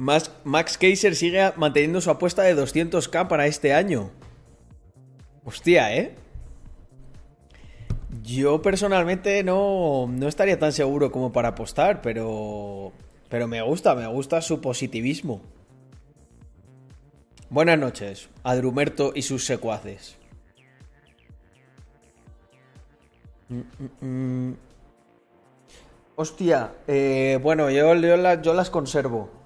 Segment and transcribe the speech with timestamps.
[0.00, 4.10] Max, Max Kaiser sigue manteniendo su apuesta de 200k para este año.
[5.44, 6.14] Hostia, ¿eh?
[8.22, 12.92] Yo personalmente no, no estaría tan seguro como para apostar, pero,
[13.28, 15.42] pero me gusta, me gusta su positivismo.
[17.50, 20.16] Buenas noches, Adrumerto y sus secuaces.
[26.16, 29.39] Hostia, eh, bueno, yo, las conservo.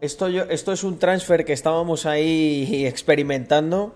[0.00, 3.94] Esto, yo, esto es un transfer que estábamos ahí experimentando.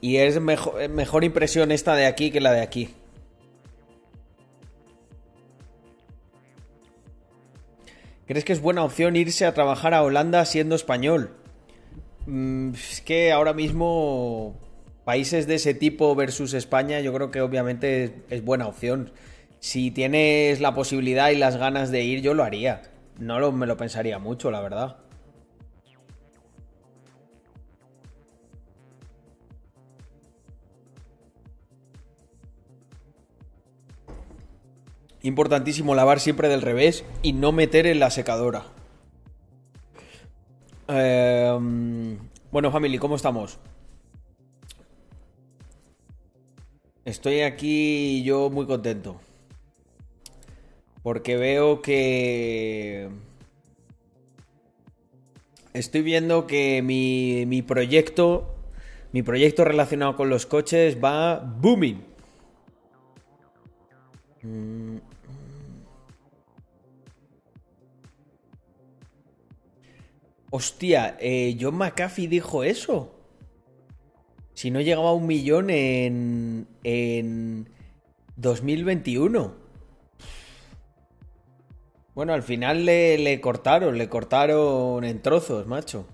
[0.00, 2.90] Y es mejor, mejor impresión esta de aquí que la de aquí.
[8.26, 11.30] ¿Crees que es buena opción irse a trabajar a Holanda siendo español?
[12.26, 14.56] Mm, es que ahora mismo
[15.04, 19.12] países de ese tipo versus España yo creo que obviamente es, buena opción.
[19.60, 22.82] Si tienes la posibilidad y las ganas de ir, yo lo haría.
[23.18, 24.98] No me lo pensaría mucho, la verdad.
[35.22, 38.66] Importantísimo lavar siempre del revés y no meter en la secadora.
[40.88, 42.18] Em,
[42.52, 43.58] bueno, family, ¿cómo estamos?
[47.04, 49.20] Estoy aquí yo muy contento.
[51.06, 53.08] Porque veo que...
[55.72, 58.56] Estoy viendo que mi, mi proyecto,
[59.12, 62.02] mi proyecto relacionado con los coches va booming.
[64.42, 64.96] Mm.
[70.50, 73.14] Hostia, eh, John McAfee dijo eso.
[74.54, 77.68] Si no llegaba a un millón en, en
[78.34, 79.65] 2021.
[82.16, 86.06] Bueno, al final le, le, cortaron, le cortaron en trozos, macho.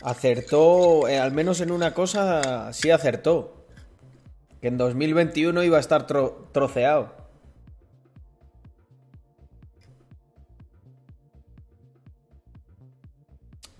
[0.00, 3.66] Acertó, eh, al menos en una cosa, sí acertó.
[4.60, 7.12] Que en 2021 iba a estar troceado.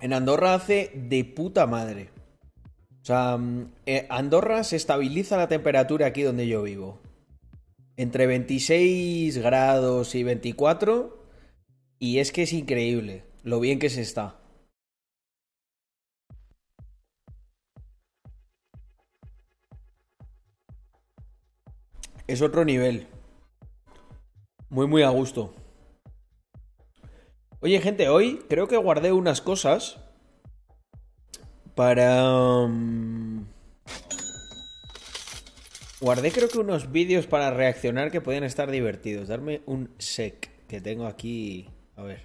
[0.01, 2.11] En Andorra hace de puta madre.
[3.01, 7.01] O sea, mm, eh, Andorra se estabiliza la temperatura aquí donde yo vivo.
[7.97, 11.16] Entre 26 grados y 24.
[11.99, 14.39] Y es que es increíble lo bien que se está.
[22.27, 23.07] Es otro nivel.
[24.69, 25.55] Muy, muy a gusto.
[27.61, 29.99] Oye, gente, hoy creo que guardé unas cosas
[31.77, 32.67] para...
[32.67, 33.47] Mm,
[36.01, 39.28] guardé creo que unos vídeos para reaccionar que podían estar divertidos.
[39.28, 41.71] Darme un sec que tengo aquí...
[41.97, 42.21] A ver.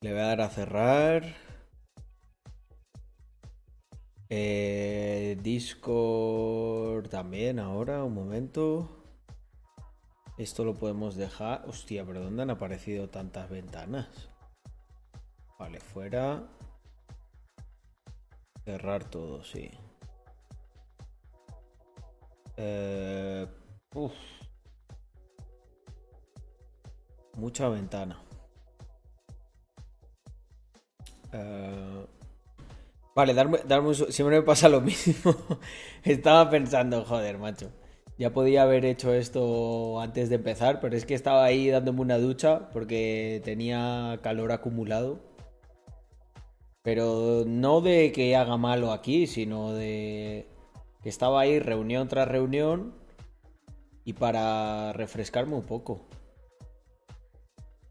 [0.00, 1.24] Le voy a dar a cerrar.
[4.28, 9.02] Eh, Discord también ahora, un momento.
[10.38, 11.64] Esto lo podemos dejar.
[11.66, 14.28] Hostia, pero ¿dónde han aparecido tantas ventanas?
[15.58, 16.46] Vale, fuera.
[18.64, 19.70] Cerrar todo, sí.
[22.56, 23.46] Eh,
[27.36, 28.22] Mucha ventana.
[31.32, 32.06] Eh,
[33.14, 33.94] vale, darme, darme un...
[33.94, 35.34] Siempre me pasa lo mismo.
[36.02, 37.70] Estaba pensando, joder, macho.
[38.18, 42.18] Ya podía haber hecho esto antes de empezar, pero es que estaba ahí dándome una
[42.18, 45.20] ducha porque tenía calor acumulado.
[46.82, 50.46] Pero no de que haga malo aquí, sino de
[51.02, 52.94] que estaba ahí reunión tras reunión
[54.04, 56.06] y para refrescarme un poco.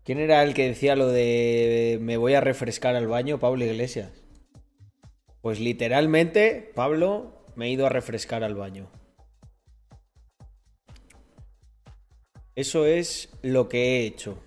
[0.05, 3.39] ¿Quién era el que decía lo de me voy a refrescar al baño?
[3.39, 4.11] Pablo Iglesias.
[5.41, 8.87] Pues literalmente, Pablo, me he ido a refrescar al baño.
[12.53, 14.37] Eso es lo que he hecho.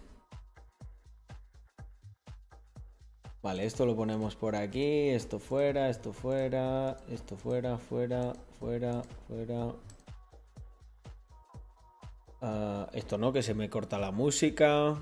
[3.42, 9.74] Vale, esto lo ponemos por aquí, esto fuera, esto fuera, esto fuera, fuera, fuera, fuera.
[12.42, 14.96] Ah, esto no, que se me corta la música.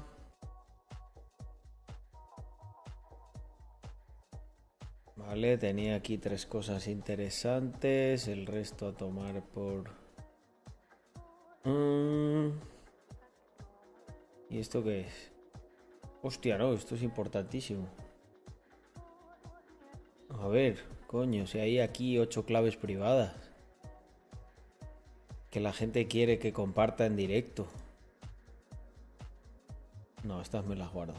[5.27, 9.91] Vale, tenía aquí tres cosas interesantes, el resto a tomar por...
[11.65, 12.51] Mm.
[14.51, 15.33] ¿Y esto qué es?
[16.23, 17.89] Hostia, no, esto es importantísimo.
[20.39, 20.79] A ver,
[21.09, 23.35] coño, si hay aquí ocho claves privadas.
[25.51, 27.67] que la gente quiere que comparta en directo.
[30.23, 31.15] No, estas me las guardo.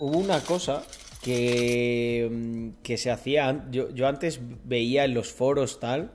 [0.00, 0.82] Hubo una cosa
[1.22, 3.66] que, mm, que se hacía.
[3.70, 6.12] Yo, yo antes veía en los foros tal.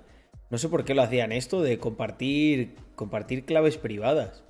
[0.50, 4.44] No sé por qué lo hacían esto de compartir, compartir claves privadas.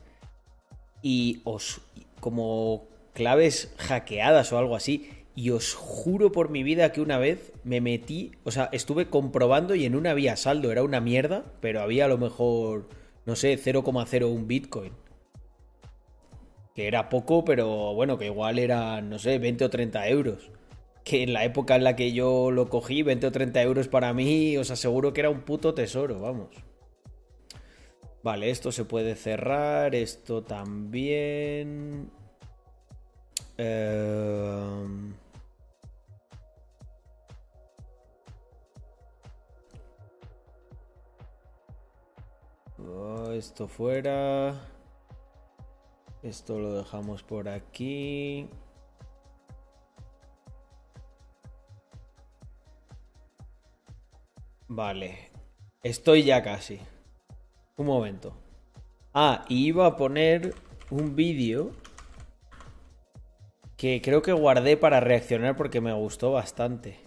[1.01, 1.81] Y os.
[2.19, 5.09] como claves hackeadas o algo así.
[5.35, 9.75] Y os juro por mi vida que una vez me metí, o sea, estuve comprobando
[9.75, 12.89] y en una había saldo, era una mierda, pero había a lo mejor,
[13.27, 14.93] no sé, 0,01 Bitcoin.
[16.77, 20.51] Que era poco, pero bueno, que igual era, no sé, 20 o 30 euros.
[21.03, 24.13] Que en la época en la que yo lo cogí, 20 o 30 euros para
[24.13, 26.49] mí, os aseguro que era un puto tesoro, vamos.
[28.21, 32.11] Vale, esto se puede cerrar, esto también.
[33.57, 34.85] Eh...
[42.77, 44.76] Oh, esto fuera.
[46.23, 48.49] Esto lo dejamos por aquí.
[54.67, 55.31] Vale.
[55.83, 56.79] Estoy ya casi.
[57.77, 58.33] Un momento.
[59.13, 60.53] Ah, y iba a poner
[60.89, 61.71] un vídeo
[63.77, 66.99] que creo que guardé para reaccionar porque me gustó bastante.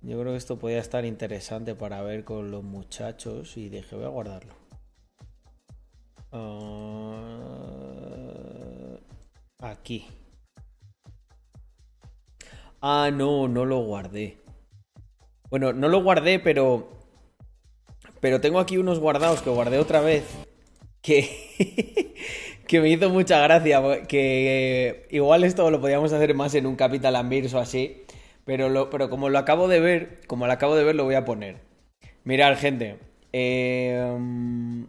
[0.00, 4.04] Yo creo que esto podía estar interesante para ver con los muchachos y dije, voy
[4.04, 4.67] a guardarlo.
[6.30, 7.38] Uh,
[9.60, 10.06] aquí.
[12.80, 14.38] Ah, no, no lo guardé.
[15.50, 16.88] Bueno, no lo guardé, pero...
[18.20, 20.24] Pero tengo aquí unos guardados que guardé otra vez.
[21.02, 22.14] Que...
[22.66, 24.02] que me hizo mucha gracia.
[24.06, 28.04] Que igual esto lo podíamos hacer más en un Capital Ambirs o así.
[28.44, 31.24] Pero, pero como lo acabo de ver, como lo acabo de ver, lo voy a
[31.24, 31.56] poner.
[32.24, 32.98] Mirad, gente.
[33.32, 34.86] Eh,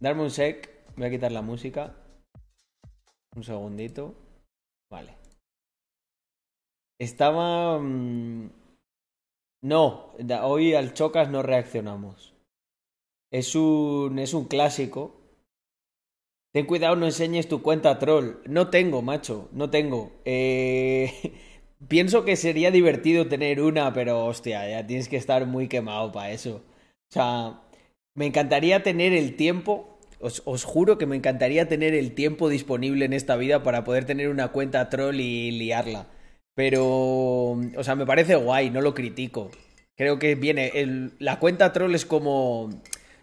[0.00, 0.70] darme un sec.
[0.96, 1.94] Voy a quitar la música.
[3.34, 4.14] Un segundito.
[4.90, 5.16] Vale.
[7.00, 7.78] Estaba...
[7.78, 8.50] Mm,
[9.62, 10.12] no,
[10.42, 12.34] hoy al Chocas no reaccionamos.
[13.32, 15.20] Es un, es un clásico.
[16.52, 18.36] Ten cuidado, no enseñes tu cuenta troll.
[18.46, 20.12] No tengo, macho, no tengo.
[20.24, 21.10] Eh...
[21.88, 26.30] Pienso que sería divertido tener una, pero hostia, ya tienes que estar muy quemado para
[26.30, 26.62] eso.
[27.10, 27.60] O sea,
[28.14, 33.04] me encantaría tener el tiempo, os, os, juro que me encantaría tener el tiempo disponible
[33.04, 36.06] en esta vida para poder tener una cuenta troll y liarla.
[36.54, 39.50] Pero, o sea, me parece guay, no lo critico.
[39.96, 40.72] Creo que viene,
[41.18, 42.70] la cuenta troll es como,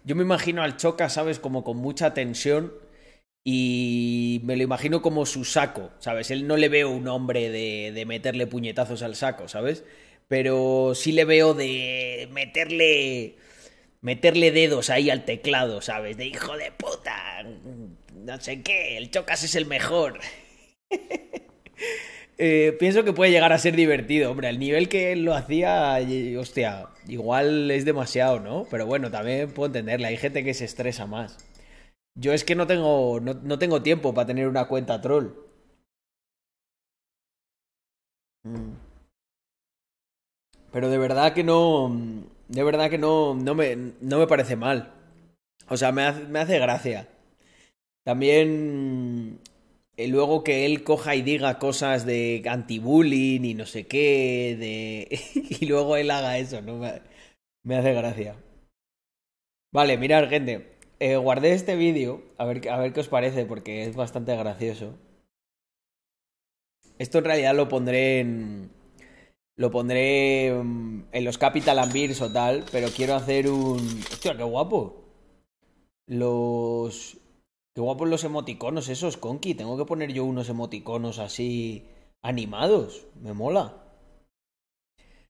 [0.04, 1.40] yo me imagino al Choca, ¿sabes?
[1.40, 2.74] Como con mucha tensión
[3.44, 6.32] y me lo imagino como su saco, ¿sabes?
[6.32, 9.84] Él no le veo un hombre de, de meterle puñetazos al saco, ¿sabes?
[10.28, 13.38] Pero sí le veo de meterle
[14.02, 16.18] meterle dedos ahí al teclado, ¿sabes?
[16.18, 17.44] De hijo de puta,
[18.16, 20.20] no sé qué, el Chocas es el mejor.
[22.38, 26.00] eh, pienso que puede llegar a ser divertido, hombre, al nivel que él lo hacía,
[26.40, 28.66] hostia, igual es demasiado, ¿no?
[28.70, 31.38] Pero bueno, también puedo entenderle, hay gente que se estresa más.
[32.16, 35.30] Yo es que no tengo, no, no tengo tiempo para tener una cuenta troll.
[38.44, 38.74] Mm.
[40.72, 42.30] Pero de verdad que no.
[42.52, 44.94] De verdad que no, no, me, no me parece mal.
[45.70, 47.08] O sea, me hace, me hace gracia.
[48.04, 49.40] También.
[49.98, 54.58] Eh, luego que él coja y diga cosas de anti-bullying y no sé qué.
[54.60, 55.20] De...
[55.62, 56.78] y luego él haga eso, ¿no?
[57.64, 58.36] Me, hace gracia.
[59.72, 60.68] Vale, mirad, gente.
[61.00, 64.98] Eh, guardé este vídeo, a ver, a ver qué os parece, porque es bastante gracioso.
[67.00, 68.81] Esto en realidad lo pondré en.
[69.58, 73.80] Lo pondré mm, en los Capital Ambirs o tal, pero quiero hacer un.
[74.12, 75.06] ¡Hostia, qué guapo!
[76.08, 77.18] Los.
[77.74, 79.54] Qué guapos los emoticonos esos, Conky.
[79.54, 81.86] Tengo que poner yo unos emoticonos así
[82.22, 83.06] animados.
[83.22, 83.78] Me mola.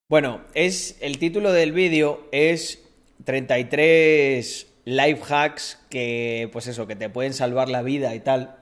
[0.09, 0.97] Bueno, es.
[1.01, 2.83] El título del vídeo es
[3.25, 8.57] 33 life hacks que, pues eso, que te pueden salvar la vida y tal.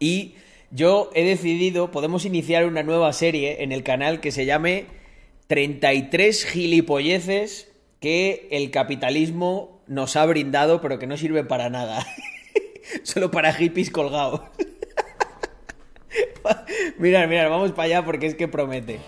[0.00, 0.34] Y
[0.70, 4.86] yo he decidido, podemos iniciar una nueva serie en el canal que se llame
[5.46, 7.68] 33 gilipolleces
[8.00, 12.06] que el capitalismo nos ha brindado pero que no sirven para nada.
[13.02, 14.42] Solo para hippies colgados.
[16.98, 18.98] mirad, mirad, vamos para allá porque es que promete.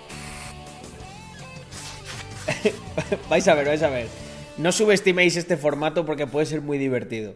[3.28, 4.06] vais a ver, vais a ver.
[4.56, 7.34] No subestiméis este formato porque puede ser muy divertido.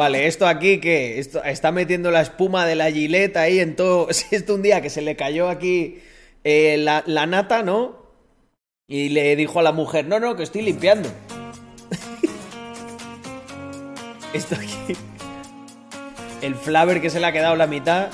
[0.00, 4.08] Vale, esto aquí que está metiendo la espuma de la gileta ahí en todo.
[4.12, 5.98] Si esto un día que se le cayó aquí
[6.42, 7.98] eh, la, la nata, ¿no?
[8.88, 11.10] Y le dijo a la mujer, no, no, que estoy limpiando.
[14.32, 14.96] Esto aquí.
[16.40, 18.08] El flaver que se le ha quedado la mitad.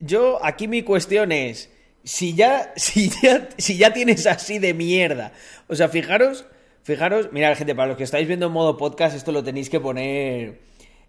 [0.00, 1.70] Yo, aquí mi cuestión es.
[2.04, 5.32] Si ya, si ya, si ya tienes así de mierda.
[5.66, 6.44] O sea, fijaros,
[6.88, 9.78] fijaros, mirad, gente, para los que estáis viendo en modo podcast, esto lo tenéis que
[9.78, 10.58] poner.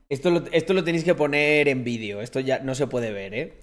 [0.09, 2.19] Esto lo, esto lo tenéis que poner en vídeo.
[2.19, 3.53] Esto ya no se puede ver, ¿eh?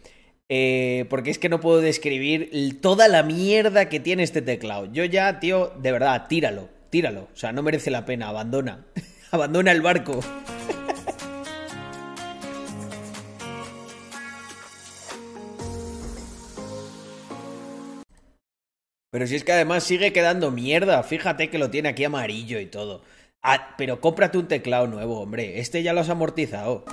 [0.48, 1.04] ¿eh?
[1.10, 4.90] porque es que no puedo describir toda la mierda que tiene este teclado.
[4.90, 7.28] Yo ya, tío, de verdad, tíralo, tíralo.
[7.34, 8.86] O sea, no merece la pena, abandona.
[9.30, 10.20] Abandona el barco.
[19.10, 22.66] Pero si es que además sigue quedando mierda, fíjate que lo tiene aquí amarillo y
[22.66, 23.02] todo.
[23.42, 25.60] Ah, pero cómprate un teclado nuevo, hombre.
[25.60, 26.84] Este ya lo has amortizado.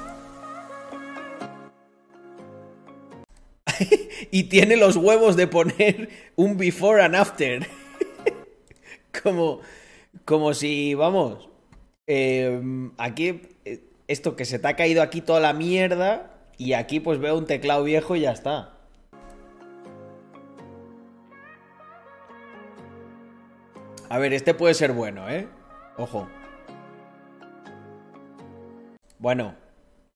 [4.32, 7.68] y tiene los huevos de poner un before and after.
[9.24, 9.62] como,
[10.26, 11.50] como si, vamos,
[12.06, 17.00] Em, aquí, eh, esto que se te ha caído aquí toda la mierda y aquí
[17.00, 18.73] pues veo un teclado viejo y ya está.
[24.14, 25.48] A ver, este puede ser bueno, ¿eh?
[25.98, 26.30] Ojo.
[29.18, 29.56] Bueno,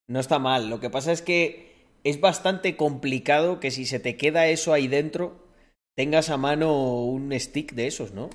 [0.07, 0.69] no está mal.
[0.69, 1.73] Lo que pasa es que
[2.03, 5.47] es bastante complicado que si se te queda eso ahí dentro,
[5.95, 8.29] tengas a mano un stick de esos, ¿no?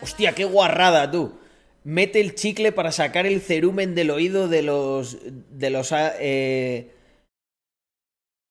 [0.00, 1.34] Hostia, qué guarrada, tú.
[1.84, 5.18] Mete el chicle para sacar el cerumen del oído de los.
[5.50, 5.92] de los.
[5.92, 6.95] Eh,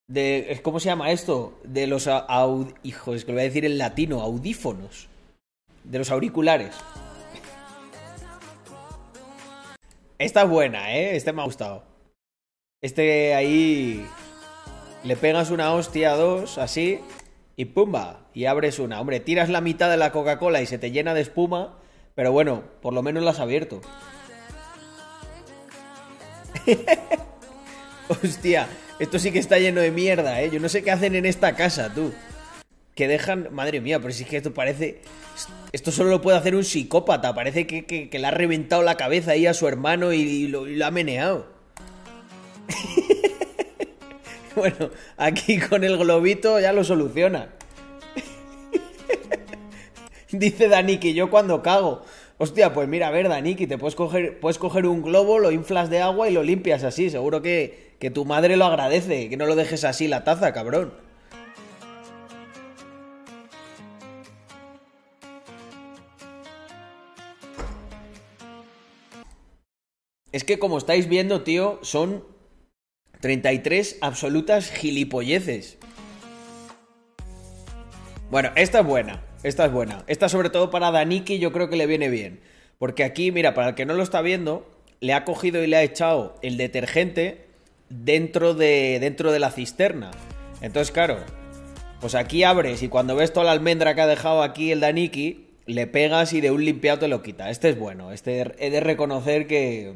[0.08, 1.58] de, ¿Cómo se llama esto?
[1.64, 2.08] De los.
[2.82, 5.08] hijo, es que lo voy a decir en latino, audífonos.
[5.84, 6.74] De los auriculares.
[10.18, 11.16] Esta es buena, ¿eh?
[11.16, 11.84] Este me ha gustado.
[12.82, 14.06] Este ahí.
[15.04, 17.00] Le pegas una hostia a dos, así
[17.56, 19.00] y pumba, y abres una.
[19.00, 21.78] Hombre, tiras la mitad de la Coca-Cola y se te llena de espuma,
[22.14, 23.80] pero bueno, por lo menos la has abierto.
[28.08, 28.68] Hostia,
[28.98, 30.50] esto sí que está lleno de mierda, ¿eh?
[30.50, 32.12] Yo no sé qué hacen en esta casa, tú.
[32.94, 33.48] Que dejan...
[33.52, 35.00] Madre mía, pero si es que esto parece...
[35.72, 37.34] Esto solo lo puede hacer un psicópata.
[37.34, 40.86] Parece que, le ha reventado la cabeza ahí a su hermano y lo, y lo
[40.86, 41.46] ha meneado.
[44.56, 47.50] Bueno, aquí con el globito ya lo soluciona.
[50.32, 52.04] Dice Daniki, yo cuando cago.
[52.38, 55.90] Hostia, pues mira, a ver, Daniki, te puedes coger, puedes coger un globo, lo inflas
[55.90, 57.10] de agua y lo limpias así.
[57.10, 60.92] Seguro que, que tu madre lo agradece, que no lo dejes así la taza, cabrón.
[70.32, 72.22] Es que como estáis viendo, tío, son
[73.20, 75.78] 33 absolutas gilipolleces.
[78.30, 79.22] Bueno, esta es buena.
[79.42, 80.04] Esta es buena.
[80.08, 82.40] Esta sobre todo para Daniki yo creo que le viene bien.
[82.78, 84.68] Porque aquí, mira, para el que no lo está viendo,
[85.00, 87.45] le ha cogido y le ha echado el detergente
[87.88, 90.10] dentro de, dentro de la cisterna.
[90.60, 91.18] Entonces, claro,
[92.00, 95.46] pues aquí abres y cuando ves toda la almendra que ha dejado aquí el Daniki,
[95.66, 97.50] le pegas y de un limpiado te lo quita.
[97.50, 98.12] Este es bueno.
[98.12, 99.94] Este he de reconocer que,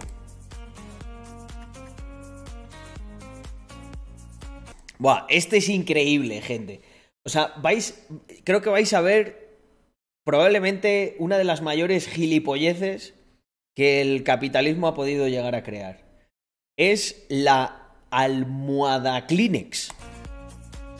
[5.00, 6.82] Buah, este es increíble, gente.
[7.24, 8.06] O sea, vais.
[8.44, 9.58] Creo que vais a ver
[10.24, 13.14] probablemente una de las mayores gilipolleces
[13.74, 16.04] que el capitalismo ha podido llegar a crear.
[16.76, 17.79] Es la
[18.10, 19.90] almohada Kleenex.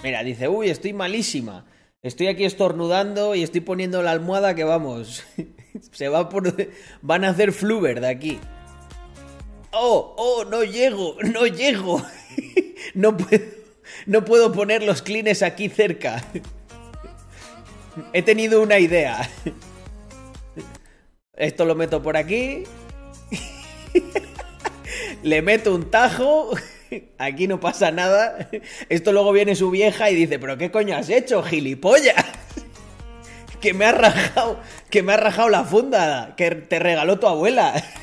[0.03, 1.67] Mira, dice, uy, estoy malísima.
[2.03, 5.23] Estoy aquí estornudando y estoy poniendo la almohada que vamos.
[5.93, 6.55] Se va por.
[7.03, 8.39] Van a hacer fluver de aquí.
[9.73, 12.03] Oh, oh, no llego, no llego.
[12.95, 13.61] no puedo.
[14.07, 16.25] No puedo poner los clines aquí cerca.
[18.13, 19.29] He tenido una idea.
[21.35, 22.65] Esto lo meto por aquí.
[25.23, 26.51] Le meto un tajo.
[27.19, 28.49] Aquí no pasa nada.
[28.89, 32.15] Esto luego viene su vieja y dice, pero ¿qué coño has hecho, gilipollas?
[33.61, 37.75] Que me ha rajado, que me ha rajado la funda que te regaló tu abuela.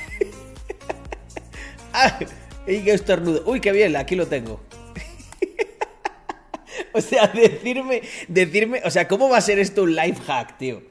[2.00, 2.20] Ah,
[2.68, 3.42] y qué estornudo.
[3.48, 4.62] Uy, qué bien, aquí lo tengo.
[6.94, 10.84] O sea, decirme, decirme, o sea, ¿cómo va a ser esto un life hack, tío?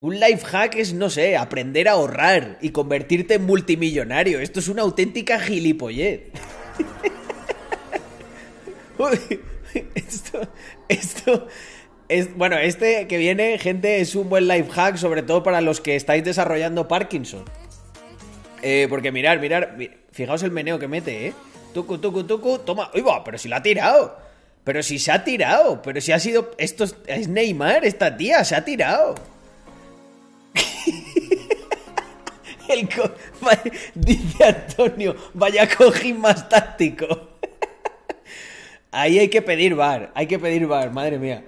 [0.00, 4.40] Un life hack es, no sé, aprender a ahorrar y convertirte en multimillonario.
[4.40, 6.32] Esto es una auténtica gilipollez.
[9.94, 10.40] esto,
[10.88, 11.48] esto,
[12.08, 15.80] es, bueno, este que viene, gente, es un buen life hack, sobre todo para los
[15.80, 17.44] que estáis desarrollando Parkinson.
[18.62, 19.76] Eh, porque mirar, mirar,
[20.10, 21.34] fijaos el meneo que mete, ¿eh?
[21.74, 22.90] tucu, tucu, tucu, toma.
[22.94, 24.16] Uy, va, pero si lo ha tirado.
[24.62, 25.82] Pero si se ha tirado.
[25.82, 26.52] Pero si ha sido.
[26.56, 29.14] Esto es, es Neymar, esta tía, se ha tirado.
[32.68, 32.88] El
[33.94, 37.06] Dice Antonio, vaya cojín más táctico.
[38.90, 41.44] Ahí hay que pedir bar, hay que pedir bar, madre mía.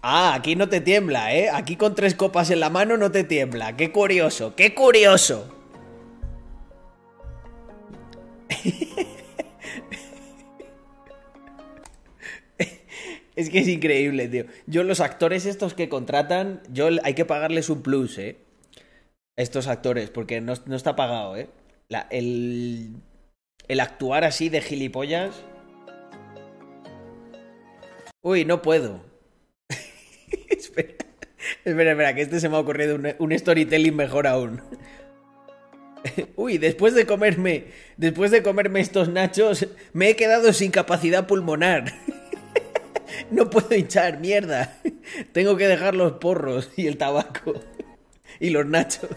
[0.00, 1.50] Ah, aquí no te tiembla, ¿eh?
[1.50, 3.76] Aquí con tres copas en la mano no te tiembla.
[3.76, 5.54] Qué curioso, qué curioso.
[13.38, 14.46] Es que es increíble, tío.
[14.66, 18.36] Yo los actores estos que contratan, yo hay que pagarles un plus, ¿eh?
[19.38, 21.48] Estos actores, porque no, no está pagado, ¿eh?
[21.88, 22.90] La- el,
[23.68, 25.42] el actuar así de gilipollas.
[28.22, 29.00] Uy, no puedo.
[30.50, 30.94] espera,
[31.64, 34.60] espera, espera, que este se me ha ocurrido un, un storytelling mejor aún.
[36.36, 37.66] Uy, después de comerme,
[37.96, 41.84] después de comerme estos nachos, me he quedado sin capacidad pulmonar.
[43.30, 44.78] No puedo hinchar, mierda.
[45.32, 47.54] Tengo que dejar los porros y el tabaco.
[48.40, 49.10] Y los nachos.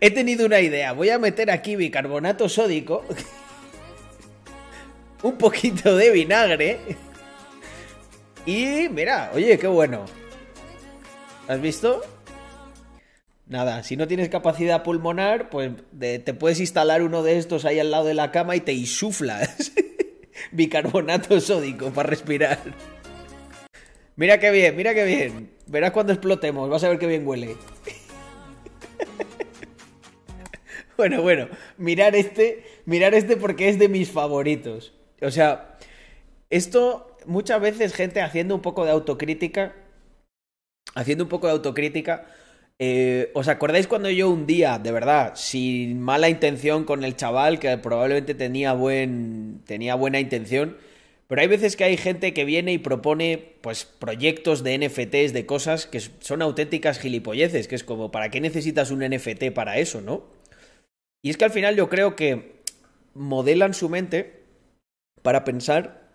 [0.00, 0.92] He tenido una idea.
[0.92, 3.04] Voy a meter aquí bicarbonato sódico.
[5.22, 6.78] Un poquito de vinagre.
[8.44, 10.04] Y mira, oye, qué bueno.
[11.48, 12.02] ¿Has visto?
[13.46, 17.92] Nada, si no tienes capacidad pulmonar, pues te puedes instalar uno de estos ahí al
[17.92, 19.72] lado de la cama y te insuflas
[20.52, 22.58] bicarbonato sódico para respirar.
[24.16, 25.55] Mira qué bien, mira qué bien.
[25.66, 27.56] Verás cuando explotemos, vas a ver qué bien huele.
[30.96, 34.94] Bueno, bueno, mirar este, mirar este porque es de mis favoritos.
[35.20, 35.76] O sea,
[36.48, 39.74] esto muchas veces gente haciendo un poco de autocrítica,
[40.94, 42.26] haciendo un poco de autocrítica,
[42.78, 47.58] eh, ¿os acordáis cuando yo un día, de verdad, sin mala intención con el chaval,
[47.58, 50.78] que probablemente tenía, buen, tenía buena intención,
[51.28, 55.44] pero hay veces que hay gente que viene y propone pues proyectos de NFTs, de
[55.44, 60.00] cosas que son auténticas gilipolleces, que es como, ¿para qué necesitas un NFT para eso,
[60.00, 60.24] no?
[61.22, 62.62] Y es que al final yo creo que
[63.14, 64.44] modelan su mente
[65.22, 66.12] para pensar,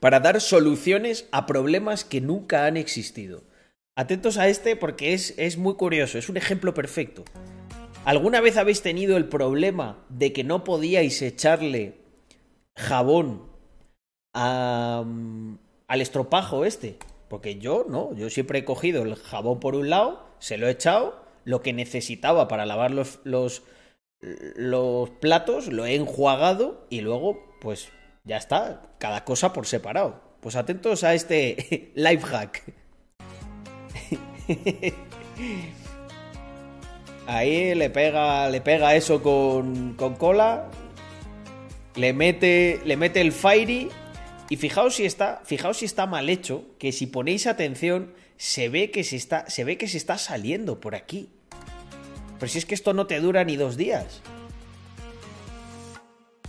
[0.00, 3.44] para dar soluciones a problemas que nunca han existido.
[3.94, 7.24] Atentos a este porque es, es muy curioso, es un ejemplo perfecto.
[8.04, 11.98] ¿Alguna vez habéis tenido el problema de que no podíais echarle
[12.74, 13.48] jabón
[14.38, 16.98] al estropajo este?
[17.28, 20.70] Porque yo no, yo siempre he cogido el jabón por un lado, se lo he
[20.70, 23.62] echado, lo que necesitaba para lavar los, los,
[24.20, 27.88] los platos, lo he enjuagado y luego, pues
[28.24, 30.22] ya está, cada cosa por separado.
[30.40, 32.62] Pues atentos a este life hack.
[37.26, 40.70] Ahí le pega, le pega eso con, con cola,
[41.94, 43.90] le mete, le mete el fairy
[44.50, 48.90] y fijaos si está, fijaos si está mal hecho, que si ponéis atención se ve
[48.90, 51.28] que se está, se ve que se está saliendo por aquí.
[52.38, 54.22] Pero si es que esto no te dura ni dos días.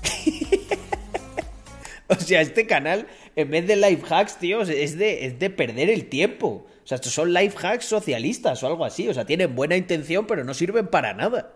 [2.07, 5.89] o sea, este canal, en vez de life hacks, tío, es de, es de perder
[5.89, 6.67] el tiempo.
[6.83, 9.09] O sea, estos son life hacks socialistas o algo así.
[9.09, 11.53] O sea, tienen buena intención, pero no sirven para nada.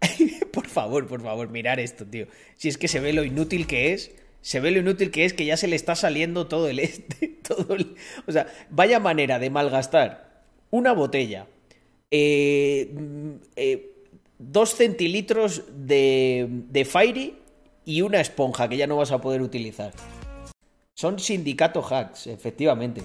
[0.52, 2.26] por favor, por favor, mirar esto, tío.
[2.56, 4.10] Si es que se ve lo inútil que es.
[4.44, 7.28] Se ve lo inútil que es que ya se le está saliendo todo el este.
[7.48, 7.94] Todo el...
[8.26, 11.46] O sea, vaya manera de malgastar una botella.
[12.10, 12.94] Eh,
[13.56, 13.90] eh,
[14.38, 17.38] dos centilitros de, de Fairy
[17.86, 19.92] y una esponja que ya no vas a poder utilizar.
[20.92, 23.02] Son sindicato hacks, efectivamente.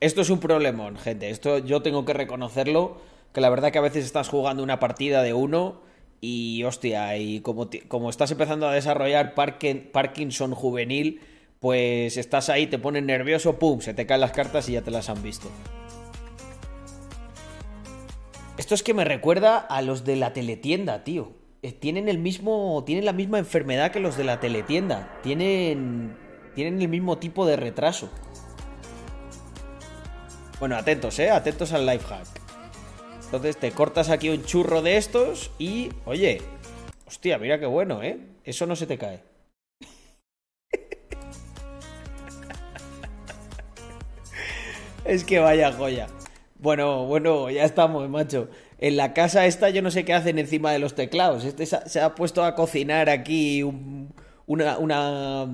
[0.00, 1.30] Esto es un problemón, gente.
[1.30, 3.00] Esto yo tengo que reconocerlo.
[3.32, 5.85] Que la verdad que a veces estás jugando una partida de uno
[6.20, 11.20] y hostia, y como, como estás empezando a desarrollar Parkinson juvenil,
[11.60, 14.90] pues estás ahí, te pones nervioso, pum, se te caen las cartas y ya te
[14.90, 15.50] las han visto.
[18.58, 21.32] Esto es que me recuerda a los de la teletienda, tío.
[21.80, 22.82] Tienen el mismo.
[22.86, 25.18] Tienen la misma enfermedad que los de la teletienda.
[25.22, 26.16] Tienen.
[26.54, 28.08] Tienen el mismo tipo de retraso.
[30.58, 31.30] Bueno, atentos, eh.
[31.30, 32.35] Atentos al life hack.
[33.26, 35.90] Entonces te cortas aquí un churro de estos y.
[36.04, 36.40] Oye.
[37.06, 38.18] Hostia, mira qué bueno, eh.
[38.44, 39.20] Eso no se te cae.
[45.04, 46.06] es que vaya joya.
[46.58, 48.48] Bueno, bueno, ya estamos, macho.
[48.78, 51.44] En la casa esta yo no sé qué hacen encima de los teclados.
[51.44, 54.14] Este se ha puesto a cocinar aquí un,
[54.46, 55.46] una, una,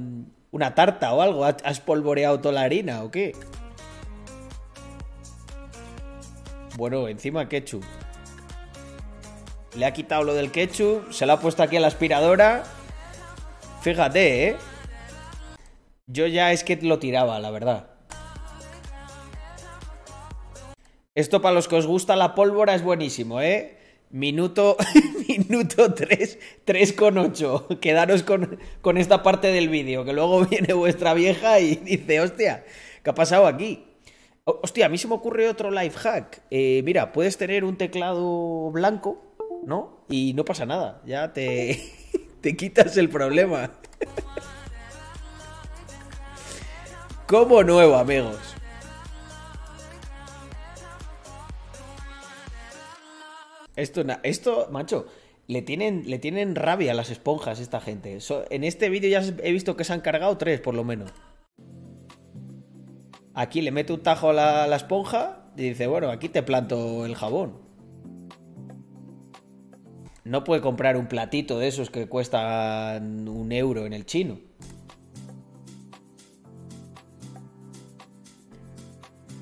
[0.51, 1.45] una tarta o algo.
[1.45, 3.33] ¿Has polvoreado toda la harina o qué?
[6.77, 7.85] Bueno, encima ketchup.
[9.77, 12.65] Le ha quitado lo del ketchup, se lo ha puesto aquí a la aspiradora.
[13.83, 14.57] Fíjate, ¿eh?
[16.07, 17.89] Yo ya es que lo tiraba, la verdad.
[21.15, 23.79] Esto para los que os gusta la pólvora es buenísimo, ¿eh?
[24.11, 24.77] Minuto,
[25.29, 27.81] minuto 3, 3 con 8.
[27.81, 32.65] Quedaros con, con esta parte del vídeo, que luego viene vuestra vieja y dice, hostia,
[33.03, 33.92] ¿qué ha pasado aquí?
[34.45, 36.43] Hostia, a mí se me ocurre otro life hack.
[36.51, 39.23] Eh, mira, puedes tener un teclado blanco,
[39.65, 40.05] ¿no?
[40.09, 41.81] Y no pasa nada, ya te,
[42.41, 43.71] te quitas el problema.
[47.29, 48.37] Como nuevo, amigos.
[53.77, 55.07] Esto, esto, macho,
[55.47, 58.19] le tienen, le tienen rabia a las esponjas esta gente.
[58.51, 61.13] en este vídeo ya he visto que se han cargado tres, por lo menos.
[63.35, 67.14] Aquí le mete un tajo a la, esponja y dice, bueno, aquí te planto el
[67.14, 67.61] jabón.
[70.25, 74.38] No puede comprar un platito de esos que cuestan un euro en el chino.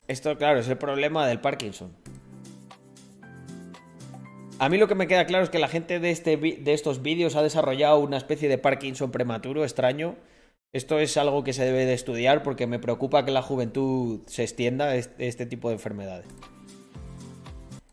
[0.07, 1.92] Esto, claro, es el problema del Parkinson.
[4.59, 7.03] A mí lo que me queda claro es que la gente de, este, de estos
[7.03, 10.16] vídeos ha desarrollado una especie de Parkinson prematuro extraño
[10.72, 14.42] esto es algo que se debe de estudiar porque me preocupa que la juventud se
[14.42, 16.26] extienda este, este tipo de enfermedades.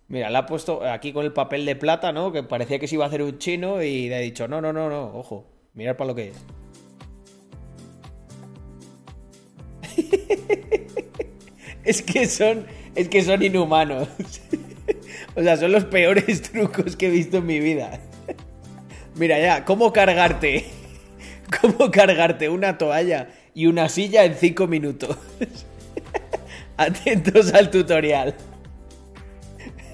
[0.10, 2.32] Mira, la ha puesto aquí con el papel de plata, ¿no?
[2.32, 4.72] Que parecía que se iba a hacer un chino y le ha dicho, no, no,
[4.72, 6.46] no, no, ojo, mirad para lo que es.
[11.84, 14.08] es que son, es que son inhumanos.
[15.36, 18.00] o sea, son los peores trucos que he visto en mi vida.
[19.16, 20.66] Mira ya, ¿cómo cargarte?
[21.62, 25.18] cómo cargarte una toalla y una silla en 5 minutos.
[26.78, 28.36] Atentos al tutorial.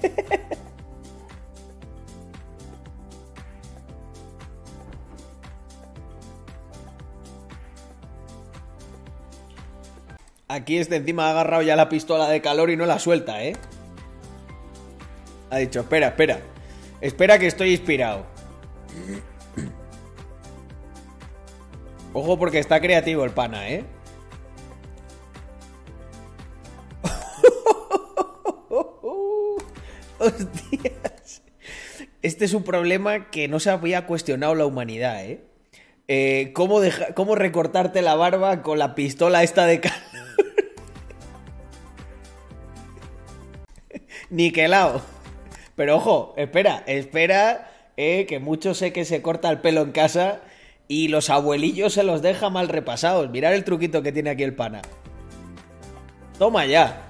[10.46, 13.56] Aquí este encima ha agarrado ya la pistola de calor y no la suelta, ¿eh?
[15.50, 16.38] Ha dicho, espera, espera.
[17.00, 18.26] Espera que estoy inspirado.
[22.14, 23.84] Ojo porque está creativo el pana, ¿eh?
[30.20, 31.42] Hostias.
[32.22, 35.44] Este es un problema que no se había cuestionado la humanidad, ¿eh?
[36.06, 36.80] eh ¿cómo,
[37.14, 39.98] ¿Cómo recortarte la barba con la pistola esta de calor?
[44.30, 45.02] Niquelao.
[45.74, 50.42] Pero ojo, espera, espera, eh, que mucho sé que se corta el pelo en casa
[50.88, 53.30] y los abuelillos se los deja mal repasados.
[53.30, 54.82] Mirad el truquito que tiene aquí el pana.
[56.38, 57.08] Toma ya.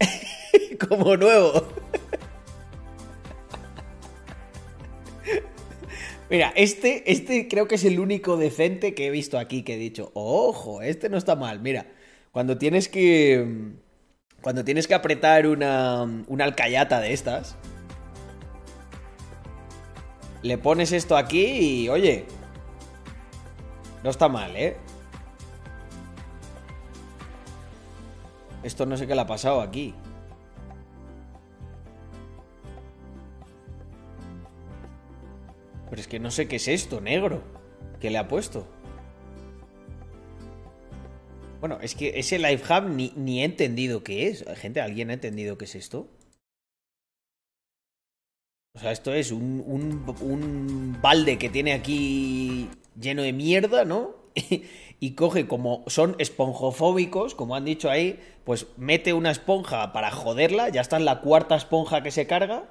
[0.88, 1.52] Como nuevo.
[6.30, 9.78] Mira, este, este creo que es el único decente que he visto aquí que he
[9.78, 11.60] dicho, ojo, este no está mal.
[11.60, 11.86] Mira,
[12.32, 13.72] cuando tienes que.
[14.40, 17.56] Cuando tienes que apretar una, una alcayata de estas,
[20.42, 22.26] le pones esto aquí y, oye,
[24.02, 24.76] no está mal, ¿eh?
[28.62, 29.94] Esto no sé qué le ha pasado aquí.
[35.90, 37.42] Pero es que no sé qué es esto, negro.
[38.00, 38.66] ¿Qué le ha puesto?
[41.60, 44.44] Bueno, es que ese Life Hub ni, ni he entendido qué es.
[44.56, 46.08] Gente, ¿alguien ha entendido qué es esto?
[48.74, 52.68] O sea, esto es un, un, un balde que tiene aquí
[53.00, 54.16] lleno de mierda, ¿no?
[55.00, 60.68] y coge como son esponjofóbicos, como han dicho ahí, pues mete una esponja para joderla,
[60.68, 62.70] ya está en la cuarta esponja que se carga.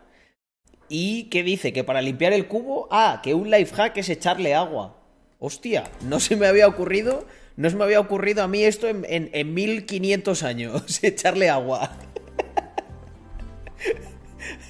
[0.88, 4.54] Y que dice que para limpiar el cubo, ah, que un life hack es echarle
[4.54, 4.98] agua.
[5.40, 9.06] Hostia, no se me había ocurrido, no se me había ocurrido a mí esto en,
[9.08, 11.98] en, en 1500 años, echarle agua.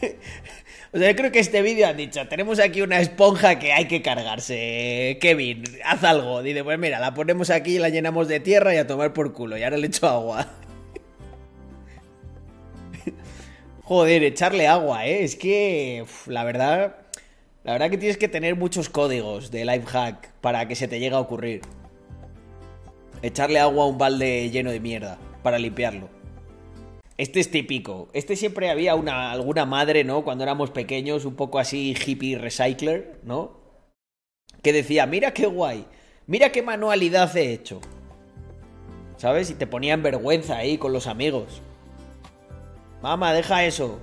[0.93, 3.86] O sea, yo creo que este vídeo han dicho, tenemos aquí una esponja que hay
[3.88, 5.17] que cargarse.
[5.21, 6.43] Kevin, haz algo.
[6.43, 9.58] Dice, pues mira, la ponemos aquí, la llenamos de tierra y a tomar por culo.
[9.58, 10.47] Y ahora le echo agua.
[13.84, 15.23] Joder, echarle agua, ¿eh?
[15.23, 16.97] Es que, la verdad,
[17.63, 20.99] la verdad que tienes que tener muchos códigos de life hack para que se te
[20.99, 21.62] llegue a ocurrir.
[23.21, 26.21] Echarle agua a un balde lleno de mierda para limpiarlo.
[27.22, 28.10] Este es típico.
[28.14, 30.24] Este siempre había una, alguna madre, ¿no?
[30.24, 33.60] Cuando éramos pequeños, un poco así hippie recycler, ¿no?
[34.64, 35.86] Que decía, mira qué guay,
[36.26, 37.80] mira qué manualidad he hecho.
[39.18, 39.52] ¿Sabes?
[39.52, 41.62] Y te ponían vergüenza ahí con los amigos.
[43.04, 44.00] Mamá, deja eso.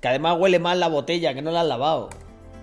[0.00, 2.10] Que además huele mal la botella, que no la has lavado.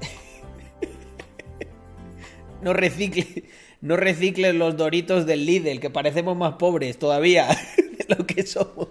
[2.61, 3.45] no recicle,
[3.79, 8.89] no recicles los doritos del Lidl, que parecemos más pobres todavía de lo que somos.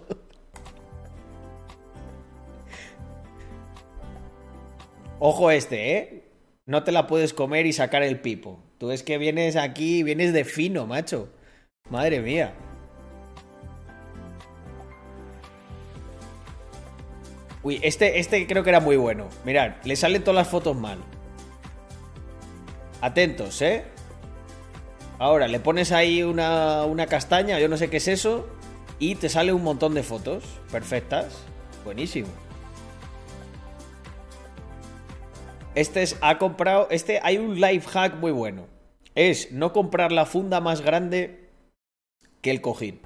[5.20, 6.22] Ojo este, ¿eh?
[6.66, 8.61] No te la puedes comer y sacar el pipo.
[8.78, 11.31] Tú es que vienes aquí, vienes de fino, macho.
[11.90, 12.54] Madre mía.
[17.62, 19.28] Uy, este, este creo que era muy bueno.
[19.44, 20.98] Mirad, le salen todas las fotos mal.
[23.00, 23.85] Atentos, ¿eh?
[25.18, 28.46] Ahora, le pones ahí una, una castaña, yo no sé qué es eso,
[29.00, 31.42] y te sale un montón de fotos perfectas.
[31.85, 32.28] Buenísimo.
[35.78, 38.66] Este es, ha comprado, este, hay un life hack muy bueno.
[39.14, 41.50] Es no comprar la funda más grande
[42.42, 43.00] que el cojín.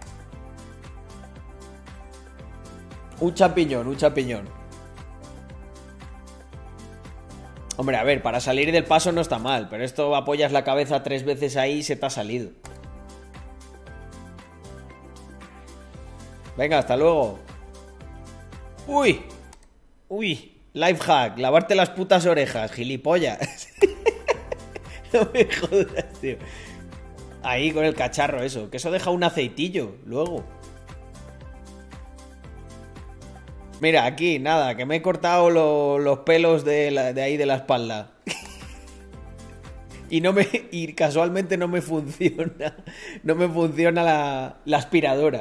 [3.20, 4.48] Un champiñón, un champiñón.
[7.76, 11.02] Hombre, a ver, para salir del paso no está mal, pero esto apoyas la cabeza
[11.02, 12.52] tres veces ahí y se te ha salido.
[16.56, 17.38] Venga, hasta luego.
[18.87, 19.20] Uy,
[20.08, 20.51] uy.
[20.74, 23.68] Life hack, lavarte las putas orejas, gilipollas.
[25.12, 26.37] no me jodas, tío.
[27.42, 30.44] Ahí con el cacharro eso, que eso deja un aceitillo luego.
[33.82, 38.12] Mira, aquí, nada, que me he cortado los pelos de, ahí de la espalda.
[40.08, 40.46] y no me.
[40.70, 42.76] Y casualmente no me funciona.
[43.24, 45.40] No me funciona la, la aspiradora.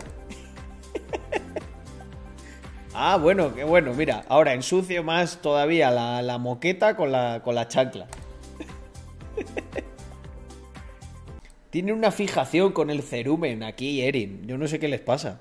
[2.94, 3.94] Ah, bueno, qué bueno.
[3.94, 8.08] Mira, ahora ensucio más todavía la, moqueta con la, con la chancla.
[11.70, 14.46] Tiene una fijación con el cerumen aquí, Erin.
[14.46, 15.40] Yo no sé qué les pasa.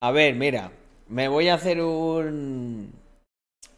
[0.00, 0.72] A ver, mira.
[1.08, 2.92] Me voy a hacer un...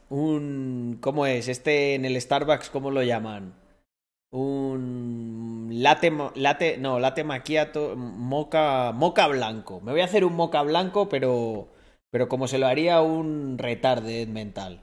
[0.09, 0.99] Un...
[1.01, 1.49] ¿Cómo es?
[1.49, 3.55] Este en el Starbucks, ¿cómo lo llaman?
[4.33, 9.81] Un latte, latte, no, latte macchiato, moca, moca blanco.
[9.81, 11.69] Me voy a hacer un moca blanco, pero,
[12.11, 14.83] pero como se lo haría un retarde mental.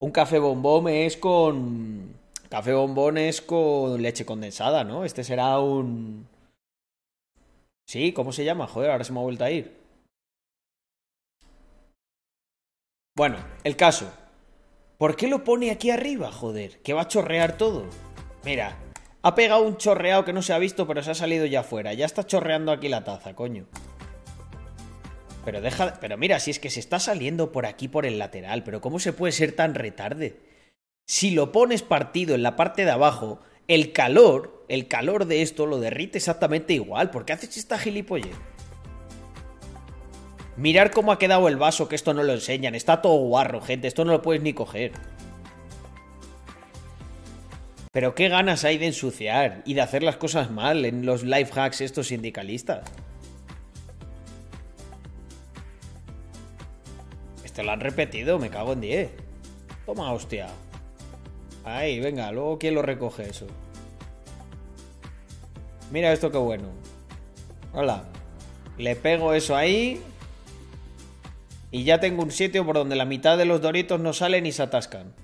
[0.00, 2.14] Un café bombón es con,
[2.48, 5.04] café bombón es con leche condensada, ¿no?
[5.04, 6.28] Este será un,
[7.86, 8.66] sí, ¿cómo se llama?
[8.66, 9.76] Joder, ahora se me ha vuelto a ir.
[13.16, 14.12] Bueno, el caso.
[14.98, 16.82] ¿Por qué lo pone aquí arriba, joder?
[16.82, 17.84] Que va a chorrear todo.
[18.44, 18.76] Mira,
[19.26, 21.92] ha pegado un chorreado que no se ha visto, pero se ha salido ya afuera.
[21.92, 23.66] Ya está chorreando aquí la taza, coño.
[25.44, 25.98] Pero deja.
[26.00, 28.62] Pero mira, si es que se está saliendo por aquí por el lateral.
[28.62, 30.38] Pero ¿cómo se puede ser tan retarde?
[31.06, 35.66] Si lo pones partido en la parte de abajo, el calor, el calor de esto
[35.66, 37.10] lo derrite exactamente igual.
[37.10, 38.30] ¿Por qué haces esta gilipolle?
[40.56, 42.76] Mirar cómo ha quedado el vaso, que esto no lo enseñan.
[42.76, 43.88] Está todo guarro, gente.
[43.88, 44.92] Esto no lo puedes ni coger.
[47.96, 51.58] Pero qué ganas hay de ensuciar y de hacer las cosas mal en los life
[51.58, 52.86] hacks estos sindicalistas.
[57.42, 59.10] Esto lo han repetido, me cago en 10.
[59.86, 60.48] Toma, hostia.
[61.64, 63.46] Ahí, venga, luego quién lo recoge eso.
[65.90, 66.68] Mira esto qué bueno.
[67.72, 68.04] Hola.
[68.76, 70.02] Le pego eso ahí.
[71.70, 74.52] Y ya tengo un sitio por donde la mitad de los doritos no salen y
[74.52, 75.14] se atascan.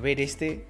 [0.00, 0.66] Ver, este.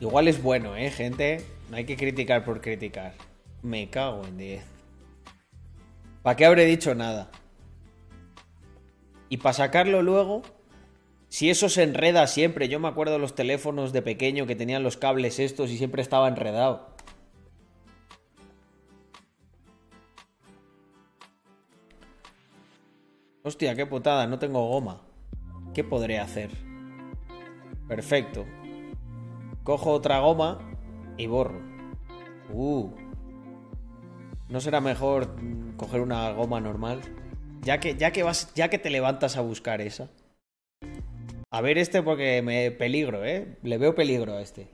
[0.00, 1.44] Igual es bueno, ¿eh, gente?
[1.70, 3.14] No hay que criticar por criticar.
[3.62, 4.64] Me cago en 10.
[6.22, 7.30] ¿Para qué habré dicho nada?
[9.28, 10.42] Y para sacarlo luego,
[11.28, 14.82] si eso se enreda siempre, yo me acuerdo de los teléfonos de pequeño que tenían
[14.82, 16.94] los cables estos y siempre estaba enredado.
[23.42, 25.02] Hostia, qué putada, no tengo goma.
[25.74, 26.50] ¿Qué podré hacer?
[27.88, 28.46] Perfecto.
[29.62, 30.58] Cojo otra goma
[31.16, 31.60] y borro.
[32.52, 32.90] Uh.
[34.48, 35.34] ¿No será mejor
[35.76, 37.00] coger una goma normal?
[37.62, 40.10] Ya que, ya que vas, ya que te levantas a buscar esa.
[41.50, 43.58] A ver este porque me peligro, ¿eh?
[43.62, 44.68] Le veo peligro a este.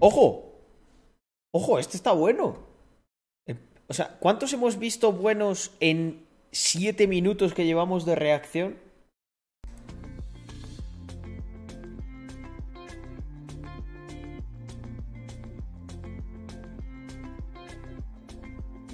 [0.00, 0.62] ¡Ojo!
[1.52, 1.78] ¡Ojo!
[1.78, 2.66] Este está bueno.
[3.88, 8.76] O sea, ¿cuántos hemos visto buenos en siete minutos que llevamos de reacción.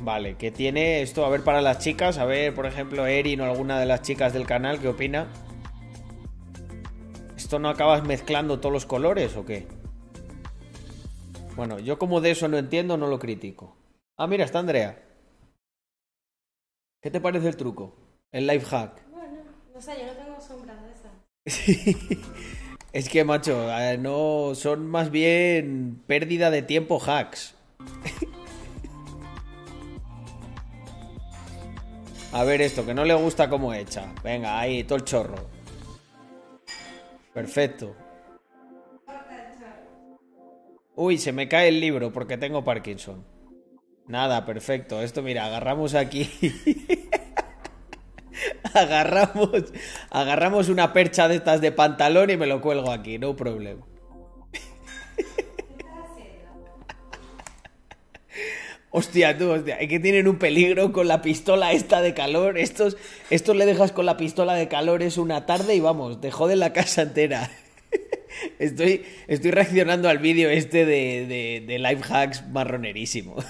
[0.05, 3.45] Vale, que tiene esto, a ver para las chicas, a ver, por ejemplo, Erin o
[3.45, 5.29] alguna de las chicas del canal, ¿qué opina?
[7.39, 9.67] ¿Esto no acabas mezclando todos los colores o qué?
[11.57, 13.79] Bueno, yo como de eso no entiendo, no lo critico.
[14.19, 15.03] Ah, mira, está Andrea.
[17.05, 17.95] ¿Qué te parece el truco?
[18.33, 19.07] El life hack.
[19.11, 19.43] Bueno,
[19.75, 21.13] no sé, yo no tengo sombras de esas.
[22.95, 27.57] Es que, macho, no son más bien pérdida de tiempo hacks.
[32.33, 34.11] A ver esto, que no le gusta cómo hecha.
[34.23, 35.51] Venga, ahí, todo el chorro.
[37.35, 37.95] Perfecto.
[40.97, 43.34] Uy, se me cae el libro porque tengo Parkinson.
[44.07, 45.01] Nada, perfecto.
[45.03, 46.31] Esto, mira, agarramos aquí.
[48.75, 49.73] agarramos,
[50.11, 53.81] agarramos una percha de estas de pantalón y me lo cuelgo aquí, no problem.
[58.91, 62.57] Hostia, tú, hostia, es que tienen un peligro con la pistola esta de calor.
[62.59, 62.97] Estos,
[63.29, 66.61] estos le dejas con la pistola de calor es una tarde y vamos, te joden
[66.61, 67.51] la casa entera.
[68.59, 73.37] Estoy, estoy reaccionando al vídeo este de, de, life hacks marronerísimo.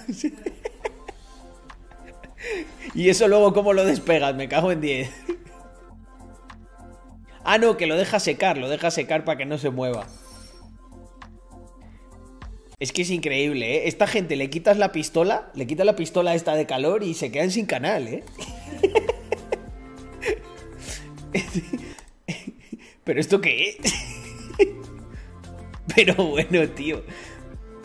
[2.94, 4.34] Y eso luego, ¿cómo lo despegas?
[4.36, 5.10] Me cago en 10.
[7.42, 10.06] Ah, no, que lo deja secar, lo deja secar para que no se mueva.
[12.78, 13.88] Es que es increíble, ¿eh?
[13.88, 17.32] Esta gente le quitas la pistola, le quitas la pistola esta de calor y se
[17.32, 18.24] quedan sin canal, ¿eh?
[23.04, 24.13] ¿Pero esto qué es?
[25.94, 27.02] Pero bueno, tío.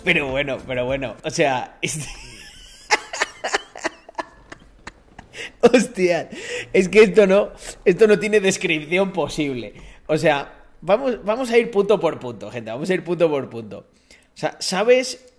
[0.04, 1.16] Pero bueno, pero bueno.
[1.24, 1.78] O sea.
[5.62, 6.30] Hostia,
[6.72, 7.52] es que esto no,
[7.84, 9.74] esto no tiene descripción posible.
[10.08, 13.50] O sea, vamos, vamos a ir punto por punto, gente, vamos a ir punto por
[13.50, 13.88] punto.
[14.10, 15.34] O sea, ¿sabes,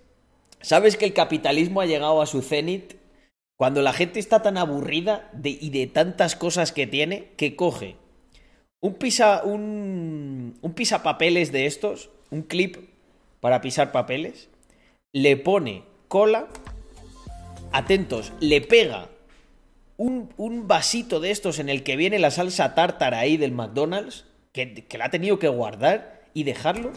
[0.61, 2.93] sabes que el capitalismo ha llegado a su cenit
[3.57, 7.97] cuando la gente está tan aburrida de, y de tantas cosas que tiene que coge
[8.81, 12.77] un pisa, un, un pisapapeles de estos, un clip
[13.39, 14.49] para pisar papeles,
[15.13, 16.47] le pone cola,
[17.71, 19.09] atentos, le pega
[19.97, 24.73] un, vasito de estos en el que viene la salsa tártara ahí del McDonald's, que,
[24.73, 26.91] que la ha tenido que guardar y dejarlo.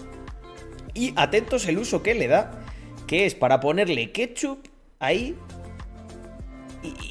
[0.94, 2.62] Y atentos el uso que le da,
[3.06, 4.66] que es para ponerle ketchup
[5.00, 5.36] ahí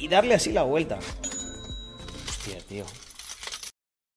[0.00, 0.98] y, darle así la vuelta.
[2.28, 2.84] Hostia, tío.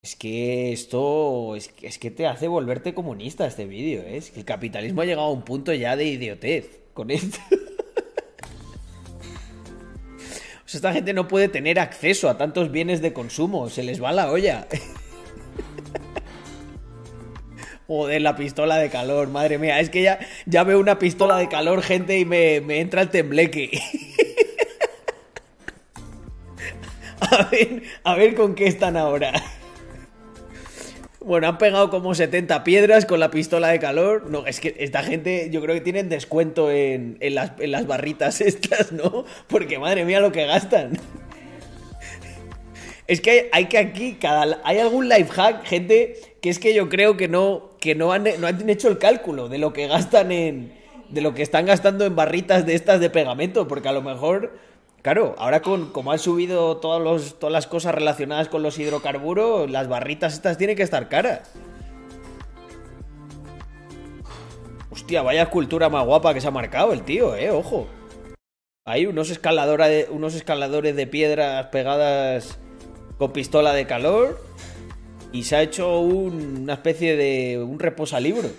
[0.08, 1.68] Es que esto es,
[2.00, 4.16] que te hace volverte comunista este vídeo, ¿eh?
[4.16, 7.38] Es que el capitalismo ha llegado a un punto ya de idiotez con esto.
[10.66, 14.02] O sea, esta gente no puede tener acceso a tantos bienes de consumo, se les
[14.04, 14.68] va la olla.
[17.88, 19.80] Joder, la pistola de calor, madre mía.
[19.80, 23.10] Es que ya, ya veo una pistola de calor, gente, y me, me entra el
[23.10, 23.82] tembleque.
[27.22, 29.34] a ver, a ver con qué están ahora.
[31.28, 34.30] Bueno, han pegado como 70 piedras con la pistola de calor.
[34.30, 39.26] No, es que esta gente yo creo que tienen descuento en, las, barritas estas, ¿no?
[39.48, 40.98] Porque madre mía lo que gastan.
[43.08, 46.90] Es que hay, que aquí, cada, hay algún life hack, gente, que es que yo
[46.90, 50.30] creo que no, que no han, no han hecho el cálculo de lo que gastan
[50.34, 50.74] en.
[51.08, 53.66] de lo que están gastando en barritas de estas de pegamento.
[53.66, 54.60] Porque a lo mejor
[55.08, 60.34] Claro, ahora con como han subido todas las cosas relacionadas con los hidrocarburos, las barritas
[60.34, 61.50] estas tienen que estar caras.
[64.92, 67.88] Hostia, vaya escultura más guapa que se ha marcado el tío, eh, ojo.
[68.84, 69.32] Hay unos,
[70.10, 72.60] unos escaladores de piedras pegadas
[73.18, 74.42] con pistola de calor
[75.32, 78.50] y se ha hecho una especie de un reposalibro.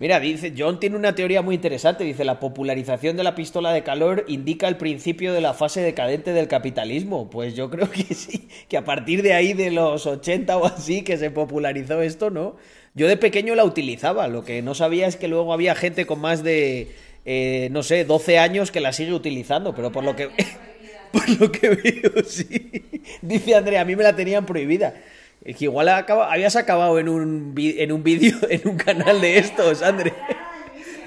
[0.00, 2.04] Mira, dice, John tiene una teoría muy interesante.
[2.04, 6.32] Dice, la popularización de la pistola de calor indica el principio de la fase decadente
[6.32, 7.28] del capitalismo.
[7.28, 11.02] Pues yo creo que sí, que a partir de ahí, de los 80 o así,
[11.02, 12.56] que se popularizó esto, ¿no?
[12.94, 14.26] Yo de pequeño la utilizaba.
[14.26, 16.88] Lo que no sabía es que luego había gente con más de,
[17.26, 19.74] eh, no sé, 12 años que la sigue utilizando.
[19.74, 20.30] Pero por lo que...
[21.12, 23.02] por lo que veo, sí.
[23.20, 24.94] Dice Andrea, a mí me la tenían prohibida.
[25.42, 29.82] Es que igual habías acabado en un, en un vídeo, en un canal de estos,
[29.82, 30.12] André.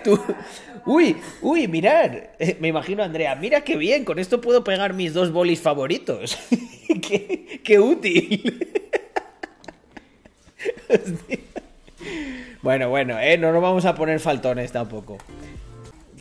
[0.04, 0.20] Tú,
[0.86, 2.36] uy, uy, mirar.
[2.40, 6.38] Eh, me imagino, Andrea, mira qué bien, con esto puedo pegar mis dos bolis favoritos.
[7.02, 8.70] qué, qué útil.
[12.62, 15.20] bueno, bueno, eh, no nos vamos a poner faltones tampoco.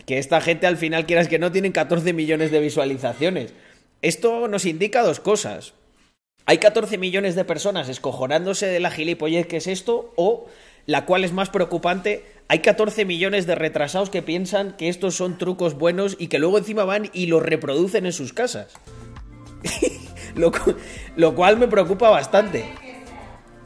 [0.05, 3.53] Que esta gente al final, quieras que no, tienen 14 millones de visualizaciones.
[4.01, 5.73] Esto nos indica dos cosas
[6.45, 10.47] hay 14 millones de personas escojonándose de la gilipollez que es esto, o
[10.85, 15.37] la cual es más preocupante, hay 14 millones de retrasados que piensan que estos son
[15.37, 18.73] trucos buenos y que luego encima van y los reproducen en sus casas.
[20.35, 20.51] lo,
[21.15, 22.65] lo cual me preocupa bastante.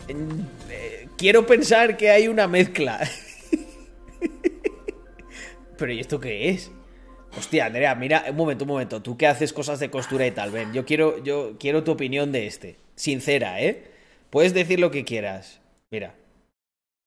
[0.07, 2.99] Eh, Quiero pensar que hay una mezcla.
[5.77, 6.71] Pero ¿y esto qué es?
[7.37, 9.01] Hostia, Andrea, mira, un momento, un momento.
[9.01, 12.31] Tú que haces cosas de costura y tal, ven, yo quiero, yo quiero tu opinión
[12.31, 12.77] de este.
[12.95, 13.83] Sincera, ¿eh?
[14.29, 15.61] Puedes decir lo que quieras.
[15.91, 16.15] Mira.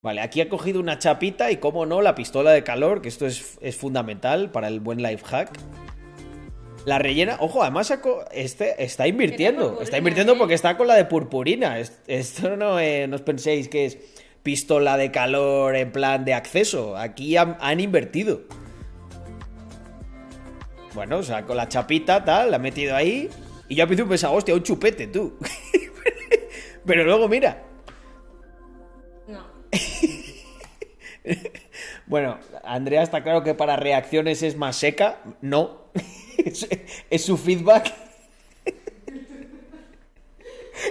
[0.02, 3.26] Vale, aquí ha cogido una chapita y, como no, la pistola de calor, que esto
[3.26, 5.50] es, es fundamental para el buen life hack.
[6.86, 7.92] La rellena, ojo, además
[8.32, 9.82] este, está invirtiendo.
[9.82, 10.36] Está invirtiendo ¿eh?
[10.38, 11.78] porque está con la de purpurina.
[11.78, 13.98] Es- Esto no, eh, no os penséis que es
[14.42, 16.96] pistola de calor en plan de acceso.
[16.96, 18.40] Aquí han, han invertido.
[20.95, 23.28] Bueno, o sea, con la chapita, tal, la ha metido ahí.
[23.68, 25.38] Y yo al principio pensaba, hostia, un chupete, tú.
[26.84, 27.62] Pero luego, mira.
[29.28, 29.47] No.
[32.07, 35.20] Bueno, Andrea está claro que para reacciones es más seca.
[35.41, 35.91] No.
[36.41, 36.66] Es,
[37.11, 37.93] es su feedback.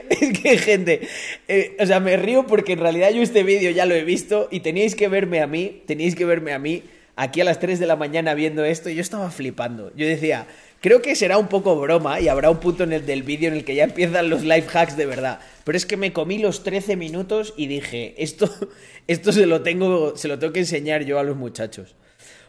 [0.09, 1.07] Es que, gente,
[1.47, 4.47] eh, o sea, me río porque en realidad yo este vídeo ya lo he visto
[4.51, 6.83] y teníais que verme a mí, teníais que verme a mí
[7.19, 9.91] aquí a las 3 de la mañana viendo esto yo estaba flipando.
[9.93, 10.47] Yo decía,
[10.79, 13.55] creo que será un poco broma y habrá un punto en el del vídeo en
[13.55, 15.39] el que ya empiezan los life hacks de verdad.
[15.65, 18.49] Pero es que me comí los 13 minutos y dije, esto,
[19.07, 21.95] esto se, lo tengo, se lo tengo que enseñar yo a los muchachos.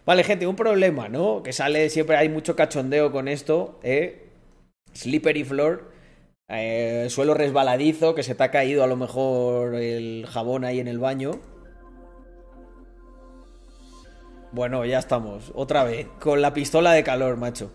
[0.06, 1.42] Vale, gente, un problema, ¿no?
[1.42, 4.28] Que sale, siempre hay mucho cachondeo con esto, ¿eh?
[4.94, 5.92] Slippery floor,
[6.48, 10.88] eh, suelo resbaladizo, que se te ha caído a lo mejor el jabón ahí en
[10.88, 11.40] el baño.
[14.52, 17.70] Bueno, ya estamos, otra vez, con la pistola de calor, macho.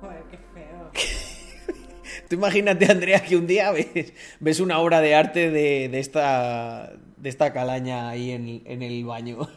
[0.00, 0.90] Joder, qué feo.
[2.28, 6.92] Tú imagínate, Andrea, que un día ves, ves una obra de arte de, de esta,
[7.16, 9.48] de esta calaña ahí en, en el baño.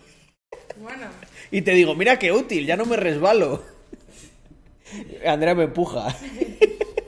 [0.82, 1.08] Bueno,
[1.52, 3.64] Y te digo, mira qué útil, ya no me resbalo.
[5.26, 6.16] Andrea me empuja.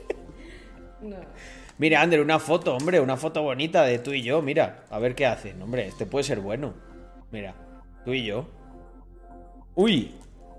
[1.00, 1.16] no.
[1.78, 5.14] Mira, Ander, una foto, hombre, una foto bonita de tú y yo, mira, a ver
[5.14, 5.60] qué hacen.
[5.62, 6.74] Hombre, este puede ser bueno.
[7.30, 7.54] Mira,
[8.04, 8.46] tú y yo.
[9.74, 10.14] Uy,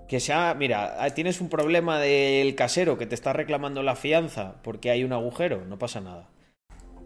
[0.08, 4.56] que sea, mira, ah, tienes un problema del casero que te está reclamando la fianza
[4.62, 6.28] porque hay un agujero, no pasa nada.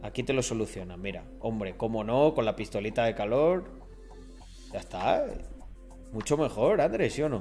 [0.03, 1.25] Aquí te lo solucionan, mira.
[1.41, 3.65] Hombre, cómo no, con la pistolita de calor.
[4.73, 5.25] Ya está.
[6.13, 7.39] Mucho mejor, Andrés, ¿sí o no?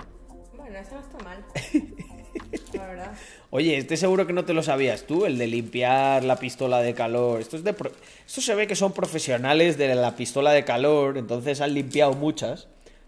[0.56, 1.46] Bueno, eso no está mal.
[2.74, 3.12] La verdad.
[3.50, 6.94] Oye, este seguro que no te lo sabías tú, el de limpiar la pistola de
[6.94, 7.40] calor.
[7.42, 7.92] Esto, es de pro-
[8.26, 12.68] Esto se ve que son profesionales de la pistola de calor, entonces han limpiado muchas,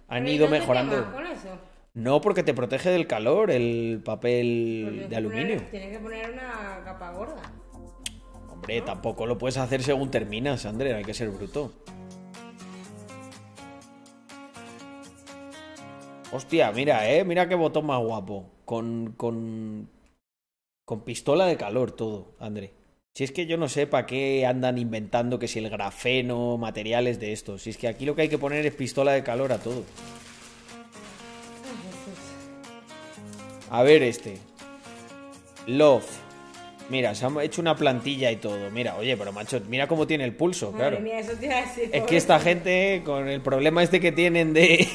[0.09, 0.95] han Pero ¿y ido te mejorando.
[0.95, 1.49] quemas con eso?
[1.93, 5.55] No, porque te protege del calor el papel de aluminio.
[5.57, 7.41] poner- Tienes que poner una capa gorda.
[8.51, 11.71] Hombre, tampoco lo puedes hacer según terminas, André, hay que ser bruto.
[16.31, 18.45] Hostia, mira, eh, mira qué botón más guapo.
[18.65, 19.89] Con, con,
[20.85, 22.73] con pistola de calor todo, André.
[23.19, 27.19] Si es que yo no sé para qué andan inventando que si el grafeno, materiales
[27.19, 27.63] de estos.
[27.63, 29.83] Si es que aquí lo que hay que poner es pistola de calor a todo.
[33.69, 34.37] A ver este.
[35.67, 36.07] Love.
[36.89, 38.71] Mira, se ha hecho una plantilla y todo.
[38.71, 41.01] Mira, oye, pero macho, mira cómo tiene el pulso, Madre claro.
[41.01, 41.97] mía, eso te.
[41.97, 44.87] Es que esta gente, con el problema este que tienen de.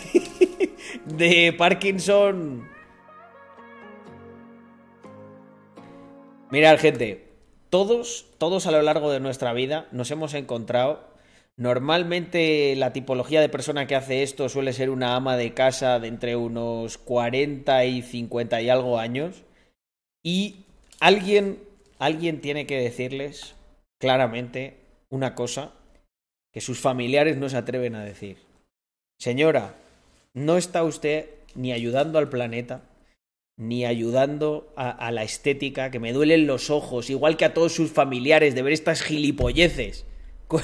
[1.04, 2.66] de Parkinson.
[6.50, 7.33] Mirad, gente.
[7.74, 11.08] Todos, todos a lo largo de nuestra vida nos hemos encontrado.
[11.56, 16.06] Normalmente la tipología de persona que hace esto suele ser una ama de casa de
[16.06, 19.42] entre unos 40 y 50 y algo años.
[20.22, 20.66] Y
[21.00, 21.64] alguien,
[21.98, 23.56] alguien tiene que decirles
[23.98, 24.76] claramente
[25.10, 25.72] una cosa
[26.52, 28.38] que sus familiares no se atreven a decir.
[29.18, 29.74] Señora,
[30.32, 32.82] no está usted ni ayudando al planeta,
[33.56, 37.90] ni ayudando a, la estética, que me duelen los ojos, igual que a todos sus
[37.90, 40.06] familiares, de ver estas gilipolleces.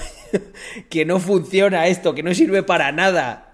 [0.88, 3.50] Que no funciona esto, que no sirve para nada.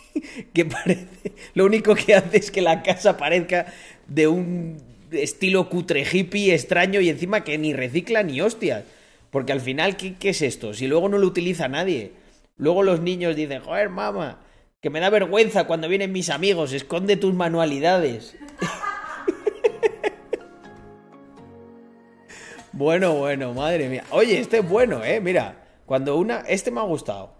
[0.52, 1.32] que parece.
[1.54, 3.72] Lo único que hace es que la casa parezca
[4.06, 8.84] de un estilo cutre hippie extraño y encima que ni recicla ni hostias.
[9.30, 10.74] Porque al final, ¿qué, qué es esto?
[10.74, 12.12] Si luego no lo utiliza nadie.
[12.56, 14.40] Luego los niños dicen, joder, mamá,
[14.80, 18.36] que me da vergüenza cuando vienen mis amigos, esconde tus manualidades.
[22.72, 24.04] bueno, bueno, madre mía.
[24.10, 25.20] Oye, este es bueno, ¿eh?
[25.20, 26.40] Mira, cuando una...
[26.40, 27.34] Este me ha gustado.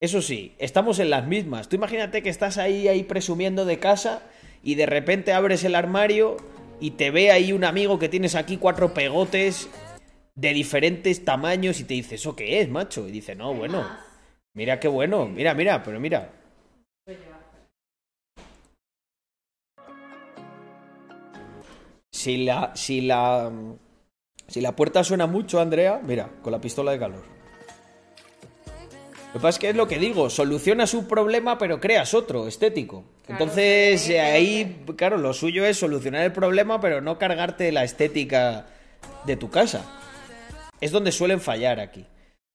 [0.00, 1.68] Eso sí, estamos en las mismas.
[1.68, 4.22] Tú imagínate que estás ahí, ahí presumiendo de casa
[4.62, 6.36] y de repente abres el armario
[6.80, 9.68] y te ve ahí un amigo que tienes aquí cuatro pegotes
[10.34, 13.06] de diferentes tamaños y te dice, ¿eso qué es, macho?
[13.06, 13.86] Y dice, no, bueno,
[14.54, 15.26] Mira qué bueno.
[15.26, 16.30] Mira, mira, pero mira.
[22.22, 23.50] Si la, si la,
[24.46, 27.24] si la puerta suena mucho, Andrea, mira, con la pistola de calor.
[29.26, 32.46] Lo que pasa es que es lo que digo, solucionas un problema pero creas otro,
[32.46, 33.02] estético.
[33.26, 37.82] Claro, Entonces, eh, ahí, claro, lo suyo es solucionar el problema pero no cargarte la
[37.82, 38.66] estética
[39.26, 39.84] de tu casa.
[40.80, 42.06] Es donde suelen fallar aquí.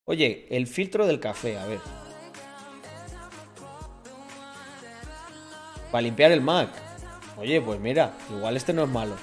[0.05, 1.79] Oye, el filtro del café, a ver.
[5.91, 6.69] Para limpiar el Mac.
[7.35, 9.15] Oye, pues mira, igual este no es malo.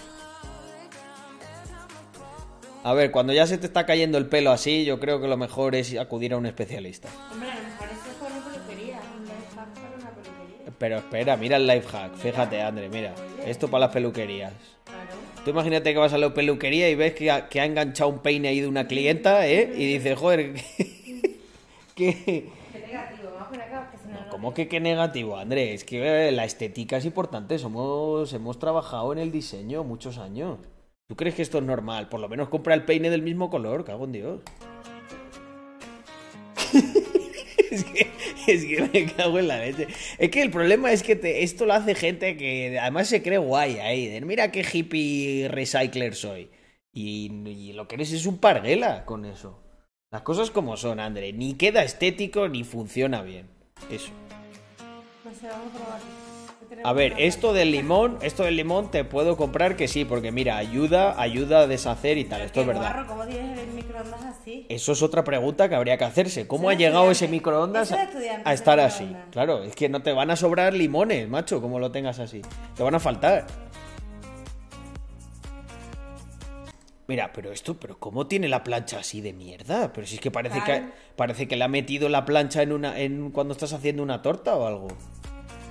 [2.85, 5.39] A ver, cuando ya se te está cayendo el pelo así, yo creo que lo
[5.39, 7.09] mejor es acudir a un especialista.
[7.33, 9.01] Hombre, a lo mejor eso es una peluquería.
[9.17, 10.73] Un life hack para una peluquería.
[10.79, 12.15] Pero espera, mira el life hack.
[12.17, 13.15] Fíjate, André, mira.
[13.47, 14.53] Esto para las peluquerías.
[14.85, 15.11] Claro.
[15.43, 18.19] Tú imagínate que vas a la peluquería y ves que ha, que ha enganchado un
[18.19, 19.73] peine ahí de una clienta, ¿eh?
[19.75, 20.53] Y dices, joder,
[21.95, 22.15] que...
[22.15, 22.53] Qué
[22.87, 23.31] negativo.
[23.51, 24.31] Que.
[24.31, 25.73] ¿Cómo que qué negativo, André?
[25.73, 27.59] Es que la estética es importante.
[27.59, 30.59] Somos, hemos trabajado en el diseño muchos años.
[31.07, 32.09] ¿Tú crees que esto es normal?
[32.09, 34.41] Por lo menos compra el peine del mismo color, cago en Dios.
[37.71, 38.11] es, que,
[38.47, 39.87] es que me cago en la leche.
[40.19, 43.79] Es que el problema es que esto lo hace gente que además se cree guay
[43.81, 44.19] ahí.
[44.23, 46.51] Mira qué hippie recycler soy.
[46.91, 49.61] Y, y lo que eres es un parguela con eso.
[50.11, 51.33] Las cosas como son, André.
[51.35, 53.49] Ni queda estético ni funciona bien.
[53.91, 54.13] Eso.
[55.25, 56.34] No sé, vamos a probar.
[56.65, 60.05] ¿Qué tenemos A ver, esto del limón, esto del limón te puedo comprar que sí,
[60.05, 63.07] porque mira, ayuda, ayuda a deshacer y tal, esto es verdad.
[63.07, 64.67] ¿Cómo tienes el microondas así?
[64.69, 66.47] Eso es otra pregunta que habría que hacerse.
[66.47, 69.15] ¿Cómo ha llegado ese microondas a, estar así?
[69.31, 72.43] Claro, es que no te van a sobrar limones, macho, como lo tengas así.
[72.75, 73.47] Te van a faltar.
[77.07, 79.93] Mira, pero esto, pero ¿cómo tiene la plancha así de mierda?
[79.93, 80.87] Pero si es que parece Claro.
[80.87, 84.23] que parece que le ha metido la plancha en una en cuando estás haciendo una
[84.23, 84.89] torta o algo.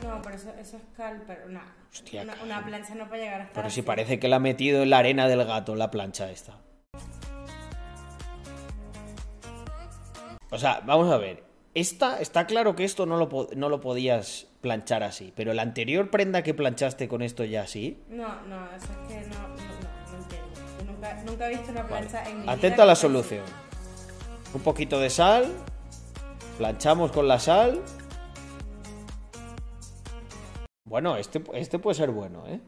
[0.04, 2.43] No, pero eso, eso es cal, pero una, Hostia, una, cal.
[2.45, 3.86] una plancha no puede llegar a estar Pero si así.
[3.88, 6.58] parece que le ha metido en la arena del gato la plancha esta.
[10.49, 11.43] O sea, vamos a ver.
[11.74, 16.12] Esta, está claro que esto no lo, no lo podías planchar así, pero la anterior
[16.12, 18.04] prenda que planchaste con esto ya sí.
[18.10, 20.91] No, no, eso es que no, no, no, no entiendo.
[20.93, 22.08] Nunca, nunca he visto una Vale.
[22.08, 23.43] plancha en mi vida Atenta a la solución.
[24.54, 25.51] Un poquito de sal.
[26.60, 27.82] Planchamos con la sal.
[30.86, 32.60] Bueno, este, este puede ser bueno, ¿eh?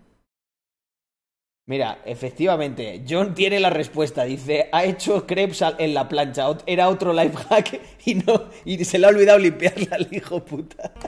[1.68, 4.24] Mira, efectivamente, John tiene la respuesta.
[4.24, 6.46] Dice, ha hecho crepes en la plancha.
[6.68, 10.94] Era otro life hack y no y se le ha olvidado limpiarla al hijo puta.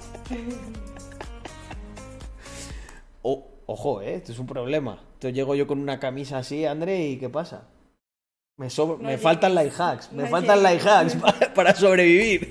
[3.69, 4.15] Ojo, ¿eh?
[4.15, 4.97] Esto es un problema.
[5.15, 7.67] Entonces llego yo con una camisa así, André, ¿y qué pasa?
[8.57, 10.11] Me, No me faltan life hacks.
[10.13, 12.49] Me No faltan life hacks para, para sobrevivir.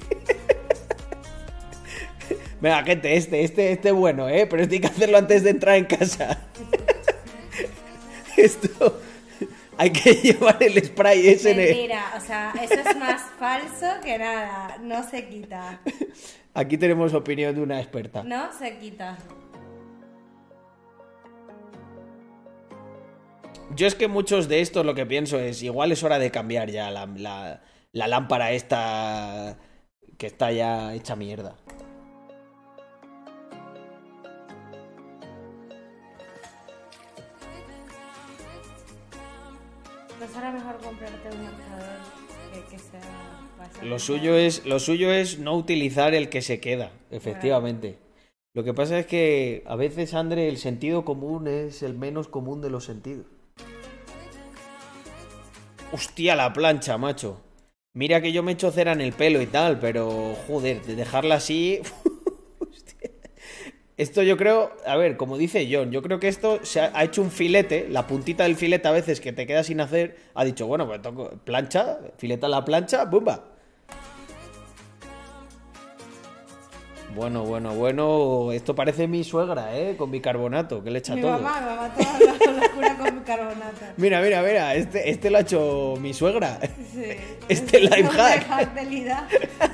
[2.61, 4.47] Venga, gente, este, este, este bueno, ¿eh?
[4.47, 6.39] Pero esto hay que hacerlo antes de entrar en casa.
[8.37, 9.01] Esto...
[9.79, 13.87] Hay que llevar el spray ese en el- Mentira, o sea, eso es más falso
[14.03, 14.79] que nada.
[14.81, 15.81] No se quita.
[16.55, 18.23] Aquí tenemos opinión de una experta.
[18.25, 19.19] No se quita.
[23.75, 26.71] Yo es que muchos de estos lo que pienso es, igual es hora de cambiar
[26.71, 27.61] ya la, la-
[27.93, 29.59] la lámpara esta
[30.17, 31.57] que está ya hecha mierda.
[40.21, 41.99] ¿No será mejor comprarte un marcador
[42.53, 43.01] que, que sea...
[43.59, 47.99] bastante Lo suyo es, lo suyo es no utilizar el que se queda, efectivamente.
[48.55, 52.63] Lo que pasa es que a veces, André, el sentido común es el menos común
[52.63, 53.27] de los sentidos.
[55.93, 57.43] Hostia, la plancha, macho.
[57.93, 61.37] Mira que yo me echo cera en el pelo y tal, pero joder, de dejarla
[61.37, 61.81] así.
[63.97, 67.05] Esto yo creo, a ver, como dice John, yo creo que esto se ha, ha
[67.05, 70.45] hecho un filete, la puntita del filete a veces que te queda sin hacer, ha
[70.45, 73.43] dicho, bueno, pues toco plancha, fileta la plancha, ¡bumba!
[77.15, 79.97] Bueno, bueno, bueno, esto parece mi suegra, ¿eh?
[79.97, 81.33] Con bicarbonato, que le echa Mi todo.
[81.39, 83.87] mamá, mi mamá toda la locura con bicarbonato.
[83.97, 86.59] Mira, mira, mira, este, este lo ha hecho mi suegra.
[86.93, 87.05] Sí.
[87.49, 88.35] Este life Es un hack.
[88.37, 89.29] life hack de Lida.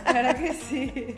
[0.04, 1.14] Claro que sí.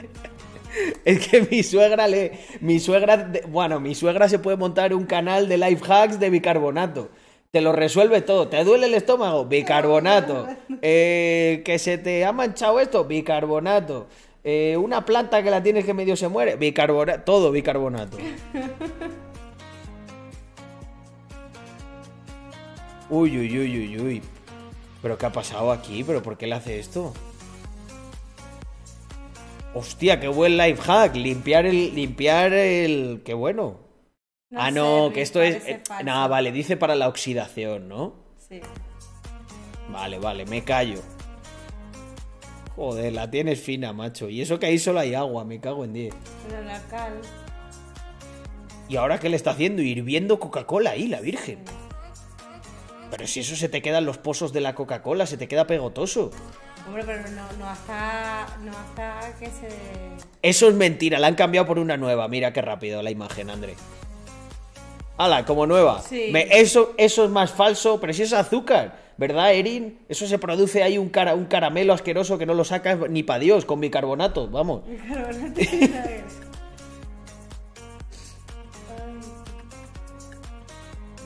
[1.05, 2.33] Es que mi suegra le.
[2.61, 3.31] Mi suegra.
[3.49, 7.11] Bueno, mi suegra se puede montar un canal de life hacks de bicarbonato.
[7.51, 8.49] Te lo resuelve todo.
[8.49, 9.45] ¿Te duele el estómago?
[9.47, 10.49] Bicarbonato.
[10.87, 13.05] Eh, que se te ha manchado esto?
[13.05, 14.07] Bicarbonato.
[14.43, 16.57] Eh, una planta que la tienes que medio se muere.
[16.57, 17.23] Bicarbonato.
[17.23, 18.19] Todo bicarbonato.
[23.11, 24.23] Uy, uy, uy, uy, uy.
[25.03, 26.03] ¿Pero qué ha pasado aquí?
[26.03, 27.13] ¿Pero por qué le hace esto?
[29.75, 31.17] Hostia, qué buen life hack.
[31.17, 31.95] Limpiar el.
[31.95, 33.23] Limpiar el.
[33.25, 33.81] Qué bueno.
[34.51, 35.67] No ah, no, que esto es.
[35.67, 35.83] eh.
[36.05, 38.15] Nada, vale, dice para la oxidación, ¿no?
[38.49, 38.61] Sí.
[39.89, 41.01] Vale, vale, me callo.
[42.77, 44.29] Joder, la tienes fina, macho.
[44.29, 46.15] Y eso que ahí solo hay agua, me cago en 10.
[46.49, 47.21] Pero la cal.
[48.89, 49.83] ¿Y ahora qué le está haciendo?
[49.83, 51.65] Hirviendo Coca-Cola ahí, la Virgen.
[53.11, 55.67] Pero si eso se te queda en los pozos de la Coca-Cola, se te queda
[55.67, 56.31] pegotoso.
[56.87, 58.47] Hombre, pero no, no hasta.
[58.63, 59.69] No hasta que se.
[60.43, 62.29] Eso es mentira, la han cambiado por una nueva.
[62.29, 63.75] Mira qué rápido la imagen, André.
[65.17, 66.03] ¡Hala, como nueva!
[66.03, 66.29] Sí.
[66.33, 70.01] Me- eso, eso es más falso, pero si es azúcar, ¿verdad, Erin?
[70.09, 73.39] Eso se produce ahí un, cara, un caramelo asqueroso que no lo sacas ni para
[73.39, 74.83] Dios con bicarbonato, vamos.
[75.09, 75.61] Carbonato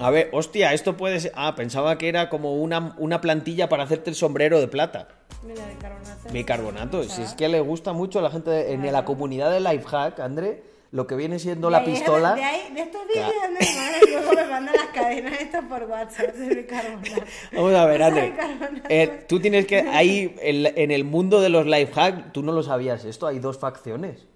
[0.00, 1.32] A ver, hostia, esto puede ser...
[1.34, 5.08] Ah, pensaba que era como una, una plantilla para hacerte el sombrero de plata.
[5.42, 6.28] Mira, de carbonato.
[6.32, 9.60] Bicarbonato, si es que le gusta mucho a la gente de- en la comunidad de
[9.60, 12.34] Lifehack, André, lo que viene siendo De la ahí- pistola...
[12.34, 14.06] De, ahí, de estos vídeos Claro.
[14.08, 17.22] luego me mandan las cadenas estas por WhatsApp de bicarbonato.
[17.52, 18.34] Vamos a ver, André.
[18.90, 19.80] Eh, tú tienes que.
[19.92, 23.38] Ahí, en, en el mundo de los life hack, tú no lo sabías esto, hay
[23.38, 24.26] dos facciones.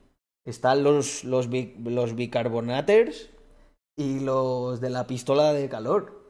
[0.45, 1.49] Están los, los,
[1.85, 3.31] los bicarbonaters
[3.97, 6.21] y los de la pistola de calor.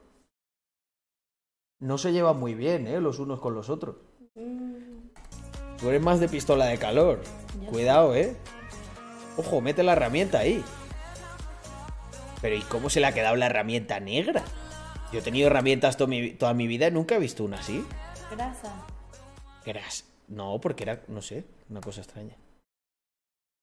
[1.79, 2.99] No se llevan muy bien, ¿eh?
[3.01, 3.95] Los unos con los otros.
[4.35, 5.07] Mm,
[5.79, 7.21] Tú eres más de pistola de calor.
[7.69, 8.37] Cuidado, ¿eh?
[9.37, 10.63] Ojo, mete la herramienta ahí.
[12.41, 14.43] Pero ¿y cómo se le ha quedado la herramienta negra?
[15.11, 17.85] Yo he tenido herramientas to- mi- toda mi vida y nunca he visto una así.
[18.31, 18.73] grasa.
[19.65, 20.05] Gras.
[20.27, 22.35] No, porque era, no sé, una cosa extraña.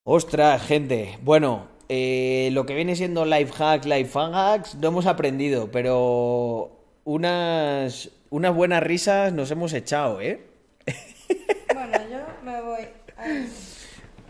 [0.04, 1.18] Ostras, gente.
[1.22, 6.70] Bueno, eh, lo que viene siendo life hack, life hacks, no hemos aprendido, pero
[7.02, 10.40] unas, unas buenas risas nos hemos echado, ¿eh?
[11.74, 12.88] Bueno, yo me voy.
[13.16, 13.48] Ay,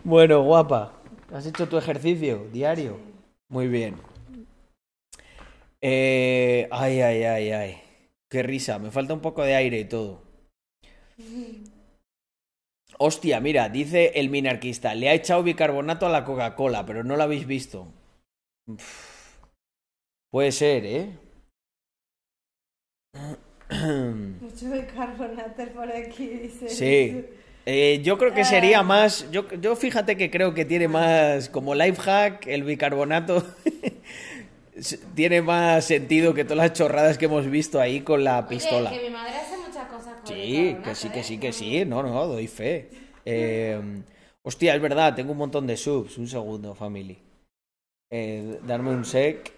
[0.03, 0.93] Bueno, guapa.
[1.31, 2.97] ¿Has hecho tu ejercicio diario?
[3.47, 3.95] Muy bien.
[5.81, 7.81] Eh, ay, ay, ay, ay.
[8.27, 8.79] Qué risa.
[8.79, 10.23] Me falta un poco de aire y todo.
[13.03, 17.23] Hostia, mira, dice el minarquista, le ha echado bicarbonato a la Coca-Cola, pero no lo
[17.23, 17.87] habéis visto.
[18.67, 19.37] Uf.
[20.29, 21.17] Puede ser, ¿eh?
[23.71, 26.69] Mucho bicarbonato por aquí, dice.
[26.69, 27.25] Sí.
[27.65, 29.29] Eh, yo creo que sería más.
[29.31, 31.49] Yo, yo fíjate que creo que tiene más.
[31.49, 33.43] Como life hack, el bicarbonato.
[35.15, 38.91] tiene más sentido que todas las chorradas que hemos visto ahí con la pistola.
[38.91, 41.85] Oye, que mi madre hace muchas cosas con Sí, que sí, que sí, que sí.
[41.85, 42.89] No, no, doy fe.
[43.25, 43.79] Eh,
[44.43, 46.17] hostia, es verdad, tengo un montón de subs.
[46.17, 47.17] Un segundo, family.
[48.09, 49.53] Eh, darme un sec.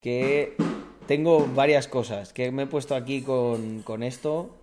[0.00, 0.56] Que
[1.06, 2.32] tengo varias cosas.
[2.32, 4.56] Que me he puesto aquí con, con esto.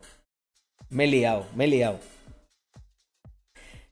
[0.90, 2.00] Me he liado, me he liado.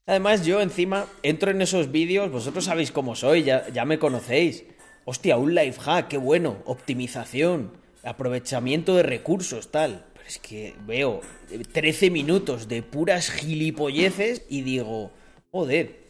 [0.08, 4.64] Además, yo encima entro en esos vídeos, vosotros sabéis cómo soy, ya, ya me conocéis.
[5.04, 6.58] Hostia, un life hack, qué bueno.
[6.66, 7.72] Optimización,
[8.04, 10.06] aprovechamiento de recursos, tal.
[10.28, 11.22] Es que veo
[11.72, 15.12] 13 minutos de puras gilipolleces y digo,
[15.52, 16.06] joder.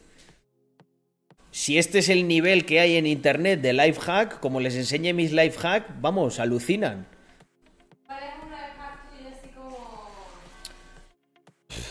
[1.52, 5.14] Si este es el nivel que hay en internet de life hack, como les enseñe
[5.14, 7.08] mis life hack, vamos, alucinan.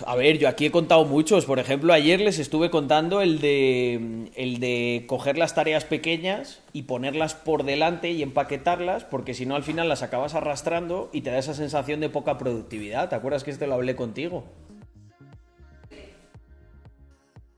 [0.06, 1.44] A ver, yo aquí he contado muchos.
[1.46, 6.82] Por ejemplo, ayer les estuve contando el de el de coger las tareas pequeñas y
[6.82, 11.30] ponerlas por delante y empaquetarlas, porque si no al final las acabas arrastrando y te
[11.30, 13.08] da esa sensación de poca productividad.
[13.08, 14.44] ¿Te acuerdas que este lo hablé contigo?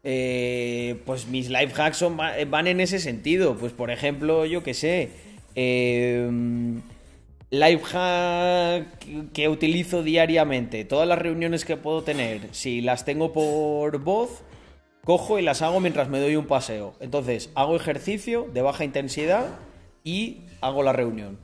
[0.04, 3.56] Eh, pues mis life hacks son, van en ese sentido.
[3.56, 5.10] Pues por ejemplo, yo qué sé.
[5.54, 6.30] eh,
[7.50, 10.84] life hack que utilizo diariamente.
[10.84, 14.42] Todas las reuniones que puedo tener, si las tengo por voz,
[15.04, 16.94] cojo y las hago mientras me doy un paseo.
[17.00, 19.46] Entonces, hago ejercicio de baja intensidad
[20.04, 21.38] y hago la reunión.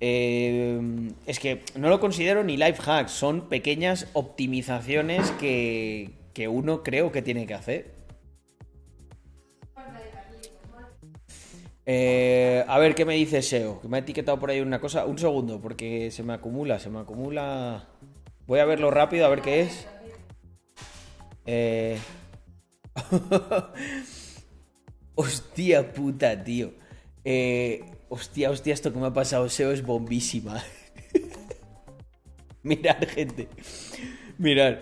[0.00, 0.80] Eh,
[1.26, 7.10] es que no lo considero ni life hacks, son pequeñas optimizaciones que, que uno creo
[7.10, 7.97] que tiene que hacer.
[11.90, 13.80] Eh, a ver, ¿qué me dice SEO?
[13.80, 15.06] Que me ha etiquetado por ahí una cosa.
[15.06, 17.88] Un segundo, porque se me acumula, se me acumula.
[18.46, 19.88] Voy a verlo rápido, a ver qué es.
[21.46, 21.98] Eh...
[25.14, 26.72] hostia puta, tío.
[27.24, 27.82] Eh...
[28.10, 30.62] Hostia, hostia, esto que me ha pasado SEO es bombísima.
[32.62, 33.48] Mirad, gente.
[34.36, 34.76] Mirad.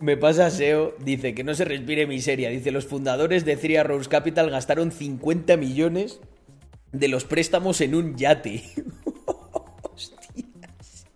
[0.00, 2.50] Me pasa SEO, dice que no se respire miseria.
[2.50, 6.20] Dice, los fundadores de Three Arrows Capital gastaron 50 millones
[6.92, 8.64] de los préstamos en un yate.
[9.82, 11.06] Hostias.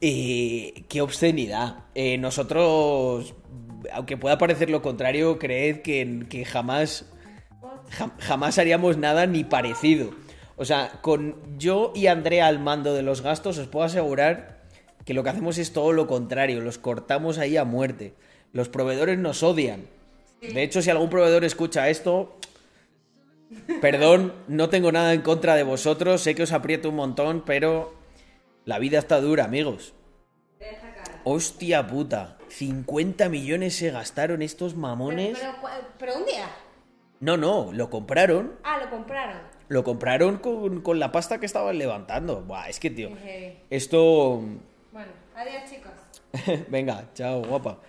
[0.00, 1.84] Eh, qué obscenidad.
[1.94, 3.34] Eh, nosotros,
[3.92, 7.06] aunque pueda parecer lo contrario, creed que, que jamás,
[7.90, 10.10] ja- jamás haríamos nada ni parecido.
[10.56, 14.55] O sea, con yo y Andrea al mando de los gastos, os puedo asegurar
[15.06, 16.60] que lo que hacemos es todo lo contrario.
[16.60, 18.14] Los cortamos ahí a muerte.
[18.52, 19.86] Los proveedores nos odian.
[20.40, 22.36] De hecho, si algún proveedor escucha esto,
[23.80, 26.22] perdón, no tengo nada en contra de vosotros.
[26.22, 27.94] Sé que os aprieto un montón, pero
[28.64, 29.94] la vida está dura, amigos.
[31.22, 32.36] Hostia puta.
[32.48, 35.38] 50 millones se gastaron estos mamones.
[35.98, 36.50] pero, un día.
[37.20, 38.54] No, no, lo compraron.
[38.64, 39.38] Ah, lo compraron.
[39.68, 42.42] Lo compraron con, con la pasta que estaban levantando.
[42.42, 43.10] Buah, es que, tío.
[43.70, 44.42] Esto.
[44.96, 46.64] Bueno, adiós chicos.
[46.70, 47.80] Venga, chao, guapa.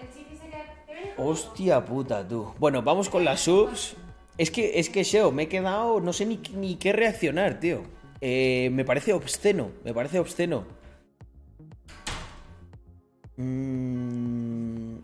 [0.00, 1.14] El chiqui se queda- ¿te vienes?
[1.16, 2.52] Hostia puta, tú.
[2.58, 3.94] Bueno, vamos con las subs.
[4.38, 6.00] Es que, es que, Sheo, me he quedado.
[6.00, 7.82] No sé ni, ni qué reaccionar, tío.
[8.20, 9.70] Eh, me parece obsceno.
[9.84, 10.64] Me parece obsceno.
[13.36, 14.96] Mm.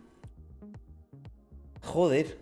[1.84, 2.36] Joder.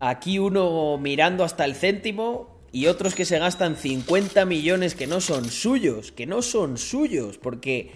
[0.00, 5.20] Aquí uno mirando hasta el céntimo y otros que se gastan 50 millones que no
[5.20, 7.90] son suyos, que no son suyos, porque,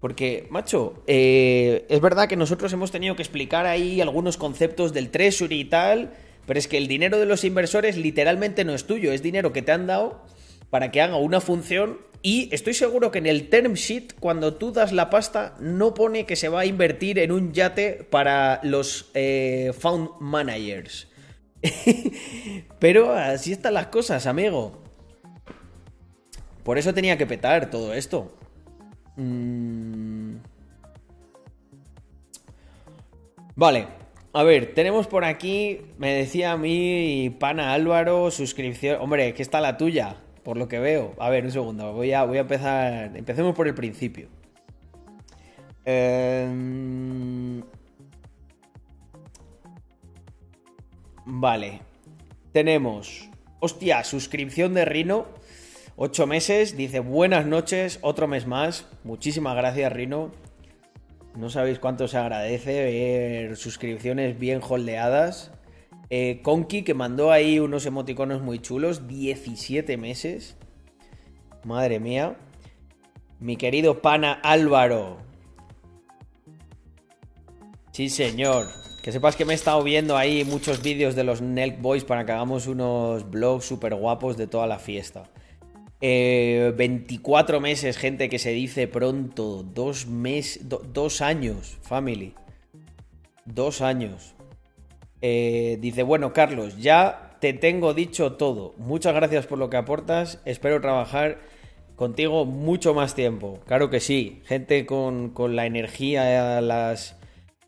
[0.00, 5.08] porque macho, eh, es verdad que nosotros hemos tenido que explicar ahí algunos conceptos del
[5.08, 6.12] treasury y tal,
[6.44, 9.62] pero es que el dinero de los inversores literalmente no es tuyo, es dinero que
[9.62, 10.22] te han dado
[10.68, 14.72] para que haga una función y estoy seguro que en el term sheet cuando tú
[14.72, 19.10] das la pasta no pone que se va a invertir en un yate para los
[19.14, 21.08] eh, fund managers.
[22.78, 24.82] Pero así están las cosas, amigo.
[26.62, 28.36] Por eso tenía que petar todo esto.
[29.16, 30.36] Mm.
[33.56, 33.88] Vale.
[34.34, 39.00] A ver, tenemos por aquí, me decía a mí pana Álvaro, suscripción.
[39.00, 41.14] Hombre, que está la tuya, por lo que veo.
[41.18, 43.16] A ver, un segundo, voy a, voy a empezar.
[43.16, 44.28] Empecemos por el principio.
[45.84, 47.62] Em,
[51.30, 51.82] Vale.
[52.52, 53.28] Tenemos.
[53.60, 55.26] Hostia, suscripción de Rino.
[55.96, 56.74] 8 meses.
[56.74, 57.98] Dice buenas noches.
[58.00, 58.86] Otro mes más.
[59.04, 60.32] Muchísimas gracias, Rino.
[61.36, 65.52] No sabéis cuánto se agradece ver suscripciones bien holdeadas.
[66.08, 69.06] Eh, Conky, que mandó ahí unos emoticonos muy chulos.
[69.06, 70.56] 17 meses.
[71.62, 72.38] Madre mía.
[73.38, 75.18] Mi querido pana Álvaro.
[77.92, 78.87] Sí, señor.
[79.08, 82.26] Que sepas que me he estado viendo ahí muchos vídeos de los Nelk Boys para
[82.26, 85.30] que hagamos unos vlogs súper guapos de toda la fiesta.
[86.02, 89.62] Eh, 24 meses, gente que se dice pronto.
[89.62, 90.68] Dos meses.
[90.68, 92.34] dos años, family.
[93.46, 94.34] Dos años.
[95.22, 98.74] Eh, dice, bueno, Carlos, ya te tengo dicho todo.
[98.76, 100.42] Muchas gracias por lo que aportas.
[100.44, 101.38] Espero trabajar
[101.96, 103.58] contigo mucho más tiempo.
[103.66, 104.42] Claro que sí.
[104.44, 107.17] Gente con, con la energía, las,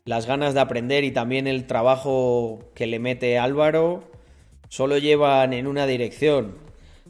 [0.05, 4.03] las ganas de aprender y también el trabajo que le mete Álvaro,
[4.69, 6.55] solo llevan en una dirección.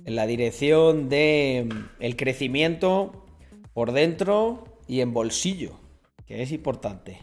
[0.05, 3.25] En la dirección de mm, el crecimiento
[3.73, 5.79] por dentro y en bolsillo,
[6.25, 7.19] que es importante.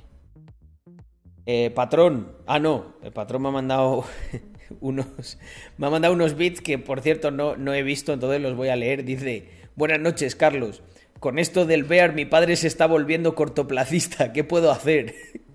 [1.44, 4.04] Eh, patrón, ah no, el patrón me ha mandado
[4.80, 5.38] unos,
[5.76, 8.68] me ha mandado unos bits que por cierto no, no he visto, entonces los voy
[8.68, 9.04] a leer.
[9.04, 10.82] Dice, buenas noches Carlos,
[11.20, 15.14] con esto del Bear mi padre se está volviendo cortoplacista, ¿qué puedo hacer?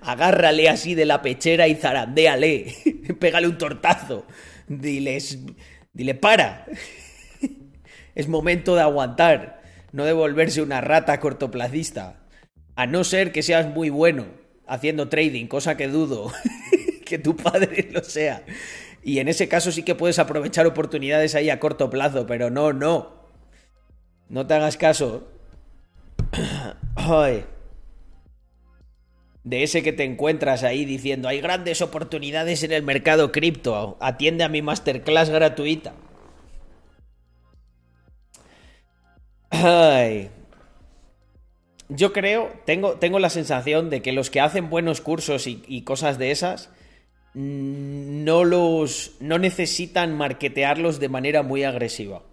[0.00, 2.74] Agárrale así de la pechera y zarandéale,
[3.20, 4.26] pégale un tortazo,
[4.68, 5.38] diles,
[5.92, 6.66] dile para,
[8.14, 9.62] es momento de aguantar,
[9.92, 12.20] no de volverse una rata cortoplacista,
[12.74, 14.26] a no ser que seas muy bueno
[14.66, 16.32] haciendo trading, cosa que dudo
[17.04, 18.42] que tu padre lo sea.
[19.02, 22.72] Y en ese caso sí que puedes aprovechar oportunidades ahí a corto plazo, pero no,
[22.72, 23.30] no.
[24.28, 25.28] No te hagas caso.
[26.96, 27.44] Ay.
[29.46, 34.42] De ese que te encuentras ahí diciendo, hay grandes oportunidades en el mercado cripto, atiende
[34.42, 35.94] a mi masterclass gratuita.
[39.50, 40.30] Ay.
[41.88, 45.82] Yo creo, tengo, tengo la sensación de que los que hacen buenos cursos y, y
[45.82, 46.70] cosas de esas
[47.34, 52.24] mm, no los no necesitan marketearlos de manera muy agresiva.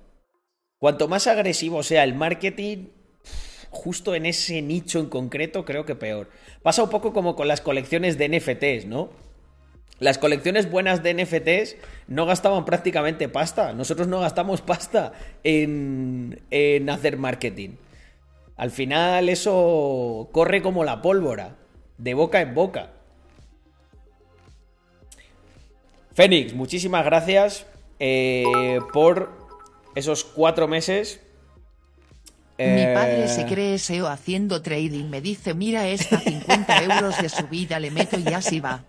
[0.79, 2.87] Cuanto más agresivo sea el marketing,
[3.73, 6.29] justo en ese nicho en concreto, creo que peor.
[6.61, 9.09] Pasa un poco como con las colecciones de NFTs, ¿no?
[9.99, 11.75] Las colecciones buenas de NFTs
[12.07, 13.73] no gastaban prácticamente pasta.
[13.73, 15.13] Nosotros no gastamos pasta
[15.43, 16.39] en,
[16.89, 17.71] hacer marketing.
[18.55, 21.55] Al final eso corre como la pólvora,
[21.97, 22.91] de boca en boca.
[26.13, 27.65] Fénix, muchísimas gracias
[27.99, 29.31] eh, por
[29.95, 31.22] esos cuatro meses.
[32.67, 35.05] Mi padre se Eh, cree SEO haciendo trading.
[35.05, 38.83] Me dice, mira esta 50 euros de subida le meto y así va.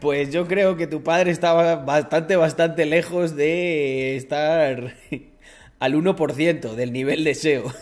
[0.00, 4.94] Pues yo creo que tu padre estaba bastante, bastante lejos de estar
[5.78, 7.72] al 1% del nivel de SEO.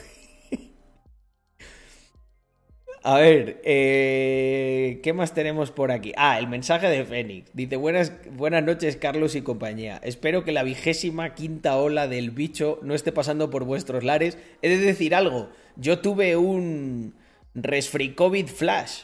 [3.05, 6.13] A ver, eh, ¿qué más tenemos por aquí?
[6.17, 7.51] Ah, el mensaje de Fénix.
[7.53, 10.01] Dice, buenas, buenas noches Carlos y compañía.
[10.05, 14.39] Espero que la vigésima quinta ola del bicho no esté pasando por vuestros lares.
[14.63, 17.15] He de decir algo, yo tuve un
[17.57, 19.03] resfri COVID flash.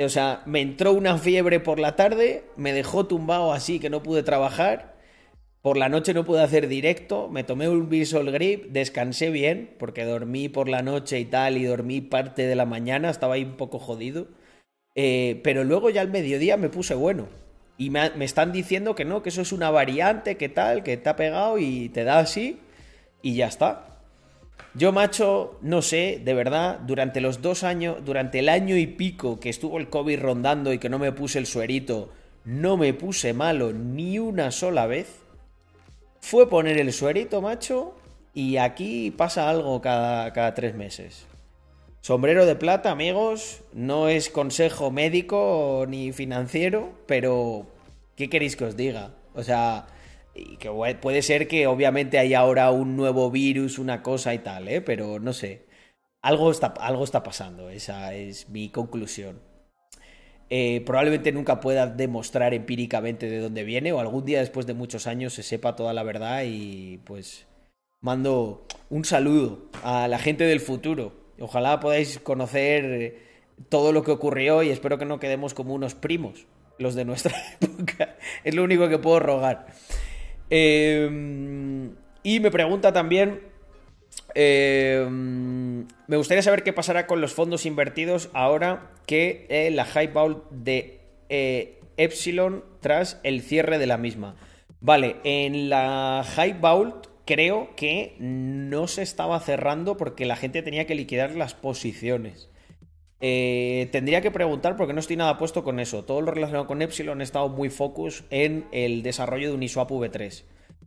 [0.00, 4.02] O sea, me entró una fiebre por la tarde, me dejó tumbado así que no
[4.02, 4.96] pude trabajar.
[5.62, 10.04] Por la noche no pude hacer directo, me tomé un Visual Grip, descansé bien, porque
[10.04, 13.56] dormí por la noche y tal, y dormí parte de la mañana, estaba ahí un
[13.56, 14.28] poco jodido.
[14.94, 17.28] Eh, pero luego ya al mediodía me puse bueno.
[17.76, 20.96] Y me, me están diciendo que no, que eso es una variante, que tal, que
[20.96, 22.58] te ha pegado y te da así,
[23.20, 23.90] y ya está.
[24.74, 29.40] Yo, macho, no sé, de verdad, durante los dos años, durante el año y pico
[29.40, 32.12] que estuvo el COVID rondando y que no me puse el suerito,
[32.44, 35.22] no me puse malo ni una sola vez.
[36.20, 37.94] Fue poner el suerito, macho,
[38.34, 41.26] y aquí pasa algo cada, cada tres meses.
[42.00, 47.66] Sombrero de plata, amigos, no es consejo médico ni financiero, pero
[48.16, 49.14] ¿qué queréis que os diga?
[49.34, 49.86] O sea,
[50.34, 54.68] que pu- puede ser que obviamente haya ahora un nuevo virus, una cosa y tal,
[54.68, 54.80] ¿eh?
[54.80, 55.66] Pero no sé.
[56.22, 59.40] Algo está, algo está pasando, esa es mi conclusión.
[60.52, 65.06] Eh, probablemente nunca pueda demostrar empíricamente de dónde viene o algún día después de muchos
[65.06, 67.46] años se sepa toda la verdad y pues
[68.00, 71.12] mando un saludo a la gente del futuro.
[71.38, 73.18] Ojalá podáis conocer eh,
[73.68, 76.46] todo lo que ocurrió y espero que no quedemos como unos primos,
[76.78, 78.16] los de nuestra época.
[78.42, 79.68] Es lo único que puedo rogar.
[80.50, 81.90] Eh,
[82.24, 83.49] y me pregunta también
[84.34, 90.12] eh, me gustaría saber qué pasará con los fondos invertidos ahora que eh, la High
[90.12, 94.36] Vault de eh, Epsilon tras el cierre de la misma.
[94.80, 100.86] Vale, en la High Vault creo que no se estaba cerrando porque la gente tenía
[100.86, 102.48] que liquidar las posiciones.
[103.20, 106.04] Eh, tendría que preguntar porque no estoy nada puesto con eso.
[106.04, 110.44] Todo lo relacionado con Epsilon he estado muy focus en el desarrollo de Uniswap V3.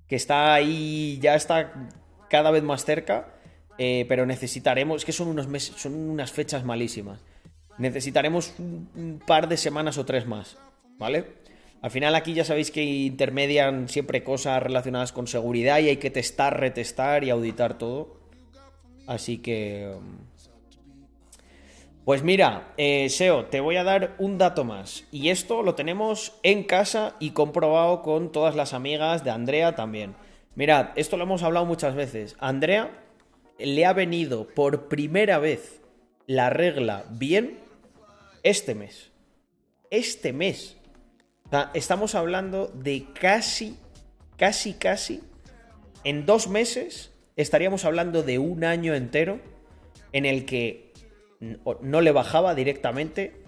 [0.07, 1.89] Que está ahí, ya está
[2.33, 3.27] cada vez más cerca.
[3.77, 5.01] eh, pero necesitaremos.
[5.01, 7.19] Es que son unos meses, son unas fechas malísimas.
[7.77, 10.57] Necesitaremos un, par de semanas o tres más.
[10.97, 11.25] ¿Vale?
[11.83, 16.09] Al final aquí ya sabéis que intermedian siempre cosas relacionadas con seguridad y hay que
[16.09, 18.17] testar, retestar y auditar todo.
[19.05, 19.93] Así que.
[19.95, 20.17] um,
[22.05, 25.05] pues mira, eh, Seo, te voy a dar un dato más.
[25.11, 30.15] Y esto lo tenemos en casa y comprobado con todas las amigas de Andrea también.
[30.55, 32.35] Mirad, esto lo hemos hablado muchas veces.
[32.39, 32.91] A Andrea
[33.57, 35.81] le ha venido por primera vez
[36.27, 37.59] la regla bien
[38.43, 39.11] este mes.
[39.89, 40.77] Este mes.
[41.45, 43.77] O sea, estamos hablando de casi,
[44.37, 45.21] casi, casi.
[46.03, 49.39] En dos meses estaríamos hablando de un año entero
[50.11, 50.93] en el que
[51.81, 53.41] no le bajaba directamente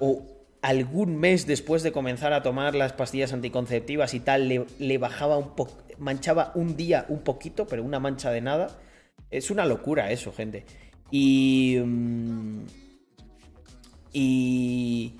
[0.00, 0.35] o
[0.68, 4.48] algún mes después de comenzar a tomar las pastillas anticonceptivas y tal
[4.78, 8.78] le, bajaba un poco, manchaba un día un poquito, pero una mancha de nada.
[9.30, 10.64] Es una locura eso, gente.
[11.10, 11.78] Y...
[11.84, 12.64] mm,
[14.12, 15.14] Y...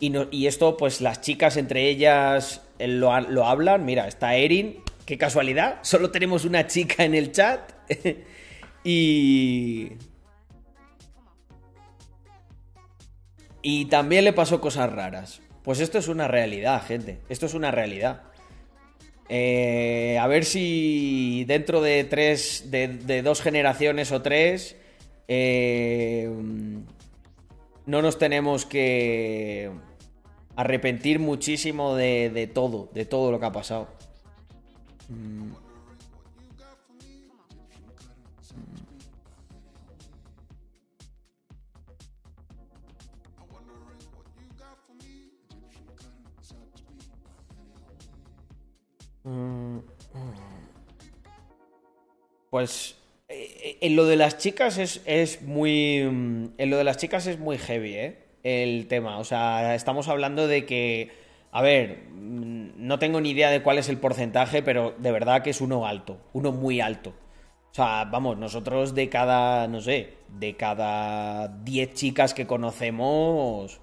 [0.00, 3.84] Y, y esto, pues las chicas entre ellas eh, lo, lo hablan.
[3.84, 4.76] Mira, está Erin.
[5.06, 5.78] Qué casualidad.
[5.82, 7.72] Solo tenemos una chica en el chat.
[8.84, 9.92] y...
[13.62, 15.40] Y también le pasó cosas raras.
[15.62, 17.18] Pues esto es una realidad, gente.
[17.28, 18.22] Esto es una realidad.
[19.28, 24.76] Eh, a ver si dentro de tres, de, dos generaciones o tres,
[25.26, 26.30] eh,
[27.86, 29.70] no nos tenemos que
[30.56, 33.88] arrepentir muchísimo de, de todo, de todo lo que ha pasado.
[35.08, 35.67] Mm.
[52.50, 52.96] Pues
[53.28, 56.02] eh, en lo de las chicas es, es muy.
[56.10, 58.18] mm, En lo de las chicas es muy heavy, ¿eh?
[58.42, 59.18] El tema.
[59.18, 61.10] O sea, estamos hablando de que.
[61.52, 65.42] A ver, mm, no tengo ni idea de cuál es el porcentaje, pero de verdad
[65.42, 66.18] que es uno alto.
[66.32, 67.10] Uno muy alto.
[67.70, 69.68] O sea, vamos, nosotros de cada.
[69.68, 70.14] No sé.
[70.28, 73.80] De cada 10 chicas que conocemos.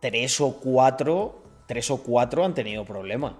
[0.00, 1.42] Tres o cuatro.
[1.66, 3.38] Tres o cuatro han tenido problema.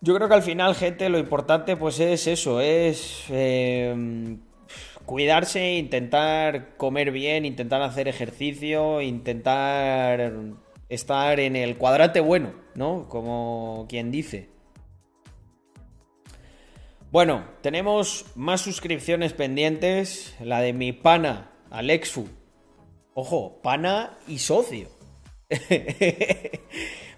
[0.00, 4.38] Yo creo que al final, gente, lo importante pues es eso, es eh,
[5.04, 10.32] cuidarse, intentar comer bien, intentar hacer ejercicio, intentar
[10.88, 13.08] estar en el cuadrante bueno, ¿no?
[13.08, 14.50] Como quien dice.
[17.10, 20.36] Bueno, tenemos más suscripciones pendientes.
[20.40, 22.28] La de mi pana, Alexfu.
[23.14, 24.97] Ojo, pana y socio.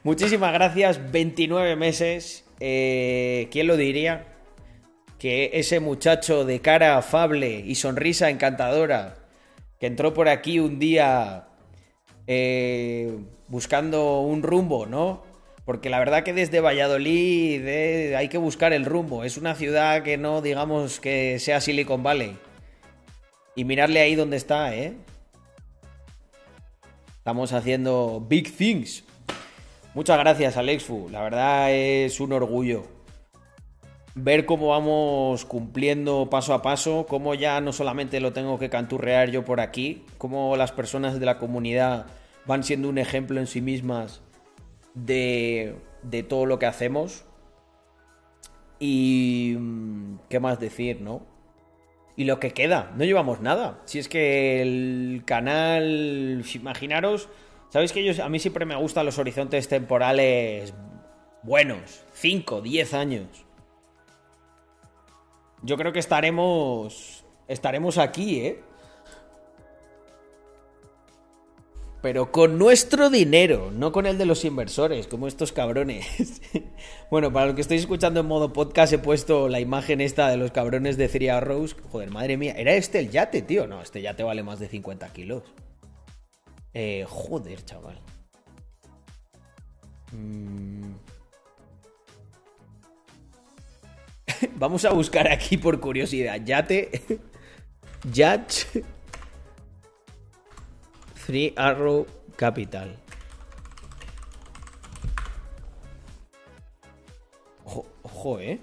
[0.03, 2.45] Muchísimas gracias, 29 meses.
[2.61, 4.27] Eh, ¿Quién lo diría?
[5.19, 9.17] Que ese muchacho de cara afable y sonrisa encantadora
[9.81, 11.49] que entró por aquí un día
[12.27, 13.19] eh,
[13.49, 15.25] buscando un rumbo, ¿no?
[15.65, 19.25] Porque la verdad que desde Valladolid eh, hay que buscar el rumbo.
[19.25, 22.37] Es una ciudad que no digamos que sea Silicon Valley.
[23.57, 24.95] Y mirarle ahí donde está, ¿eh?
[27.21, 29.05] Estamos haciendo big things.
[29.93, 31.11] Muchas gracias, Alexfu.
[31.11, 32.87] La verdad es un orgullo
[34.15, 39.31] ver cómo vamos cumpliendo paso a paso, cómo ya no solamente lo tengo que canturrear
[39.31, 42.07] yo por aquí, cómo las personas de la comunidad
[42.47, 44.23] van siendo un ejemplo en sí mismas
[44.95, 47.25] de, de todo lo que hacemos.
[48.79, 49.57] Y...
[49.59, 51.30] Mm, ¿Qué más decir, no?
[52.21, 53.81] Y lo que queda, no llevamos nada.
[53.87, 57.31] Si es que el canal, imaginaros,
[57.71, 60.75] Sabéis que a mí siempre me gustan los horizontes temporales
[61.43, 63.47] buenos, 5, 10 años.
[65.63, 68.61] Yo creo que estaremos estaremos aquí, ¿eh?
[72.03, 76.41] Pero con nuestro dinero, no con el de los inversores, como estos cabrones.
[77.11, 80.39] bueno, para los que estáis escuchando en modo podcast, he puesto la imagen esta de
[80.39, 81.77] los cabrones de Three Arrows.
[81.91, 83.67] Joder, madre mía, ¿era este el yate, tío?
[83.67, 85.43] No, este yate vale más de 50 kilos.
[86.73, 88.01] Eh, joder, chaval.
[90.13, 90.95] Mm.
[94.57, 96.41] Vamos a buscar aquí por curiosidad.
[96.45, 96.91] Yate.
[98.13, 98.65] Yacht.
[101.31, 102.97] Three Arrow Capital.
[108.03, 108.59] Ojo, eh.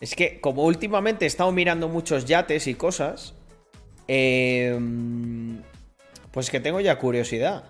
[0.00, 3.34] Es que como últimamente he estado mirando muchos yates y cosas,
[4.08, 5.62] Em,
[6.30, 7.64] pues que tengo ya curiosidad.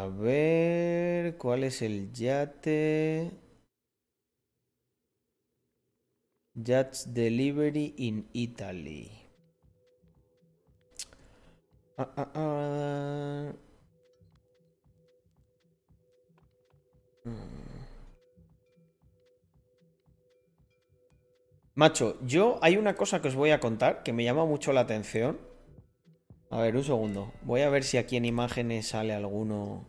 [0.00, 3.32] A ver, ¿cuál es el yate?
[6.54, 9.10] Yachts Delivery in Italy.
[11.98, 13.52] Ah, ah, ah.
[17.26, 17.32] Mm.
[21.74, 24.80] Macho, yo hay una cosa que os voy a contar que me llama mucho la
[24.80, 25.49] atención.
[26.50, 27.32] A ver, un segundo.
[27.42, 29.86] Voy a ver si aquí en imágenes sale alguno.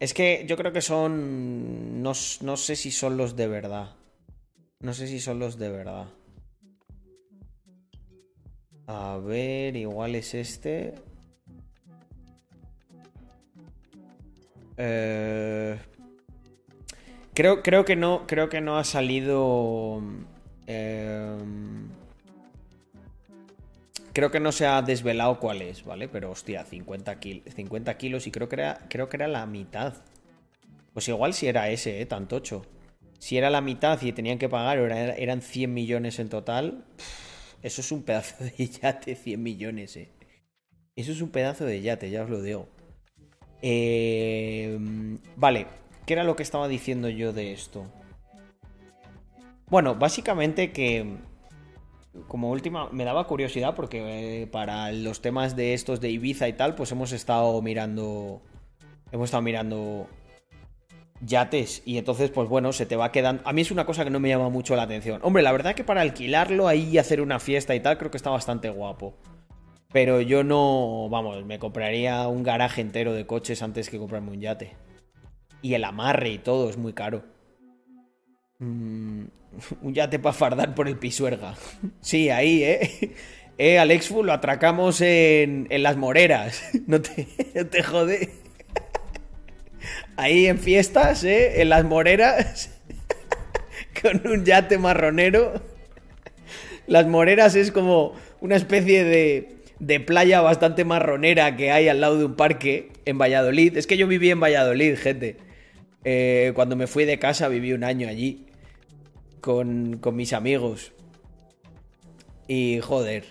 [0.00, 2.02] Es que yo creo que son...
[2.02, 3.96] No, no sé si son los de verdad.
[4.80, 6.08] No sé si son los de verdad.
[8.86, 10.94] A ver, igual es este.
[14.76, 15.78] Eh,
[17.38, 20.02] Creo, creo, que no, creo que no ha salido.
[20.66, 21.67] Em,
[24.18, 26.08] creo que no se ha desvelado cuál es, ¿vale?
[26.08, 27.20] Pero hostia, 50,
[27.54, 29.94] 50 kilos y creo que, era, creo que era la mitad.
[30.92, 32.06] Pues igual si era ese, ¿eh?
[32.06, 32.66] Tantocho.
[33.20, 36.84] Si era la mitad y tenían que pagar, eran 100 millones en total.
[37.62, 40.08] eso es un pedazo de yate, 100 millones, ¿eh?
[40.96, 42.68] Eso es un pedazo de yate, ya os lo digo.
[43.62, 44.78] Eh,
[45.36, 45.68] vale,
[46.06, 47.86] ¿Qué era lo que estaba diciendo yo de esto?
[49.68, 51.18] Bueno, básicamente que
[52.26, 56.54] como última me daba curiosidad porque eh, para los temas de estos de Ibiza y
[56.54, 58.42] tal, pues hemos estado mirando
[59.12, 60.06] hemos estado mirando
[61.20, 64.10] yates y entonces pues bueno, se te va quedando a mí es una cosa que
[64.10, 65.20] no me llama mucho la atención.
[65.22, 68.16] Hombre, la verdad que para alquilarlo ahí y hacer una fiesta y tal creo que
[68.16, 69.14] está bastante guapo.
[69.92, 74.40] Pero yo no, vamos, me compraría un garaje entero de coches antes que comprarme un
[74.40, 74.76] yate.
[75.62, 77.22] Y el amarre y todo es muy caro.
[78.58, 79.24] Mm,
[79.82, 81.54] un yate para fardar por el pisuerga.
[82.00, 83.14] Sí, ahí, ¿eh?
[83.60, 86.62] Eh, Alexfu, lo atracamos en, en las moreras.
[86.86, 88.30] No te, no te jode.
[90.16, 91.60] Ahí en fiestas, ¿eh?
[91.60, 92.70] En las moreras.
[94.00, 95.60] Con un yate marronero.
[96.86, 102.16] Las moreras es como una especie de, de playa bastante marronera que hay al lado
[102.16, 103.76] de un parque en Valladolid.
[103.76, 105.36] Es que yo viví en Valladolid, gente.
[106.04, 108.47] Eh, cuando me fui de casa viví un año allí
[109.40, 110.92] con, mis amigos.
[112.46, 113.24] Y joder.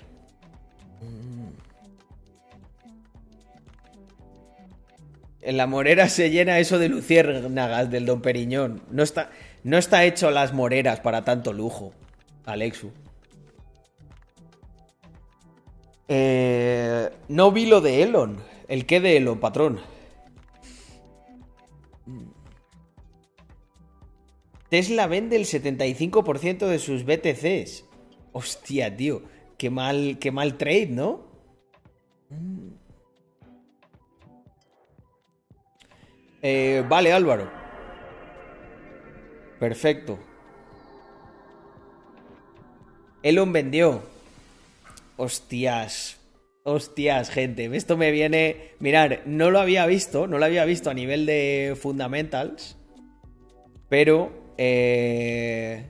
[5.42, 8.82] En la morera se llena eso de luciérnagas del Don Periñón.
[8.92, 9.32] No está,
[9.64, 11.94] no está hecho las moreras para tanto lujo,
[12.46, 12.92] Alexu.
[16.10, 18.38] Eh, no vi lo de Elon.
[18.68, 19.80] ¿El qué de Elon, patrón?
[24.70, 27.86] Tesla vende el 75% de sus BTCs.
[28.34, 29.24] Hostia, tío.
[29.58, 31.26] Qué mal, qué mal trade, ¿no?
[36.42, 37.50] Eh, vale, Álvaro.
[39.60, 40.20] Perfecto.
[43.24, 44.04] Elon vendió.
[45.16, 46.20] Hostias.
[46.64, 47.66] Hostias, gente.
[47.76, 48.74] Esto me viene.
[48.80, 50.28] Mirar, no lo había visto.
[50.28, 52.78] No lo había visto a nivel de fundamentals.
[53.90, 54.47] Pero.
[54.58, 55.86] Eh,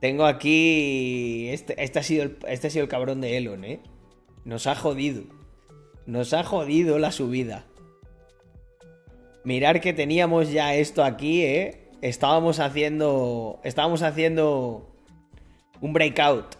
[0.00, 1.48] tengo aquí.
[1.48, 3.80] Este, este, ha sido el, este ha sido el cabrón de Elon, ¿eh?
[4.44, 5.24] Nos ha jodido.
[6.06, 7.64] Nos ha jodido la subida.
[9.44, 11.90] Mirar que teníamos ya esto aquí, ¿eh?
[12.02, 13.60] Estábamos haciendo.
[13.64, 14.94] Estábamos haciendo.
[15.80, 16.56] Un breakout.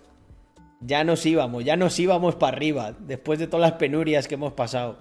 [0.81, 2.93] Ya nos íbamos, ya nos íbamos para arriba.
[2.99, 4.99] Después de todas las penurias que hemos pasado.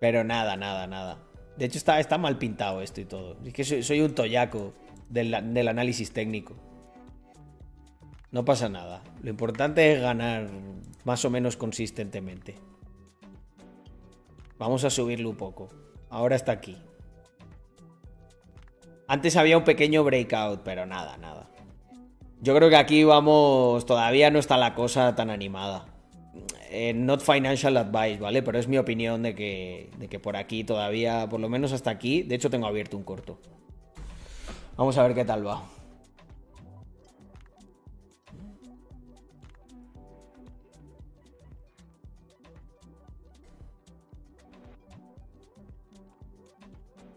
[0.00, 1.25] Pero nada, nada, nada.
[1.56, 3.36] De hecho, está, está mal pintado esto y todo.
[3.44, 4.74] Es que soy, un toyaco
[5.08, 6.54] del, del análisis técnico.
[8.30, 9.02] No pasa nada.
[9.22, 10.48] Lo importante es ganar
[11.04, 12.56] más o menos consistentemente.
[14.58, 15.68] Vamos a subirlo un poco.
[16.10, 16.76] Ahora está aquí.
[19.08, 21.48] Antes había un pequeño breakout, pero nada, nada.
[22.40, 25.86] Yo creo que aquí vamos, todavía no está la cosa tan animada.
[26.70, 28.42] Eh, not financial advice, ¿vale?
[28.42, 31.90] Pero es mi opinión de que, de que por aquí todavía, por lo menos hasta
[31.90, 33.38] aquí, de hecho tengo abierto un corto.
[34.76, 35.62] Vamos a ver qué tal va.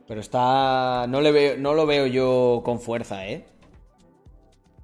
[0.10, 1.06] Pero está.
[1.08, 3.46] No, le veo, no lo veo yo con fuerza, ¿eh?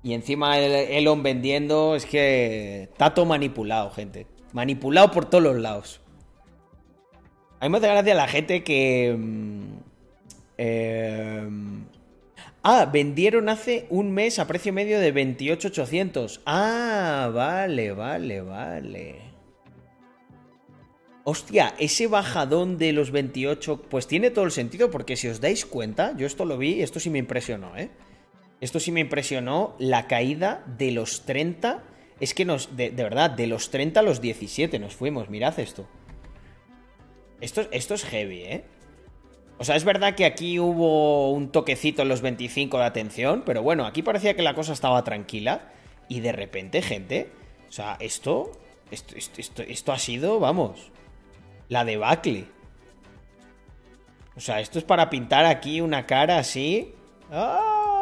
[0.03, 2.89] Y encima el Elon vendiendo, es que.
[3.15, 4.27] Todo manipulado, gente.
[4.55, 5.99] Manipulado por todos los lados.
[7.59, 9.13] A mí me hace gracia la gente que.
[9.13, 9.63] Mm,
[10.57, 11.49] eh,
[12.63, 16.39] ah, vendieron hace un mes a precio medio de 28,800.
[16.45, 19.15] Ah, vale, vale, vale.
[21.25, 25.65] Hostia, ese bajadón de los 28, pues tiene todo el sentido, porque si os dais
[25.65, 27.89] cuenta, yo esto lo vi esto sí me impresionó, ¿eh?
[28.61, 31.83] Esto sí me impresionó, la caída de los 30,
[32.19, 35.87] es que nos, de, verdad, de los 30 a los 17 nos fuimos, mirad esto.
[37.41, 38.63] Esto, esto es heavy, ¿eh?
[39.57, 43.61] O sea, es verdad que aquí hubo un toquecito en los 25 de atención, pero
[43.63, 45.71] bueno, aquí parecía que la cosa estaba tranquila
[46.09, 47.31] y de repente, gente,
[47.69, 48.51] o sea, esto,
[48.91, 50.91] esto, esto, esto ha sido, vamos,
[51.69, 52.45] la debacle.
[54.35, 56.93] O sea, esto es para pintar aquí una cara así.
[57.31, 57.94] ¡Ah!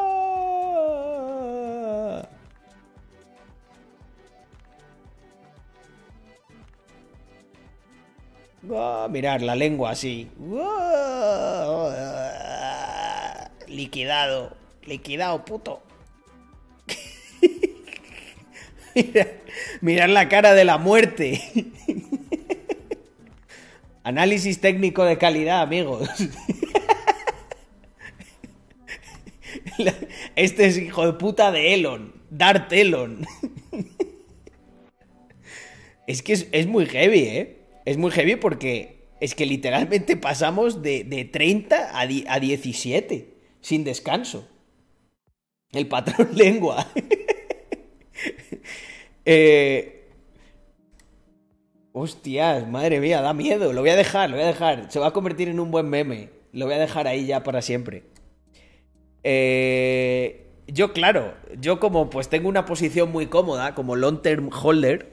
[9.09, 10.28] Mirar la lengua así.
[13.68, 14.55] Liquidado.
[14.86, 15.82] Liquidado, puto.
[19.82, 21.41] mirar la cara de la muerte.
[24.03, 26.10] Análisis técnico de calidad, amigos.
[30.35, 32.14] Este es hijo de puta de Elon.
[32.30, 33.26] Dart Elon.
[36.06, 37.62] Es que es, muy heavy, ¿eh?
[37.85, 44.47] Es muy heavy porque es que literalmente pasamos de, 30 a, a 17 sin descanso.
[45.72, 46.88] El patrón lengua.
[49.26, 49.99] eh,
[51.95, 53.72] Hostias, madre mía, da miedo.
[53.72, 54.91] Lo voy a dejar, lo voy a dejar.
[54.91, 56.30] Se va a convertir en un buen meme.
[56.51, 58.03] Lo voy a dejar ahí ya para siempre.
[59.23, 65.12] Eh, yo, claro, yo como pues tengo una posición muy cómoda, como long term holder,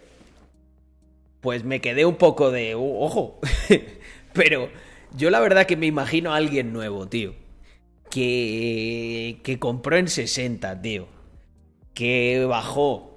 [1.40, 2.74] pues me quedé un poco de...
[2.76, 3.40] Uh, ojo.
[4.32, 4.70] Pero
[5.16, 7.34] yo la verdad que me imagino a alguien nuevo, tío.
[8.10, 11.08] Que, que compró en 60, tío.
[11.94, 13.10] Que bajó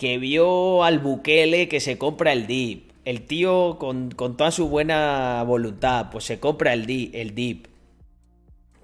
[0.00, 2.90] que vio al Bukele que se compra el DIP.
[3.04, 7.66] El tío, con, toda su buena voluntad, pues se compra el, DIP, el DIP.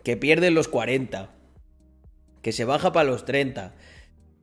[0.04, 1.30] Que pierde los 40.
[2.42, 3.74] Que se baja para los 30.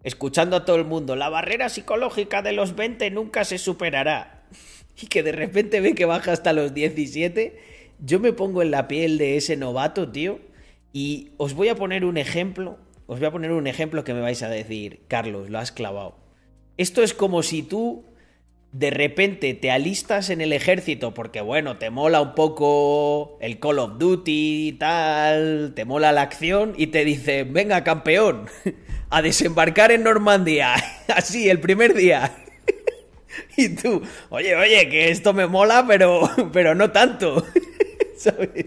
[0.03, 4.43] Escuchando a todo el mundo, la barrera psicológica de los 20 nunca se superará.
[5.01, 7.59] Y que de repente ve que baja hasta los 17.
[7.97, 10.39] Yo me pongo en la piel de ese novato, tío.
[10.91, 14.21] Y os voy a poner un ejemplo os voy a poner un ejemplo que me
[14.21, 16.15] vais a decir, Carlos, lo has clavado.
[16.77, 18.05] Esto es como si tú
[18.73, 23.77] de repente te alistas en el ejército porque, bueno, te mola un poco el Call
[23.77, 28.47] of Duty y tal, te mola la acción y te dicen, venga, campeón,
[29.11, 30.73] a desembarcar en Normandía,
[31.15, 32.35] así, el primer día.
[33.57, 37.45] y tú, oye, oye, que esto me mola, pero, pero no tanto,
[38.17, 38.65] ¿sabes?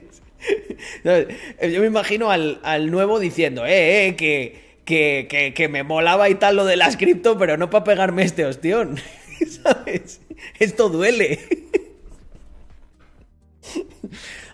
[1.02, 6.36] Yo me imagino al, al nuevo diciendo, eh, eh, que que, que, me molaba y
[6.36, 8.96] tal lo de las cripto, pero no para pegarme este ostión.
[9.62, 10.20] ¿Sabes?
[10.58, 11.38] Esto duele.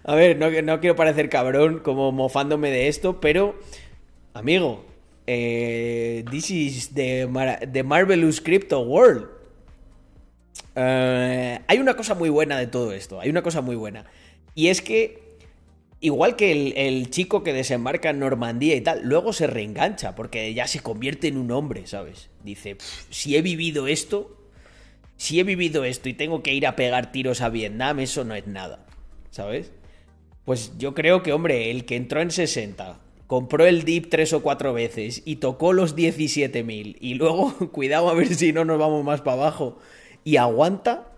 [0.05, 3.55] A ver, no, quiero parecer cabrón como mofándome de esto, pero,
[4.35, 4.85] amigo,
[5.27, 7.27] eh, this is the,
[7.85, 9.29] Marvelous Crypto World.
[10.75, 14.05] Eh, hay una cosa muy buena de todo esto, hay una cosa muy buena.
[14.55, 15.23] Y es que
[16.03, 20.67] Igual que el, chico que desembarca en Normandía y tal, luego se reengancha porque ya
[20.67, 22.29] se convierte en un hombre, ¿sabes?
[22.43, 22.77] Dice,
[23.09, 24.37] si he vivido esto,
[25.17, 28.35] si he vivido esto y tengo que ir a pegar tiros a Vietnam, eso no
[28.35, 28.85] es nada,
[29.31, 29.73] ¿sabes?
[30.45, 34.43] Pues yo creo que, hombre, el que entró en 60, compró el dip tres o
[34.43, 39.05] cuatro veces y tocó los 17.000 y luego, cuidado a ver si no nos vamos
[39.05, 39.79] más para abajo,
[40.25, 41.13] y aguanta,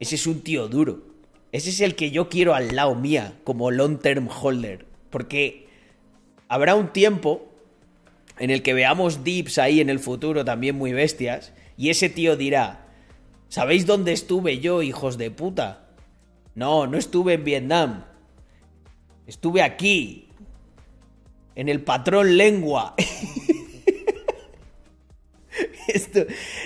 [0.00, 1.12] ese es un tío duro.
[1.52, 4.86] Ese es el que yo quiero al lado mía como long term holder.
[5.10, 5.68] Porque
[6.48, 7.46] habrá un tiempo
[8.38, 11.52] en el que veamos dips ahí en el futuro también muy bestias.
[11.76, 12.88] Y ese tío dirá,
[13.52, 15.90] ¿sabéis dónde estuve yo, hijos de puta?
[16.54, 18.04] No, no estuve en Vietnam.
[19.26, 20.30] Estuve aquí.
[21.54, 22.94] En el patrón lengua.
[25.88, 26.20] esto,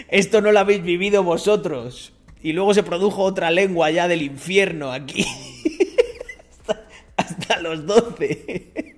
[0.06, 2.12] esto no lo habéis vivido vosotros.
[2.40, 5.26] Y luego se produjo otra lengua ya del infierno aquí.
[7.16, 8.72] hasta, los 12.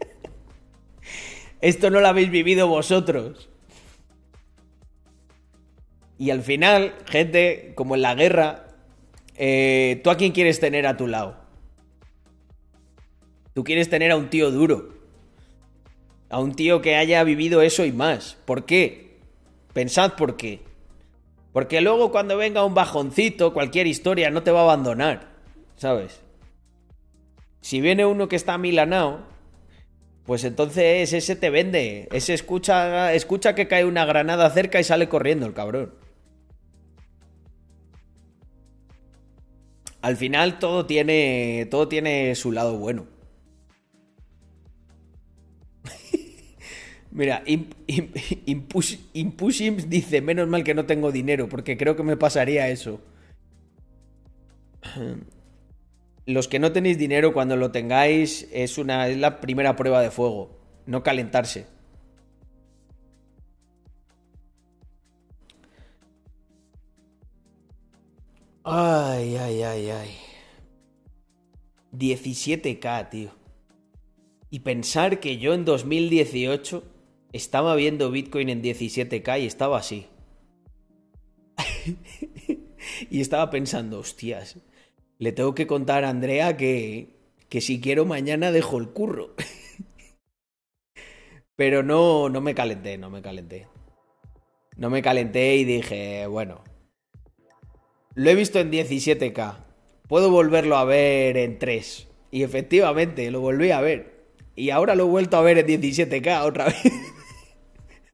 [1.63, 3.49] Esto no lo habéis vivido vosotros.
[6.19, 8.67] Y al final, gente, como en la guerra,
[9.37, 11.37] eh, ¿tú a quién quieres tener a tu lado?
[13.55, 14.91] Tú quieres tener a un tío duro.
[16.29, 18.37] A un tío que haya vivido eso y más.
[18.45, 19.19] ¿Por qué?
[19.73, 20.61] Pensad por qué.
[21.53, 25.29] Porque luego cuando venga un bajoncito, cualquier historia no te va a abandonar,
[25.77, 26.21] ¿sabes?
[27.61, 29.21] Si viene uno que está milanao,
[30.25, 32.09] pues entonces ese te vende.
[32.13, 35.95] Ese escucha, escucha que cae una granada cerca y sale corriendo el cabrón.
[40.01, 43.07] Al final todo tiene, todo tiene su lado bueno.
[47.11, 48.97] Mira, Impush,
[49.89, 53.01] dice, menos mal que no tengo dinero, porque creo que me pasaría eso.
[56.27, 60.11] Los que no tenéis dinero, cuando lo tengáis, es, una, es la primera prueba de
[60.11, 60.61] fuego.
[60.87, 61.67] No calentarse.
[68.71, 70.11] Ay, ay, ay, ay.
[71.93, 73.31] 17k, tío.
[74.51, 76.85] Y pensar que yo en 2018
[77.33, 80.07] estaba viendo Bitcoin en 17k y estaba así.
[83.11, 84.59] y estaba pensando, hostias,
[85.19, 87.17] le tengo que contar a Andrea que,
[87.49, 89.35] que si quiero mañana dejo el curro.
[91.57, 93.67] Pero no, no me calenté, no me calenté.
[94.77, 96.63] No me calenté y dije, bueno,
[98.15, 99.57] lo he visto en 17k.
[100.09, 102.09] Puedo volverlo a ver en 3.
[102.31, 104.19] Y efectivamente, lo volví a ver.
[104.57, 106.93] Y ahora lo he vuelto a ver en 17k otra vez.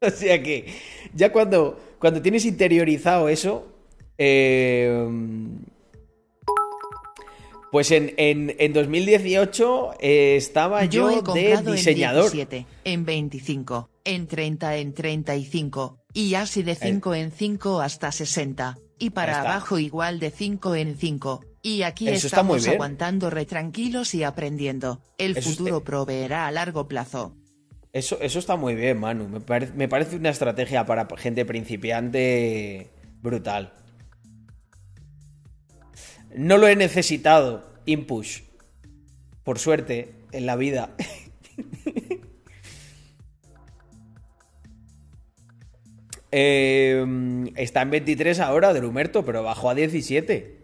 [0.01, 0.67] o sea que
[1.15, 3.67] ya cuando, cuando tienes interiorizado eso,
[4.19, 5.09] eh,
[7.75, 12.27] pues en, en, 2018 eh, estaba yo, de diseñador.
[12.27, 18.13] En 17, en 25, en 30, en 35, y así de 5 en 5 hasta
[18.13, 21.45] 60, y para abajo igual de 5 en 5.
[21.63, 25.01] Y aquí estamos aguantando re tranquilos y aprendiendo.
[25.19, 27.37] El futuro proveerá a largo plazo.
[27.93, 29.29] Eso, eso está muy bien, Manu.
[29.29, 29.41] Me,
[29.75, 32.91] me parece una estrategia para gente principiante
[33.23, 33.73] brutal.
[36.37, 38.41] No lo he necesitado, Impush.
[39.45, 40.91] Por suerte, en la vida.
[46.37, 50.59] Em, está en 23 ahora, Drumerto, pero bajó a 17.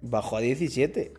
[0.00, 1.12] Bajó a 17.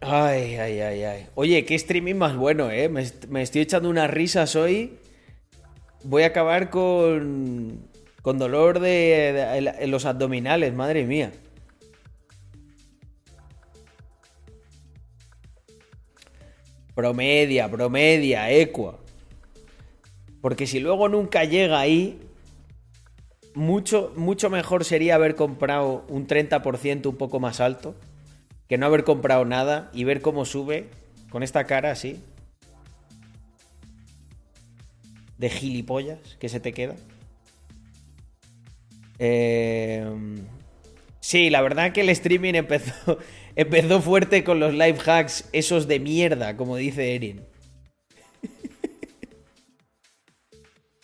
[0.00, 1.26] Ay, ay, ay, ay.
[1.34, 2.88] Oye, qué streaming más bueno, ¿eh?
[2.88, 4.96] Me, estoy echando unas risas hoy.
[6.02, 7.90] Voy a acabar con.
[8.22, 11.30] con dolor de, en los abdominales, madre mía.
[16.94, 18.98] Promedia, promedia, equa.
[20.40, 22.20] Porque si luego nunca llega ahí,
[23.54, 27.94] mucho, mucho mejor sería haber comprado un 30% un poco más alto
[28.68, 30.88] que no haber comprado nada y ver cómo sube
[31.28, 32.22] con esta cara así.
[35.38, 36.94] De gilipollas que se te queda.
[39.18, 40.04] Eh,
[41.20, 43.18] sí, la verdad que el streaming empezó,
[43.56, 47.42] empezó fuerte con los life hacks, esos de mierda, como dice Erin.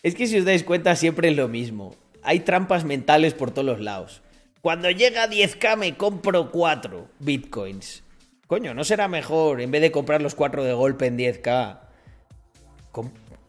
[0.03, 1.95] es que si os dais cuenta siempre es lo mismo.
[2.23, 4.23] Hay trampas mentales por todos los lados.
[4.61, 8.03] Cuando llega a 10k me compro 4 bitcoins.
[8.47, 11.81] Coño, ¿no será mejor en vez de comprar los 4 de golpe en 10k?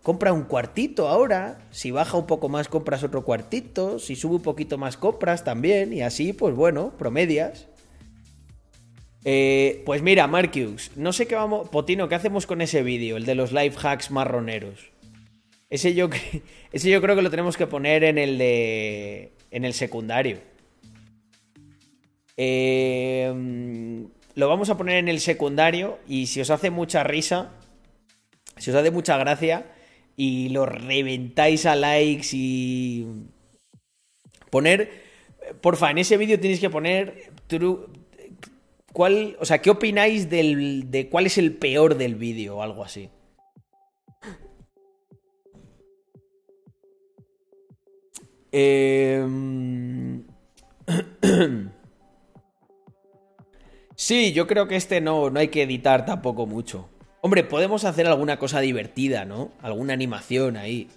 [0.07, 1.57] compra un cuartito ahora.
[1.69, 3.99] Si baja un poco más, compras otro cuartito.
[3.99, 5.91] Si sube un poquito más, compras también.
[5.91, 7.67] Y así, pues bueno, promedias.
[9.25, 11.69] Eh, pues mira, Marcus, no sé qué vamos.
[11.69, 13.17] Potino, ¿qué hacemos con ese vídeo?
[13.17, 14.91] El de los life hacks marroneros.
[15.69, 16.09] Ese yo,
[16.71, 19.33] ese yo creo que lo tenemos que poner en el de.
[19.51, 20.39] en el secundario.
[22.37, 23.33] Eh,
[24.35, 25.99] lo vamos a poner en el secundario.
[26.07, 27.53] Y si os hace mucha risa.
[28.57, 29.65] Si os hace mucha gracia
[30.15, 33.05] y lo reventáis a likes y
[34.49, 34.89] poner,
[35.61, 37.31] porfa, en ese vídeo tenéis que poner
[38.97, 42.83] cuál, o sea, ¿qué opináis del, de cuál es el peor del vídeo o algo
[42.83, 43.11] así?
[48.51, 50.25] Em,
[53.95, 56.89] sí, yo creo que este no, no hay que editar tampoco mucho.
[57.21, 59.51] Hombre, podemos hacer alguna cosa divertida, ¿no?
[59.61, 60.87] Alguna animación ahí.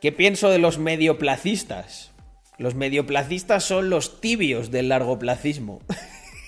[0.00, 2.11] ¿Qué pienso de los medioplacistas?
[2.62, 5.80] Los medioplacistas son los tibios del largoplacismo.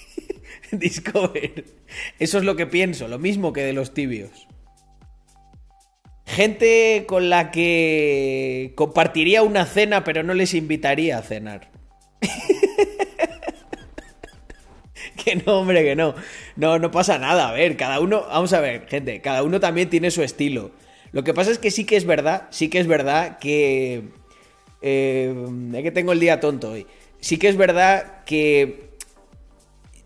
[0.71, 1.65] Discover.
[2.21, 4.47] Eso es lo que pienso, lo mismo que de los tibios.
[6.25, 11.73] Gente con la que compartiría una cena pero no les invitaría a cenar.
[15.25, 16.15] que no, hombre, que no.
[16.55, 17.49] No, no pasa nada.
[17.49, 20.71] A ver, cada uno, vamos a ver, gente, cada uno también tiene su estilo.
[21.11, 24.23] Lo que pasa es que sí que es verdad, sí que es verdad que...
[24.87, 25.35] Eh,
[25.73, 26.87] es que tengo el día tonto hoy.
[27.19, 28.91] Sí que es verdad que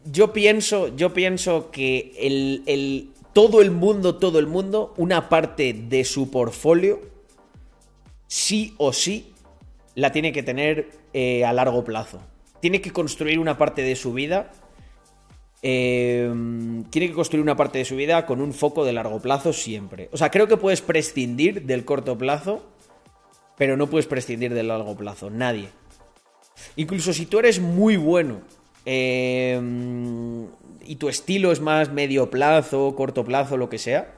[0.04, 6.04] yo pienso, yo pienso que el, todo el mundo, todo el mundo, una parte de
[6.04, 7.00] su portfolio,
[8.28, 9.32] sí o sí,
[9.96, 12.20] la tiene que tener eh, a largo plazo.
[12.60, 14.52] Tiene que construir una parte de su vida
[15.60, 19.52] Em, tiene que construir una parte de su vida con un foco de largo plazo
[19.52, 20.08] siempre.
[20.12, 22.64] O sea, creo que puedes prescindir del corto plazo,
[23.58, 25.28] pero no puedes prescindir del largo plazo.
[25.28, 25.68] Nadie.
[26.76, 28.40] Incluso si tú eres muy bueno
[28.84, 30.46] em,
[30.84, 34.14] y tu estilo es más medio plazo, corto plazo, lo que sea,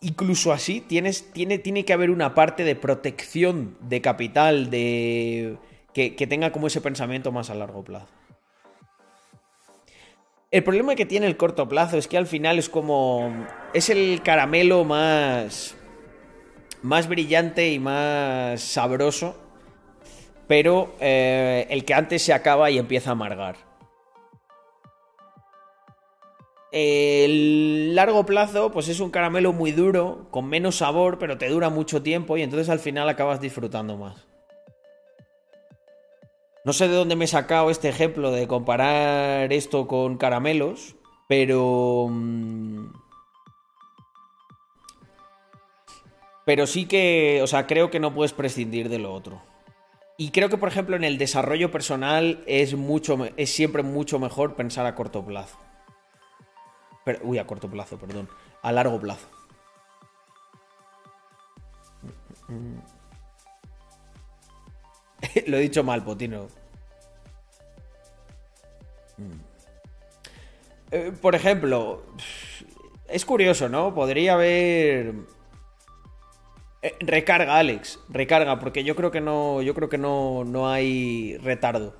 [0.00, 5.58] incluso así tienes, tiene, tiene que haber una parte de protección de capital, de
[5.92, 8.08] que tenga como ese pensamiento más a largo plazo.
[10.54, 13.44] El problema que tiene el corto plazo es que al final es como.
[13.72, 15.74] Es el caramelo más.
[16.84, 19.34] Más brillante y más sabroso.
[20.46, 23.56] Pero eh, el que antes se acaba y empieza a amargar.
[26.70, 31.70] El largo plazo, pues es un caramelo muy duro, con menos sabor, pero te dura
[31.70, 34.26] mucho tiempo y entonces al final acabas disfrutando más.
[36.64, 40.96] No sé de dónde me he sacado este ejemplo de comparar esto con caramelos,
[41.28, 42.10] pero...
[46.44, 49.42] pero sí que, o sea, creo que no puedes prescindir de lo otro.
[50.16, 54.54] Y creo que, por ejemplo, en el desarrollo personal es, mucho, es siempre mucho mejor
[54.54, 55.58] pensar a corto plazo.
[57.22, 58.28] uy, a corto plazo, perdón.
[58.62, 59.28] A largo plazo.
[65.46, 66.46] Lo he dicho mal, Potino.
[69.16, 69.40] Mm.
[70.90, 72.04] Eh, por ejemplo,
[73.08, 73.94] es curioso, ¿no?
[73.94, 75.14] Podría haber.
[76.84, 77.98] Eh, recarga, Alex.
[78.10, 79.62] Recarga, porque yo creo que no.
[79.62, 81.96] Yo creo que no, no hay retardo.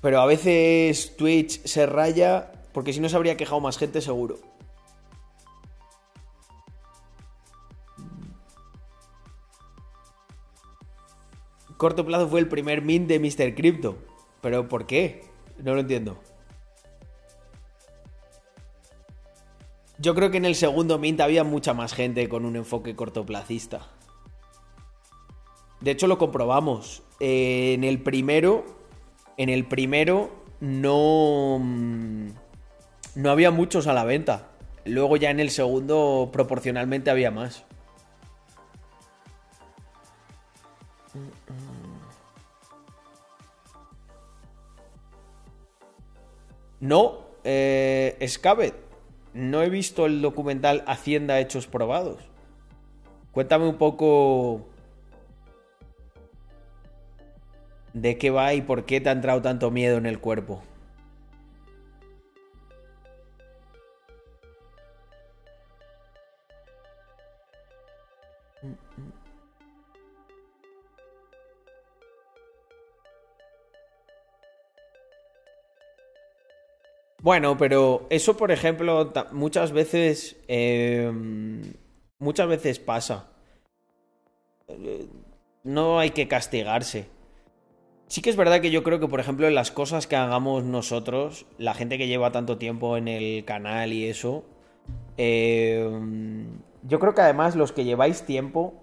[0.00, 2.50] Pero a veces Twitch se raya.
[2.72, 4.40] Porque si no se habría quejado más gente, seguro.
[11.76, 13.54] corto plazo fue el primer mint de Mr.
[13.54, 13.96] Crypto.
[14.40, 15.22] ¿Pero por qué?
[15.62, 16.18] No lo entiendo.
[19.98, 23.88] Yo creo que en el segundo mint había mucha más gente con un enfoque cortoplacista.
[25.80, 27.02] De hecho, lo comprobamos.
[27.20, 28.64] en el primero.
[29.36, 30.30] En el primero.
[30.60, 32.28] no, mm,
[33.16, 34.48] no había muchos a la venta.
[34.84, 37.64] Luego ya en el segundo proporcionalmente había más.
[46.80, 48.16] No, eh,
[49.34, 52.18] no he visto el documental Hacienda Hechos Probados.
[53.32, 54.66] Cuéntame un poco
[57.92, 60.62] de qué va y por qué te ha entrado tanto miedo en el cuerpo.
[77.22, 80.36] Bueno, pero eso, por ejemplo, muchas veces.
[80.46, 81.62] Em,
[82.18, 83.28] muchas veces pasa.
[84.68, 85.08] Eh,
[85.64, 87.06] no hay que castigarse.
[88.06, 91.46] Sí que es verdad que yo creo que, por ejemplo, las cosas que hagamos nosotros,
[91.58, 94.44] la gente que lleva tanto tiempo en el canal y eso,
[95.18, 98.74] em, yo creo que además los que lleváis tiempo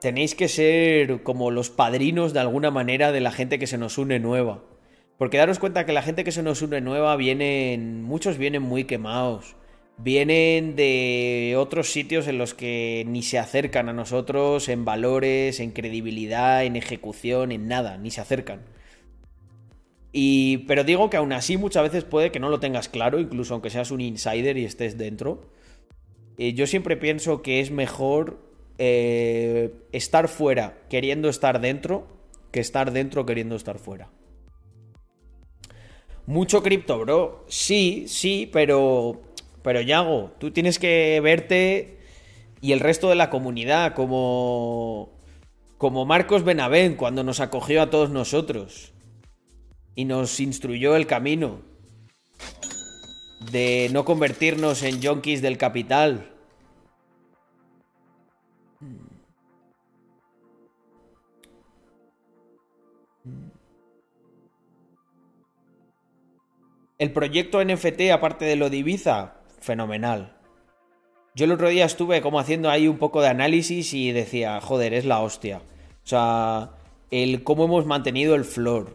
[0.00, 3.98] tenéis que ser como los padrinos de alguna manera de la gente que se nos
[3.98, 4.62] une nueva.
[5.22, 8.86] Porque daros cuenta que la gente que se nos une nueva vienen, muchos vienen muy
[8.86, 9.54] quemados.
[9.96, 15.70] Vienen de otros sitios en los que ni se acercan a nosotros en valores, en
[15.70, 18.62] credibilidad, en ejecución, en nada, ni se acercan.
[20.10, 23.54] Y, pero digo que aún así muchas veces puede que no lo tengas claro, incluso
[23.54, 25.52] aunque seas un insider y estés dentro.
[26.36, 28.40] Eh, yo siempre pienso que es mejor
[28.78, 32.08] eh, estar fuera queriendo estar dentro
[32.50, 34.10] que estar dentro queriendo estar fuera.
[36.26, 37.44] Mucho cripto, bro.
[37.48, 39.22] Sí, sí, pero.
[39.62, 41.98] Pero Yago, tú tienes que verte
[42.60, 45.10] y el resto de la comunidad como.
[45.78, 48.92] Como Marcos Benavent cuando nos acogió a todos nosotros.
[49.94, 51.60] Y nos instruyó el camino.
[53.50, 56.31] De no convertirnos en junkies del capital.
[67.02, 70.36] El proyecto NFT, aparte de lo de Ibiza, fenomenal.
[71.34, 74.94] Yo el otro día estuve como haciendo ahí un poco de análisis y decía, joder,
[74.94, 75.62] es la hostia.
[76.04, 76.70] O sea,
[77.10, 78.94] el cómo hemos mantenido el floor.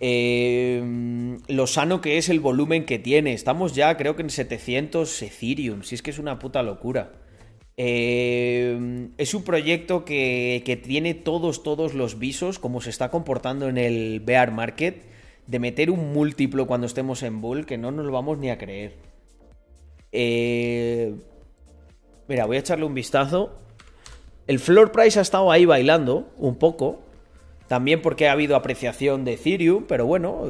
[0.00, 3.32] Eh, lo sano que es el volumen que tiene.
[3.32, 5.84] Estamos ya, creo que en 700 Ethereum.
[5.84, 7.12] Si es que es una puta locura.
[7.76, 13.68] Eh, es un proyecto que, que, tiene todos, todos los visos, como se está comportando
[13.68, 15.08] en el bear market
[15.46, 18.58] de meter un múltiplo cuando estemos en bull que no nos lo vamos ni a
[18.58, 18.96] creer.
[20.12, 21.14] Eh,
[22.28, 23.52] mira, voy a echarle un vistazo.
[24.46, 27.00] El floor price ha estado ahí bailando un poco.
[27.68, 30.44] También porque ha habido apreciación de Ethereum, pero bueno,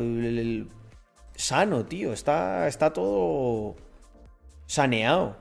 [1.35, 2.13] sano, tío.
[2.13, 3.77] Está, está todo
[4.67, 5.37] saneado.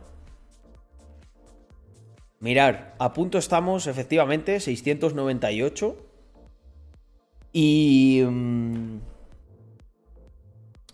[2.41, 5.97] Mirar, a punto estamos, efectivamente, 698.
[7.53, 8.23] Y...
[8.25, 8.99] Mm,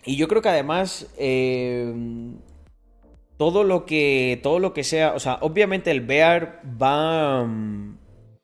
[0.05, 1.11] y yo creo que además.
[1.17, 1.93] Eh,
[3.37, 4.39] todo lo que.
[4.43, 5.13] Todo lo que sea.
[5.13, 7.47] O sea, obviamente el bear va.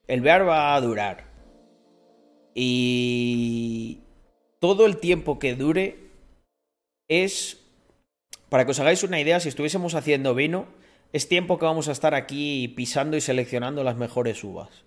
[0.07, 1.25] El bear va a durar.
[2.55, 3.99] Y.
[4.59, 6.09] Todo el tiempo que dure.
[7.07, 7.59] Es.
[8.49, 10.65] Para que os hagáis una idea, si estuviésemos haciendo vino,
[11.13, 14.83] es tiempo que vamos a estar aquí pisando y seleccionando las mejores uvas.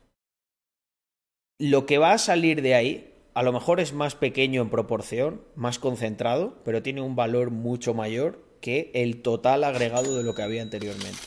[1.58, 5.42] Lo que va a salir de ahí a lo mejor es más pequeño en proporción,
[5.56, 10.42] más concentrado, pero tiene un valor mucho mayor que el total agregado de lo que
[10.42, 11.18] había anteriormente.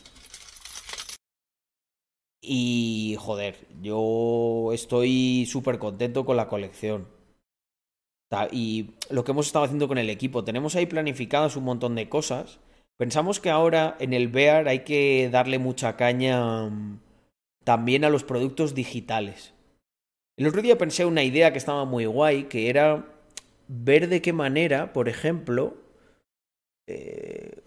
[2.42, 7.10] Y joder, yo estoy súper contento con la colección.
[8.52, 12.08] Y lo que hemos estado haciendo con el equipo, tenemos ahí planificadas un montón de
[12.08, 12.60] cosas.
[12.96, 17.00] Pensamos que ahora en el Bear hay que darle mucha caña mm,
[17.64, 19.54] también a los productos digitales.
[20.38, 23.08] El otro día pensé una idea que estaba muy guay, que era
[23.68, 25.78] ver de qué manera, por ejemplo,
[26.88, 27.64] eh,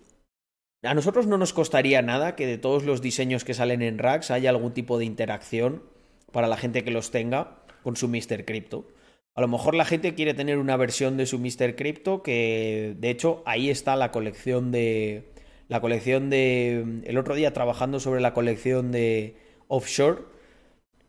[0.82, 4.30] a nosotros no nos costaría nada que de todos los diseños que salen en Racks
[4.30, 5.82] haya algún tipo de interacción
[6.30, 8.44] para la gente que los tenga con su Mr.
[8.44, 8.86] Crypto.
[9.34, 11.74] A lo mejor la gente quiere tener una versión de su Mr.
[11.74, 15.32] Crypto que, de hecho, ahí está la colección de...
[15.66, 17.02] La colección de...
[17.05, 19.36] El otro día trabajando sobre la colección de
[19.68, 20.22] Offshore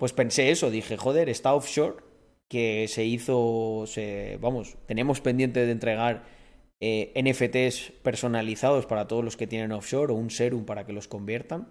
[0.01, 1.97] pues pensé eso, dije, joder, está offshore,
[2.49, 6.23] que se hizo, se, vamos, tenemos pendiente de entregar
[6.79, 11.07] eh, NFTs personalizados para todos los que tienen offshore o un serum para que los
[11.07, 11.67] conviertan.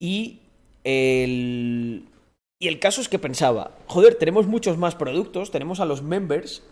[0.00, 0.42] Y
[0.84, 2.04] el,
[2.60, 6.62] y el caso es que pensaba, joder, tenemos muchos más productos, tenemos a los members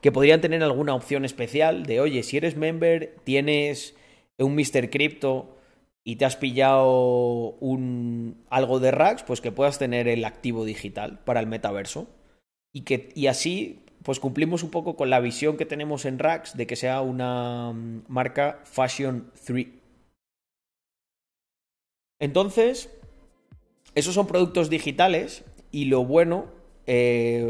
[0.00, 3.96] que podrían tener alguna opción especial de, oye, si eres member, tienes
[4.38, 4.90] un Mr.
[4.90, 5.55] Crypto
[6.08, 11.18] y te has pillado un, algo de Rax, pues que puedas tener el activo digital
[11.24, 12.06] para el metaverso.
[12.72, 16.56] Y, que, y así, pues cumplimos un poco con la visión que tenemos en Rax
[16.56, 19.66] de que sea una mm, marca Fashion 3.
[22.20, 22.88] Entonces,
[23.96, 26.46] esos son productos digitales y lo bueno...
[26.86, 27.44] Eh,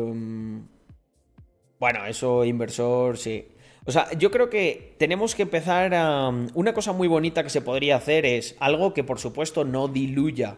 [1.78, 3.49] bueno, eso inversor, sí.
[3.86, 6.28] O sea, yo creo que tenemos que empezar a...
[6.54, 10.56] Una cosa muy bonita que se podría hacer es algo que por supuesto no diluya,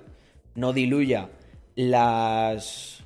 [0.54, 1.30] no diluya
[1.74, 3.04] las...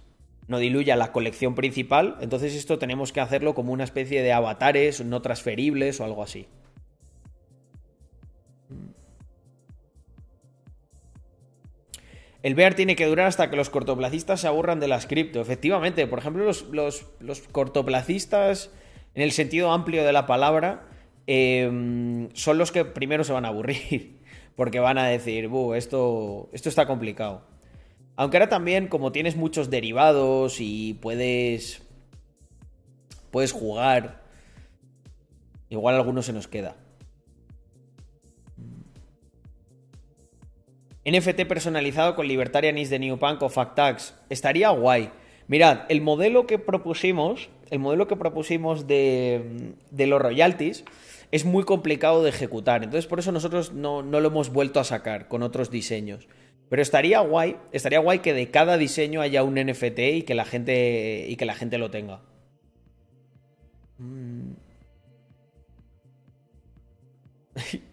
[0.48, 5.02] No diluya la colección principal, entonces esto tenemos que hacerlo como una especie de avatares
[5.04, 6.46] no transferibles o algo así.
[12.42, 15.40] El bear tiene que durar hasta que los cortoplacistas se aburran de las cripto.
[15.40, 17.04] Efectivamente, por ejemplo, los,
[17.52, 18.70] cortoplacistas,
[19.14, 20.88] en el sentido amplio de la palabra,
[21.26, 24.20] em, son los que primero se van a aburrir.
[24.56, 27.42] Porque van a decir, esto, esto está complicado.
[28.16, 31.82] Aunque ahora también, como tienes muchos derivados y puedes.
[33.30, 34.22] Puedes jugar.
[35.70, 36.76] Igual alguno se nos queda.
[41.04, 44.14] NFT personalizado con Libertarianis de New Punk o Factax.
[44.28, 45.10] Estaría guay.
[45.48, 50.84] Mirad, el modelo que propusimos, el modelo que propusimos de, los royalties
[51.30, 52.84] es muy complicado de ejecutar.
[52.84, 56.28] Entonces, por eso nosotros no, no, lo hemos vuelto a sacar con otros diseños.
[56.68, 60.44] Pero estaría guay, estaría guay que de cada diseño haya un NFT y que la
[60.44, 62.22] gente, y que la gente lo tenga.
[63.98, 64.52] Mm.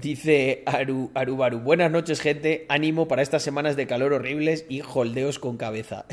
[0.00, 5.38] Dice Aru, Arubaru, buenas noches gente, ánimo para estas semanas de calor horribles y holdeos
[5.38, 6.06] con cabeza.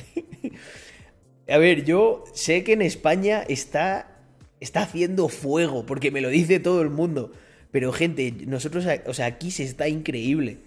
[1.50, 4.20] A ver, yo sé que en España está,
[4.60, 7.32] está haciendo fuego, porque me lo dice todo el mundo.
[7.72, 10.58] Pero gente, nosotros, o sea, aquí se está increíble.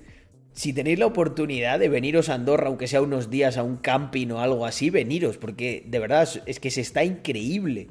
[0.55, 4.29] Si tenéis la oportunidad de veniros a Andorra, aunque sea unos días a un camping
[4.29, 7.89] o algo así, veniros, porque de verdad es que se está increíble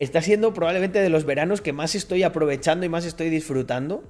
[0.00, 4.02] está siendo probablemente de los veranos que más estoy aprovechando y más estoy disfrutando.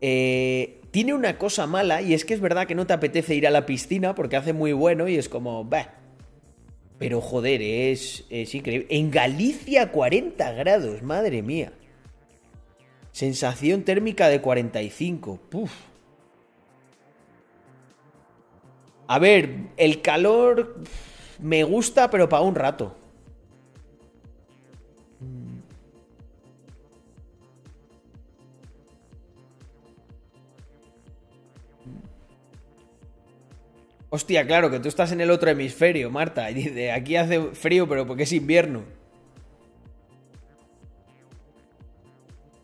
[0.00, 3.46] Eh, tiene una cosa mala y es que es verdad que no te apetece ir
[3.46, 5.94] a la piscina porque hace muy bueno y es como, bah.
[6.98, 8.86] Pero joder, es, es increíble.
[8.90, 11.72] En Galicia 40 grados, madre mía.
[13.10, 15.40] Sensación térmica de 45.
[15.48, 15.72] Puf.
[19.06, 20.80] A ver, el calor
[21.40, 22.96] me gusta, pero para un rato.
[34.14, 36.48] Hostia, claro, que tú estás en el otro hemisferio, Marta.
[36.52, 38.84] Y aquí hace frío, pero porque es invierno.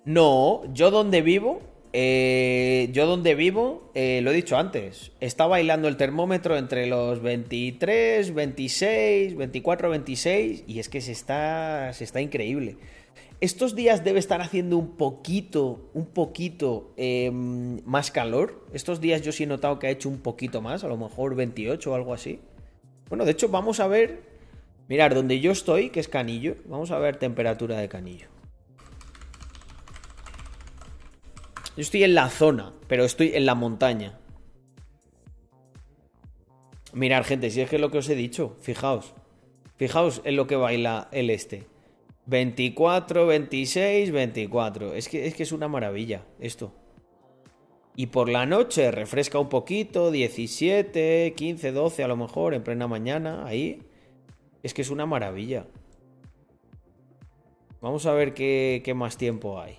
[0.04, 1.60] No, yo donde vivo,
[1.92, 7.20] eh, yo donde vivo, eh, lo he dicho antes, está bailando el termómetro entre los
[7.20, 12.76] 23, 26, 24, 26 y es que se está, se está increíble.
[13.40, 18.66] Estos días debe estar haciendo un poquito, un poquito em, más calor.
[18.74, 21.34] Estos días yo sí he notado que ha hecho un poquito más, a lo mejor
[21.34, 22.40] 28 o algo así.
[23.08, 24.20] Bueno, de hecho vamos a ver,
[24.88, 28.26] mirar, donde yo estoy, que es Canillo, vamos a ver temperatura de Canillo.
[31.76, 34.18] Yo estoy en la zona, pero estoy en la montaña.
[36.92, 39.14] Mirar, gente, si es que es lo que os he dicho, fijaos.
[39.76, 41.69] Fijaos en lo que baila el este.
[42.30, 44.94] 24, 26, 24.
[44.94, 46.72] Es que, es que es una maravilla esto.
[47.96, 52.86] Y por la noche refresca un poquito, 17, 15, 12 a lo mejor, en plena
[52.86, 53.82] mañana, ahí.
[54.62, 55.66] Es que es una maravilla.
[57.80, 59.78] Vamos a ver qué, qué más tiempo hay.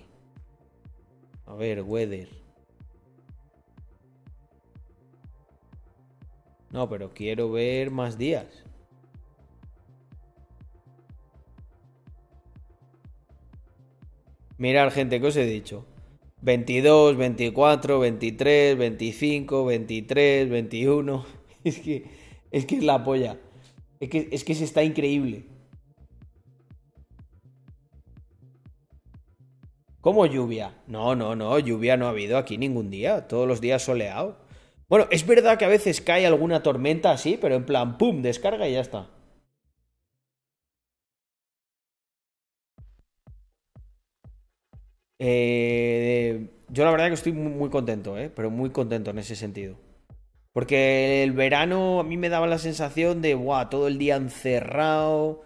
[1.46, 2.28] A ver, weather.
[6.70, 8.61] No, pero quiero ver más días.
[14.62, 15.84] Mirar, gente, ¿qué os he dicho?
[16.42, 21.26] 22, 24, 23, 25, 23, 21.
[21.64, 22.04] Es que
[22.52, 23.40] es, que es la polla.
[23.98, 25.46] Es que, es que se está increíble.
[30.00, 30.76] ¿Cómo lluvia?
[30.86, 33.26] No, no, no, lluvia no ha habido aquí ningún día.
[33.26, 34.38] Todos los días soleado.
[34.88, 38.22] Bueno, es verdad que a veces cae alguna tormenta así, pero en plan, ¡pum!
[38.22, 39.08] Descarga y ya está.
[45.24, 49.76] Eh, yo la verdad que estoy muy, contento, eh, pero muy contento en ese sentido.
[50.52, 53.36] Porque el verano a mí me daba la sensación de,
[53.70, 55.44] todo el día encerrado.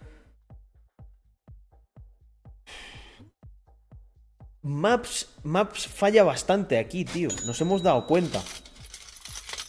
[4.63, 7.29] Maps, Maps falla bastante aquí, tío.
[7.45, 8.41] Nos hemos dado cuenta.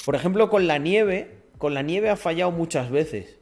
[0.06, 1.51] Por ejemplo, con la nieve.
[1.59, 3.39] Con la nieve ha fallado muchas veces.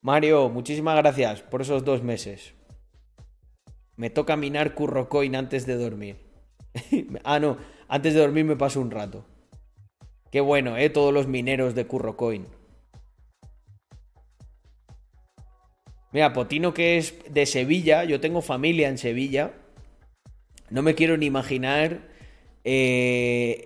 [0.00, 2.54] Mario, muchísimas gracias por esos dos meses.
[3.96, 6.16] Me toca minar Currocoin antes de dormir.
[7.24, 7.58] ah, no,
[7.88, 9.24] antes de dormir me paso un rato.
[10.32, 10.90] Qué bueno, ¿eh?
[10.90, 12.46] Todos los mineros de Currocoin.
[16.12, 19.52] Mira, Potino que es de Sevilla, yo tengo familia en Sevilla.
[20.70, 22.08] No me quiero ni imaginar
[22.64, 23.64] eh,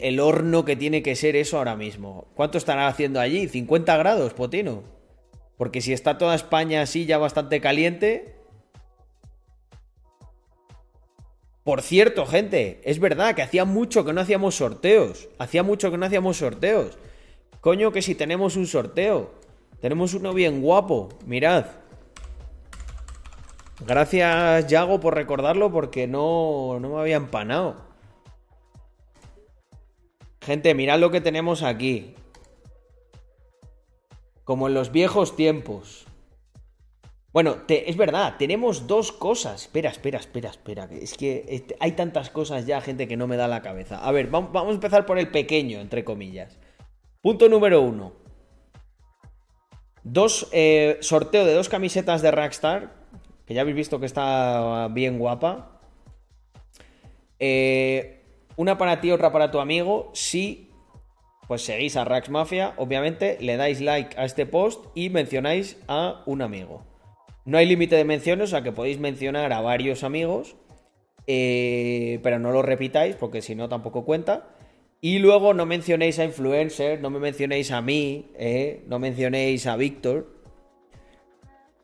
[0.00, 2.28] el, horno que tiene que ser eso ahora mismo.
[2.34, 3.48] ¿Cuánto estará haciendo allí?
[3.48, 4.84] ¿50 grados, Potino?
[5.56, 8.35] Porque si está toda España así ya bastante caliente...
[11.66, 15.28] Por cierto, gente, es verdad que hacía mucho que no hacíamos sorteos.
[15.36, 16.96] Hacía mucho que no hacíamos sorteos.
[17.60, 19.32] Coño, que si tenemos un sorteo.
[19.80, 21.66] Tenemos uno bien guapo, mirad.
[23.84, 27.74] Gracias, Yago, por recordarlo porque no, no me había empanado.
[30.42, 32.14] Gente, mirad lo que tenemos aquí.
[34.44, 36.05] Como en los viejos tiempos.
[37.36, 39.64] Bueno, es verdad, tenemos dos cosas.
[39.64, 40.88] Espera, espera, espera, espera.
[40.90, 43.98] Es que este, hay tantas cosas ya, gente, que no me da la cabeza.
[43.98, 46.58] A ver, vamos a empezar por el pequeño, entre comillas.
[47.20, 48.14] Punto número uno.
[50.02, 52.94] Dos, eh, sorteo de dos camisetas de Rockstar,
[53.44, 55.78] que ya habéis visto que está bien guapa.
[57.38, 58.24] Eh,
[58.56, 60.10] una para ti, otra para tu amigo.
[60.14, 60.70] Si
[61.46, 66.22] pues seguís a Rax Mafia, obviamente le dais like a este post y mencionáis a
[66.24, 66.95] un amigo.
[67.46, 70.56] No hay límite de menciones, o sea que podéis mencionar a varios amigos,
[71.28, 74.48] eh, pero no lo repitáis porque si no tampoco cuenta.
[75.00, 79.76] Y luego no mencionéis a influencers, no me mencionéis a mí, eh, no mencionéis a
[79.76, 80.26] Víctor,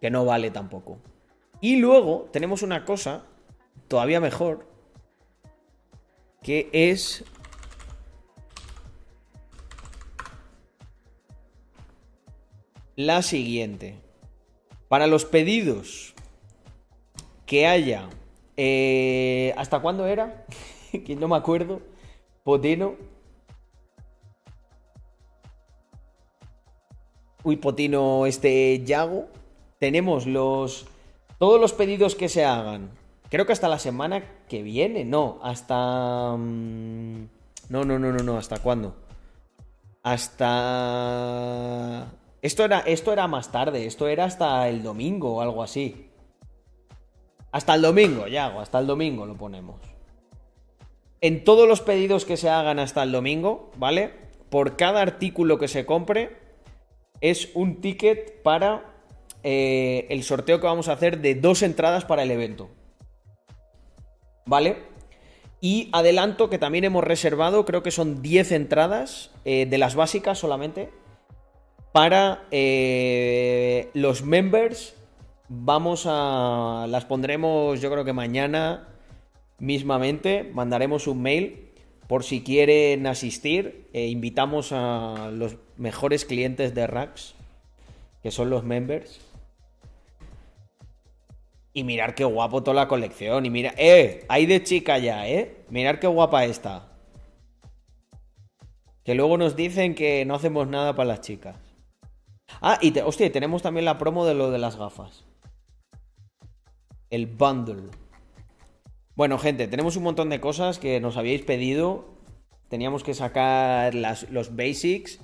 [0.00, 0.98] que no vale tampoco.
[1.60, 3.24] Y luego tenemos una cosa
[3.86, 4.66] todavía mejor,
[6.42, 7.24] que es...
[12.96, 14.11] La siguiente.
[14.92, 16.12] Para los pedidos
[17.46, 18.10] que haya...
[18.58, 20.44] Eh, ¿Hasta cuándo era?
[20.92, 21.80] que no me acuerdo.
[22.44, 22.96] Potino.
[27.42, 29.28] Uy, Potino, este Yago.
[29.78, 30.84] Tenemos los.
[31.38, 32.90] Todos los pedidos que se hagan.
[33.30, 35.06] Creo que hasta la semana que viene.
[35.06, 36.36] No, hasta.
[36.36, 37.28] Mm,
[37.70, 38.36] no, no, no, no, no.
[38.36, 38.94] ¿Hasta cuándo?
[40.02, 40.52] Hasta.
[42.42, 43.86] Esto era, esto era más tarde.
[43.86, 46.10] Esto era hasta el domingo o algo así.
[47.50, 48.60] Hasta el domingo, Yago.
[48.60, 49.92] Hasta el domingo lo ponemos
[51.22, 54.10] en todos los pedidos que se hagan hasta el domingo, ¿vale?
[54.50, 56.36] Por cada artículo que se compre
[57.20, 58.92] es un ticket para
[59.44, 62.70] eh, el sorteo que vamos a hacer de dos entradas para el evento.
[64.44, 64.78] ¿Vale?
[65.60, 70.38] Y adelanto que también hemos reservado, creo que son 10 entradas eh, de las básicas
[70.40, 70.90] solamente.
[71.92, 74.94] Para eh, los members
[75.48, 76.86] vamos a...
[76.88, 78.88] Las pondremos yo creo que mañana
[79.58, 81.68] mismamente mandaremos un mail
[82.08, 83.88] por si quieren asistir.
[83.92, 87.34] E invitamos a los mejores clientes de Rax,
[88.22, 89.20] que son los members.
[91.74, 93.44] Y mirar qué guapo toda la colección.
[93.44, 94.24] Y mira, ¡eh!
[94.28, 95.56] Hay de chica ya, ¿eh?
[95.68, 96.88] Mirar qué guapa está.
[99.04, 101.71] Que luego nos dicen que no hacemos nada para las chicas.
[102.60, 105.24] Ah, y hostia, tenemos también la promo de lo de las gafas.
[107.10, 107.90] El bundle.
[109.14, 112.06] Bueno, gente, tenemos un montón de cosas que nos habíais pedido.
[112.68, 115.20] Teníamos que sacar los basics.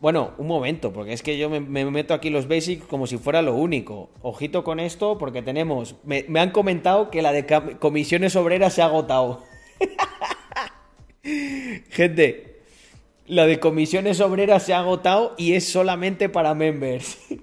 [0.00, 3.42] Bueno, un momento, porque es que yo me, meto aquí los basics como si fuera
[3.42, 4.08] lo único.
[4.22, 5.96] Ojito con esto, porque tenemos.
[6.04, 7.44] Me, han comentado que la de
[7.78, 9.44] comisiones obreras se ha agotado.
[11.90, 12.49] Gente,
[13.30, 17.16] la de comisiones obreras se ha agotado y es solamente para members.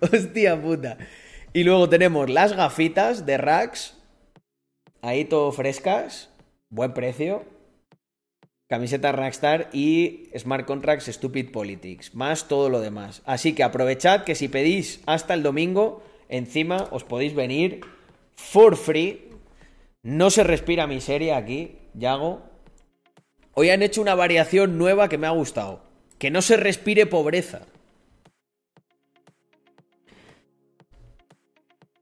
[0.00, 0.98] Hostia puta.
[1.52, 3.96] Y luego tenemos las gafitas de Rax.
[5.02, 6.30] Ahí todo frescas.
[6.68, 7.44] Buen precio.
[8.68, 12.12] Camiseta Rackstar y Smart Contracts Stupid Politics.
[12.16, 13.22] Más todo lo demás.
[13.24, 17.82] Así que aprovechad que si pedís hasta el domingo, encima os podéis venir
[18.34, 19.30] for free.
[20.02, 22.55] No se respira miseria aquí, Yago.
[23.58, 25.80] Hoy han hecho una variación nueva que me ha gustado.
[26.18, 27.62] Que no se respire pobreza.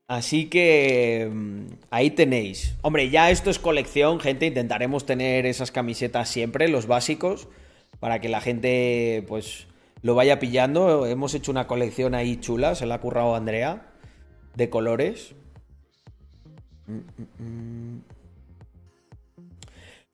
[0.08, 2.74] Así que mm, ahí tenéis.
[2.82, 4.46] Hombre, ya esto es colección, gente.
[4.46, 7.46] Intentaremos tener esas camisetas siempre, los básicos,
[8.00, 9.68] para que la gente, pues,
[10.02, 11.06] lo vaya pillando.
[11.06, 13.92] Hemos hecho una colección ahí chula, se la ha currado Andrea,
[14.56, 15.36] de colores.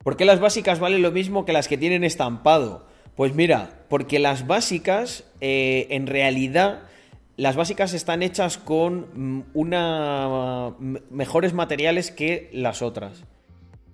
[0.03, 2.87] ¿Por qué las básicas valen lo mismo que las que tienen estampado?
[3.15, 6.83] Pues mira, porque las básicas, eh, en realidad,
[7.37, 10.73] las básicas están hechas con mm, una
[11.09, 13.23] mejores materiales que las otras.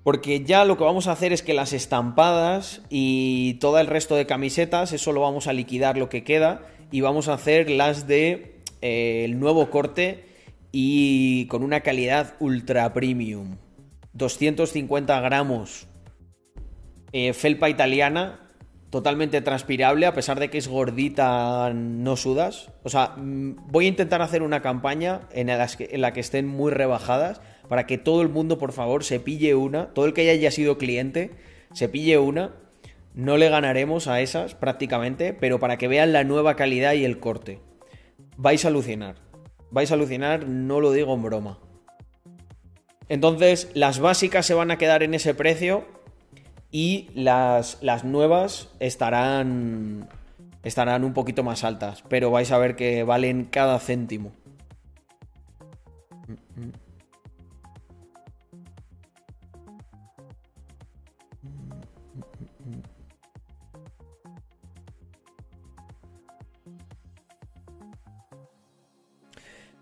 [0.04, 4.16] Porque ya lo que vamos a hacer es que las estampadas y todo el resto
[4.16, 6.62] de camisetas, eso lo vamos a liquidar lo que queda
[6.92, 10.26] y vamos a hacer las de eh, el nuevo corte
[10.72, 13.58] y con una calidad ultra premium.
[14.14, 15.88] 250 gramos.
[17.14, 18.40] Eh, felpa italiana,
[18.90, 22.70] totalmente transpirable, a pesar de que es gordita, no sudas.
[22.84, 25.48] O sea, mm, voy a intentar hacer una campaña en
[26.02, 29.94] la que estén muy rebajadas para que todo el mundo, por favor, se pille una.
[29.94, 31.32] Todo el que haya sido cliente,
[31.74, 32.56] se pille una.
[33.14, 37.20] No le ganaremos a esas prácticamente, pero para que vean la nueva calidad y el
[37.20, 37.60] corte.
[38.38, 39.16] Vais a alucinar.
[39.72, 41.60] Vais a alucinar, no lo digo en broma.
[43.10, 45.86] Entonces, las básicas se van a quedar en ese precio
[46.72, 50.10] y las, las nuevas estarán,
[50.64, 54.32] estarán un poquito más altas, pero vais a ver que valen cada céntimo.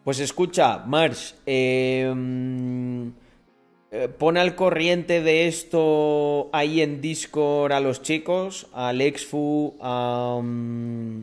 [0.05, 3.11] Pues escucha, Marsh, em, eh,
[4.17, 11.22] pon al corriente de esto ahí en Discord a los chicos, a Alexfu, a, mm,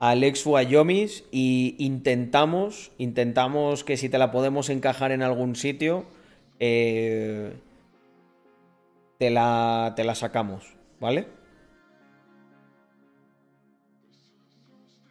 [0.00, 5.56] a Alexfu, a Yomis, y intentamos, intentamos que si te la podemos encajar en algún
[5.56, 6.04] sitio,
[6.58, 7.52] eh,
[9.18, 11.26] te, la, te la sacamos, ¿vale?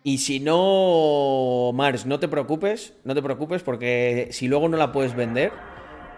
[0.03, 4.91] Y si no, Mars, no te preocupes, no te preocupes porque si luego no la
[4.91, 5.53] puedes vender,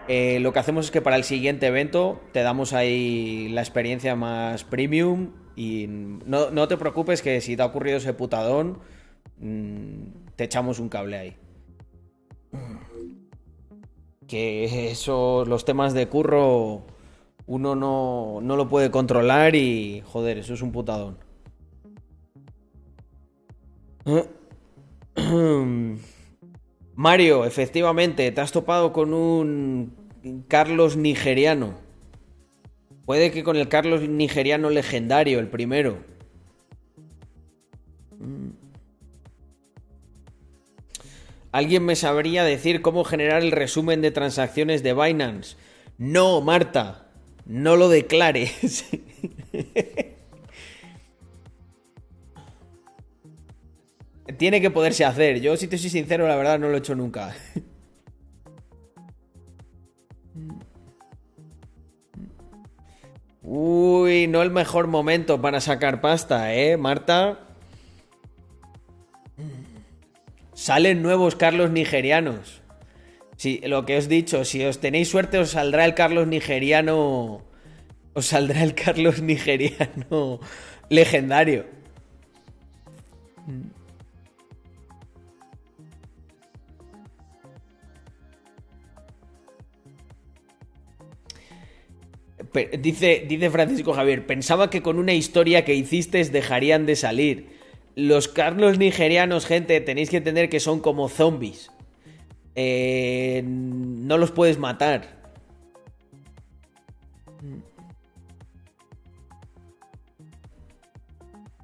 [0.08, 4.14] eh, lo que hacemos es que para el siguiente evento te damos ahí la experiencia
[4.14, 8.78] más premium y no, te preocupes que si te ha ocurrido ese putadón,
[9.38, 11.36] mm, te echamos un cable ahí.
[14.26, 16.86] Que eso, los temas de curro,
[17.46, 21.18] uno no, no lo puede controlar y joder, eso es un putadón.
[26.96, 29.94] Mario, efectivamente, te has topado con un
[30.48, 31.78] Carlos nigeriano.
[33.04, 35.98] Puede que con el Carlos nigeriano legendario, el primero.
[41.52, 45.56] ¿Alguien me sabría decir cómo generar el resumen de transacciones de Binance?
[45.98, 47.08] No, Marta,
[47.44, 48.86] no lo declares.
[54.36, 55.40] tiene que poderse hacer.
[55.40, 57.34] Yo, si te soy sincero, la verdad no lo he hecho nunca.
[63.42, 67.38] Uy, no el mejor momento para sacar pasta, ¿eh, Marta?
[70.52, 72.60] Salen nuevos Carlos nigerianos.
[73.36, 77.44] Sí, lo que os he dicho, si os tenéis suerte os saldrá el Carlos nigeriano...
[78.14, 80.40] Os saldrá el Carlos nigeriano
[80.88, 81.66] legendario.
[92.78, 97.48] Dice, dice Francisco Javier, pensaba que con una historia que hiciste dejarían de salir.
[97.94, 101.70] Los Carlos nigerianos, gente, tenéis que entender que son como zombies.
[102.54, 105.16] Eh, no los puedes matar.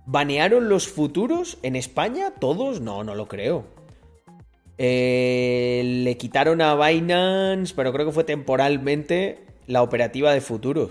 [0.04, 2.32] ¿Banearon los futuros en España?
[2.38, 2.80] ¿Todos?
[2.80, 3.64] No, no lo creo.
[4.76, 10.90] Eh, le quitaron a Binance, pero creo que fue temporalmente la operativa de futuros.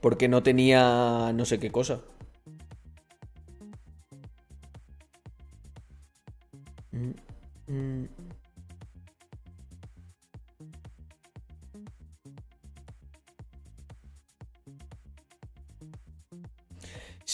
[0.00, 2.00] Porque no tenía no sé qué cosa.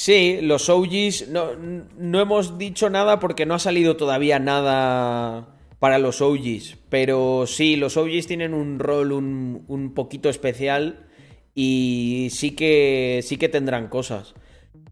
[0.02, 5.51] Sí, los OGs no, no, hemos dicho nada porque no ha salido todavía nada
[5.82, 6.78] para los OGs.
[6.90, 11.08] Pero sí, los OGs tienen un rol un, poquito especial
[11.56, 14.36] y sí que, sí que tendrán cosas.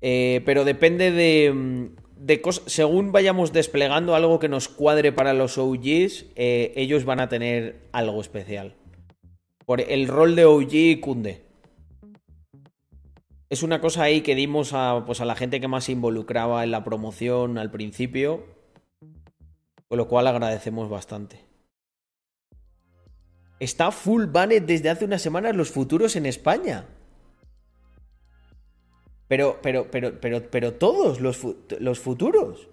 [0.01, 2.65] Eh, pero depende de, de cosas.
[2.67, 7.83] Según vayamos desplegando algo que nos cuadre para los OGs, eh, ellos van a tener
[7.93, 8.75] algo especial.
[9.67, 11.43] Por el rol de OG cunde.
[13.49, 16.65] es una cosa ahí que dimos a, pues a la gente que más se involucraba
[16.65, 18.59] en la promoción al principio,
[19.91, 21.45] con lo cual agradecemos bastante.
[23.59, 26.87] Está full banned desde hace unas semanas los futuros en España.
[29.27, 31.45] Pero, pero, pero, pero, pero todos los,
[31.81, 32.69] los futuros.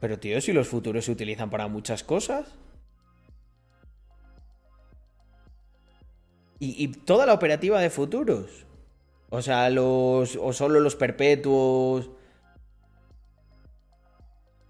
[0.00, 2.48] Pero tío, si los futuros se utilizan para muchas cosas.
[6.58, 8.66] Y, y toda la operativa de futuros.
[9.30, 10.34] O sea, los.
[10.42, 12.10] O solo los perpetuos.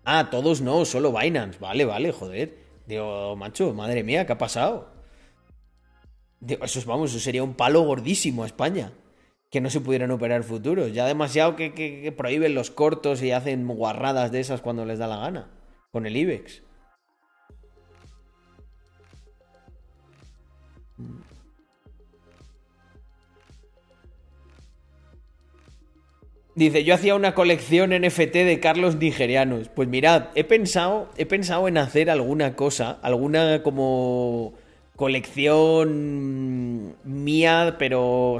[0.05, 1.59] Ah, todos no, solo Binance.
[1.59, 2.59] Vale, vale, joder.
[2.87, 4.93] Digo, macho, madre mía, ¿qué ha pasado?
[6.47, 8.93] eso, vamos, eso sería un palo gordísimo a España.
[9.51, 10.93] Que no se pudieran operar futuros.
[10.93, 15.07] Ya demasiado que, que prohíben los cortos y hacen guarradas de esas cuando les da
[15.07, 15.51] la gana.
[15.91, 16.63] Con el IBEX.
[26.57, 29.69] Dice, yo hacía una colección NFT de Carlos nigerianos.
[29.69, 34.55] Pues mirad, he pensado, he pensado en hacer alguna cosa, alguna como
[34.95, 38.33] colección mía, pero